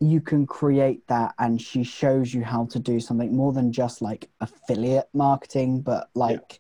you 0.03 0.21
can 0.21 0.47
create 0.47 1.07
that, 1.07 1.35
and 1.39 1.63
she 1.63 1.85
shows 1.85 2.35
you 2.35 2.43
how 2.43 2.67
to 2.67 2.81
do 2.81 2.99
something 2.99 3.35
more 3.35 3.53
than 3.53 3.73
just 3.73 4.03
like 4.03 4.29
affiliate 4.41 5.09
marketing, 5.15 5.81
but 5.81 6.09
like 6.15 6.41
yeah. 6.51 6.57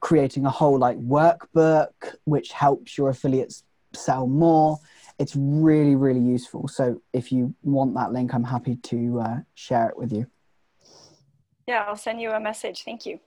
creating 0.00 0.46
a 0.46 0.50
whole 0.50 0.78
like 0.78 0.96
workbook 0.98 1.90
which 2.24 2.52
helps 2.52 2.96
your 2.96 3.10
affiliates 3.10 3.64
sell 3.92 4.26
more. 4.26 4.78
It's 5.18 5.36
really 5.36 5.94
really 5.94 6.20
useful. 6.20 6.68
So 6.68 7.02
if 7.12 7.30
you 7.30 7.54
want 7.62 7.94
that 7.96 8.12
link 8.12 8.32
i'm 8.32 8.44
happy 8.44 8.76
to 8.76 9.20
uh, 9.20 9.36
share 9.54 9.90
it 9.90 9.98
with 9.98 10.10
you. 10.12 10.26
Yeah 11.66 11.84
i'll 11.86 11.96
send 11.96 12.20
you 12.20 12.30
a 12.30 12.40
message. 12.40 12.82
Thank 12.84 13.04
you. 13.04 13.20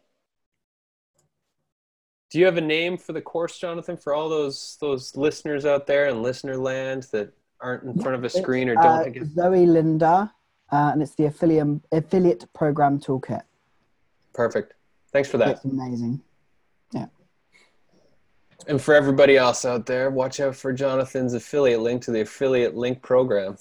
Do 2.31 2.39
you 2.39 2.45
have 2.45 2.57
a 2.57 2.61
name 2.61 2.97
for 2.97 3.13
the 3.13 3.21
course 3.21 3.59
jonathan 3.59 3.97
for 3.97 4.15
all 4.15 4.29
those 4.29 4.77
those 4.81 5.15
listeners 5.15 5.67
out 5.67 5.85
there 5.85 6.07
in 6.07 6.23
listener 6.23 6.57
land 6.57 7.03
that 7.11 7.31
aren't 7.63 7.83
in 7.83 7.99
front 7.99 8.15
of 8.15 8.23
a 8.23 8.29
screen 8.29 8.69
or 8.69 8.75
don't 8.75 9.17
uh, 9.17 9.25
zoe 9.33 9.65
linda 9.65 10.31
uh, 10.71 10.91
and 10.93 11.01
it's 11.01 11.15
the 11.15 11.25
affiliate 11.25 11.81
affiliate 11.91 12.45
program 12.53 12.99
toolkit 12.99 13.43
perfect 14.33 14.73
thanks 15.11 15.29
for 15.29 15.37
that 15.37 15.49
it's 15.49 15.65
amazing 15.65 16.21
yeah 16.91 17.07
and 18.67 18.81
for 18.81 18.93
everybody 18.93 19.37
else 19.37 19.65
out 19.65 19.85
there, 19.85 20.09
watch 20.09 20.39
out 20.39 20.55
for 20.55 20.73
Jonathan's 20.73 21.33
affiliate 21.33 21.81
link 21.81 22.01
to 22.03 22.11
the 22.11 22.21
affiliate 22.21 22.75
link 22.75 23.01
program. 23.01 23.57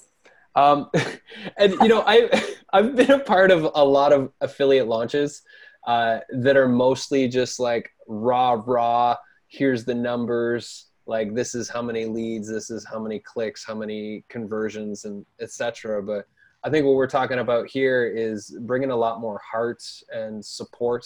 Um, 0.55 0.89
and 1.57 1.73
you 1.73 1.87
know, 1.87 2.03
I 2.05 2.29
I've 2.73 2.95
been 2.95 3.11
a 3.11 3.19
part 3.19 3.51
of 3.51 3.69
a 3.75 3.83
lot 3.83 4.13
of 4.13 4.31
affiliate 4.41 4.87
launches 4.87 5.41
uh, 5.85 6.19
that 6.29 6.57
are 6.57 6.69
mostly 6.69 7.27
just 7.27 7.59
like 7.59 7.91
raw, 8.07 8.61
raw. 8.65 9.17
Here's 9.47 9.85
the 9.85 9.95
numbers. 9.95 10.85
Like 11.05 11.33
this 11.33 11.53
is 11.55 11.69
how 11.69 11.81
many 11.81 12.05
leads, 12.05 12.47
this 12.47 12.69
is 12.69 12.85
how 12.85 12.99
many 12.99 13.19
clicks, 13.19 13.65
how 13.65 13.75
many 13.75 14.23
conversions, 14.29 15.05
and 15.05 15.25
etc. 15.41 16.01
But 16.01 16.27
I 16.63 16.69
think 16.69 16.85
what 16.85 16.95
we're 16.95 17.07
talking 17.07 17.39
about 17.39 17.67
here 17.69 18.05
is 18.05 18.55
bringing 18.61 18.91
a 18.91 18.95
lot 18.95 19.19
more 19.19 19.39
heart 19.39 19.83
and 20.13 20.43
support 20.43 21.05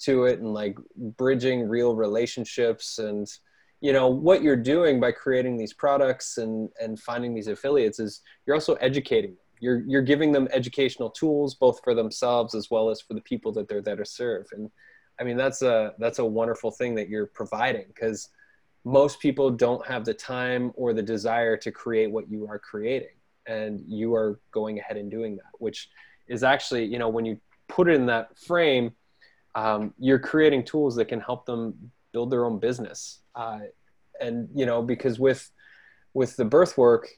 to 0.00 0.24
it 0.24 0.40
and 0.40 0.52
like 0.52 0.76
bridging 1.16 1.68
real 1.68 1.94
relationships 1.94 2.98
and 2.98 3.26
you 3.80 3.92
know 3.92 4.08
what 4.08 4.42
you're 4.42 4.56
doing 4.56 5.00
by 5.00 5.12
creating 5.12 5.56
these 5.56 5.72
products 5.72 6.38
and 6.38 6.68
and 6.80 6.98
finding 6.98 7.34
these 7.34 7.46
affiliates 7.46 8.00
is 8.00 8.20
you're 8.44 8.56
also 8.56 8.74
educating 8.74 9.30
them 9.30 9.38
you're 9.60 9.82
you're 9.86 10.02
giving 10.02 10.32
them 10.32 10.48
educational 10.52 11.08
tools 11.08 11.54
both 11.54 11.80
for 11.84 11.94
themselves 11.94 12.54
as 12.54 12.70
well 12.70 12.90
as 12.90 13.00
for 13.00 13.14
the 13.14 13.20
people 13.22 13.52
that 13.52 13.68
they're 13.68 13.80
there 13.80 13.96
to 13.96 14.04
serve 14.04 14.46
and 14.52 14.70
i 15.20 15.24
mean 15.24 15.36
that's 15.36 15.62
a 15.62 15.94
that's 15.98 16.18
a 16.18 16.24
wonderful 16.24 16.70
thing 16.70 16.94
that 16.94 17.08
you're 17.08 17.26
providing 17.26 17.84
because 17.88 18.28
most 18.84 19.20
people 19.20 19.50
don't 19.50 19.86
have 19.86 20.04
the 20.04 20.14
time 20.14 20.72
or 20.74 20.92
the 20.92 21.02
desire 21.02 21.56
to 21.56 21.70
create 21.70 22.10
what 22.10 22.28
you 22.30 22.46
are 22.48 22.58
creating 22.58 23.16
and 23.46 23.80
you 23.86 24.14
are 24.14 24.40
going 24.50 24.78
ahead 24.78 24.96
and 24.96 25.10
doing 25.10 25.36
that 25.36 25.52
which 25.58 25.88
is 26.28 26.42
actually 26.42 26.84
you 26.84 26.98
know 26.98 27.08
when 27.08 27.24
you 27.24 27.38
put 27.68 27.88
it 27.88 27.94
in 27.94 28.06
that 28.06 28.36
frame 28.38 28.92
um, 29.54 29.92
you're 29.98 30.18
creating 30.18 30.64
tools 30.64 30.96
that 30.96 31.06
can 31.06 31.20
help 31.20 31.46
them 31.46 31.92
build 32.12 32.30
their 32.30 32.44
own 32.44 32.58
business. 32.58 33.20
Uh, 33.34 33.60
and 34.20 34.48
you 34.54 34.66
know, 34.66 34.82
because 34.82 35.18
with 35.18 35.50
with 36.14 36.36
the 36.36 36.44
birth 36.44 36.78
work, 36.78 37.08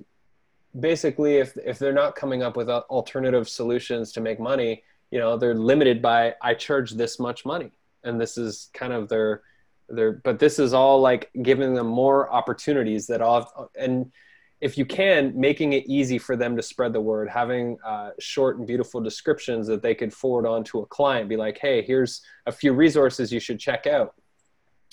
basically, 0.78 1.36
if 1.36 1.56
if 1.64 1.78
they're 1.78 1.92
not 1.92 2.16
coming 2.16 2.42
up 2.42 2.56
with 2.56 2.68
alternative 2.68 3.48
solutions 3.48 4.12
to 4.12 4.20
make 4.20 4.40
money, 4.40 4.82
you 5.10 5.18
know, 5.18 5.36
they're 5.36 5.54
limited 5.54 6.00
by 6.00 6.34
I 6.40 6.54
charge 6.54 6.92
this 6.92 7.18
much 7.18 7.44
money, 7.44 7.72
and 8.04 8.20
this 8.20 8.38
is 8.38 8.70
kind 8.72 8.92
of 8.92 9.08
their 9.08 9.42
their. 9.88 10.12
But 10.12 10.38
this 10.38 10.58
is 10.58 10.74
all 10.74 11.00
like 11.00 11.30
giving 11.42 11.74
them 11.74 11.86
more 11.86 12.32
opportunities 12.32 13.06
that 13.08 13.20
all 13.20 13.70
and 13.78 14.12
if 14.60 14.78
you 14.78 14.86
can, 14.86 15.38
making 15.38 15.74
it 15.74 15.84
easy 15.86 16.16
for 16.16 16.36
them 16.36 16.56
to 16.56 16.62
spread 16.62 16.94
the 16.94 17.00
word, 17.00 17.28
having 17.28 17.76
uh, 17.84 18.10
short 18.18 18.56
and 18.56 18.66
beautiful 18.66 18.98
descriptions 18.98 19.66
that 19.66 19.82
they 19.82 19.94
could 19.94 20.10
forward 20.10 20.46
on 20.46 20.64
to 20.64 20.78
a 20.78 20.86
client, 20.86 21.28
be 21.28 21.36
like, 21.36 21.58
hey, 21.58 21.82
here's 21.82 22.22
a 22.46 22.52
few 22.52 22.72
resources 22.72 23.30
you 23.30 23.40
should 23.40 23.58
check 23.58 23.86
out, 23.86 24.14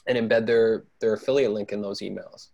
and 0.08 0.18
embed 0.18 0.46
their 0.46 0.86
their 1.00 1.14
affiliate 1.14 1.52
link 1.52 1.72
in 1.72 1.82
those 1.82 2.02
emails. 2.02 2.48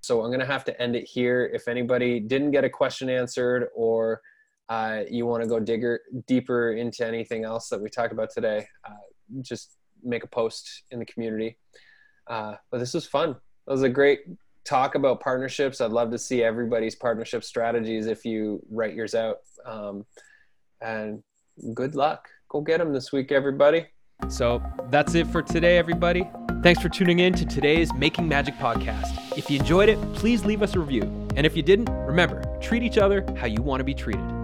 So 0.00 0.22
I'm 0.22 0.30
going 0.30 0.40
to 0.40 0.46
have 0.46 0.64
to 0.64 0.82
end 0.82 0.96
it 0.96 1.04
here. 1.04 1.50
If 1.52 1.68
anybody 1.68 2.18
didn't 2.20 2.50
get 2.50 2.64
a 2.64 2.70
question 2.70 3.08
answered 3.08 3.68
or 3.74 4.20
uh, 4.68 5.02
you 5.08 5.26
want 5.26 5.42
to 5.42 5.48
go 5.48 5.60
digger 5.60 6.00
deeper 6.26 6.72
into 6.72 7.06
anything 7.06 7.44
else 7.44 7.68
that 7.68 7.80
we 7.80 7.88
talked 7.88 8.12
about 8.12 8.30
today, 8.30 8.66
uh, 8.84 8.94
just 9.42 9.76
make 10.02 10.24
a 10.24 10.28
post 10.28 10.82
in 10.90 10.98
the 10.98 11.06
community. 11.06 11.58
Uh, 12.28 12.54
but 12.70 12.78
this 12.78 12.94
was 12.94 13.06
fun. 13.06 13.30
It 13.30 13.70
was 13.70 13.82
a 13.82 13.88
great 13.88 14.20
talk 14.64 14.94
about 14.94 15.20
partnerships. 15.20 15.80
I'd 15.80 15.90
love 15.90 16.10
to 16.10 16.18
see 16.18 16.42
everybody's 16.42 16.94
partnership 16.94 17.44
strategies 17.44 18.06
if 18.06 18.24
you 18.24 18.64
write 18.70 18.94
yours 18.94 19.14
out. 19.14 19.38
Um, 19.66 20.06
and 20.80 21.22
good 21.74 21.94
luck. 21.94 22.28
Go 22.48 22.60
get 22.60 22.78
them 22.78 22.92
this 22.92 23.12
week, 23.12 23.32
everybody. 23.32 23.86
So 24.28 24.62
that's 24.90 25.14
it 25.14 25.26
for 25.26 25.42
today, 25.42 25.78
everybody. 25.78 26.28
Thanks 26.62 26.80
for 26.80 26.88
tuning 26.88 27.18
in 27.18 27.32
to 27.34 27.44
today's 27.44 27.92
Making 27.94 28.28
Magic 28.28 28.54
podcast. 28.54 29.36
If 29.36 29.50
you 29.50 29.58
enjoyed 29.58 29.88
it, 29.88 29.98
please 30.14 30.44
leave 30.44 30.62
us 30.62 30.74
a 30.74 30.80
review. 30.80 31.02
And 31.34 31.44
if 31.44 31.56
you 31.56 31.62
didn't, 31.62 31.90
remember, 31.90 32.42
treat 32.60 32.82
each 32.82 32.98
other 32.98 33.24
how 33.36 33.46
you 33.46 33.62
want 33.62 33.80
to 33.80 33.84
be 33.84 33.94
treated. 33.94 34.41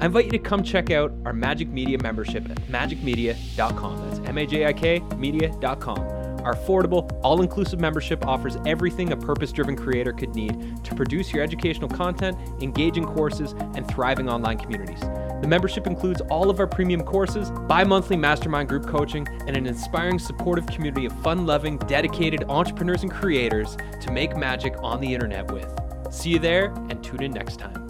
I 0.00 0.06
invite 0.06 0.26
you 0.26 0.32
to 0.32 0.38
come 0.38 0.62
check 0.62 0.90
out 0.90 1.12
our 1.24 1.32
Majik 1.32 1.70
Media 1.70 1.98
membership 2.02 2.50
at 2.50 2.58
majikmedia.com. 2.68 4.08
That's 4.08 4.28
M 4.28 4.38
A 4.38 4.46
J 4.46 4.66
I 4.66 4.72
K 4.72 5.00
media.com. 5.16 6.26
Our 6.46 6.54
affordable, 6.54 7.18
all 7.24 7.42
inclusive 7.42 7.80
membership 7.80 8.24
offers 8.24 8.56
everything 8.66 9.10
a 9.10 9.16
purpose 9.16 9.50
driven 9.50 9.74
creator 9.74 10.12
could 10.12 10.36
need 10.36 10.84
to 10.84 10.94
produce 10.94 11.32
your 11.32 11.42
educational 11.42 11.88
content, 11.88 12.36
engaging 12.62 13.04
courses, 13.04 13.52
and 13.74 13.88
thriving 13.88 14.28
online 14.28 14.58
communities. 14.58 15.00
The 15.00 15.48
membership 15.48 15.88
includes 15.88 16.20
all 16.30 16.48
of 16.48 16.60
our 16.60 16.68
premium 16.68 17.02
courses, 17.02 17.50
bi 17.66 17.82
monthly 17.82 18.16
mastermind 18.16 18.68
group 18.68 18.86
coaching, 18.86 19.26
and 19.48 19.56
an 19.56 19.66
inspiring, 19.66 20.20
supportive 20.20 20.66
community 20.68 21.06
of 21.06 21.12
fun 21.22 21.46
loving, 21.46 21.78
dedicated 21.78 22.44
entrepreneurs 22.48 23.02
and 23.02 23.10
creators 23.10 23.76
to 24.00 24.12
make 24.12 24.36
magic 24.36 24.74
on 24.78 25.00
the 25.00 25.12
internet 25.12 25.50
with. 25.50 25.68
See 26.12 26.30
you 26.30 26.38
there 26.38 26.66
and 26.90 27.02
tune 27.02 27.24
in 27.24 27.32
next 27.32 27.58
time. 27.58 27.85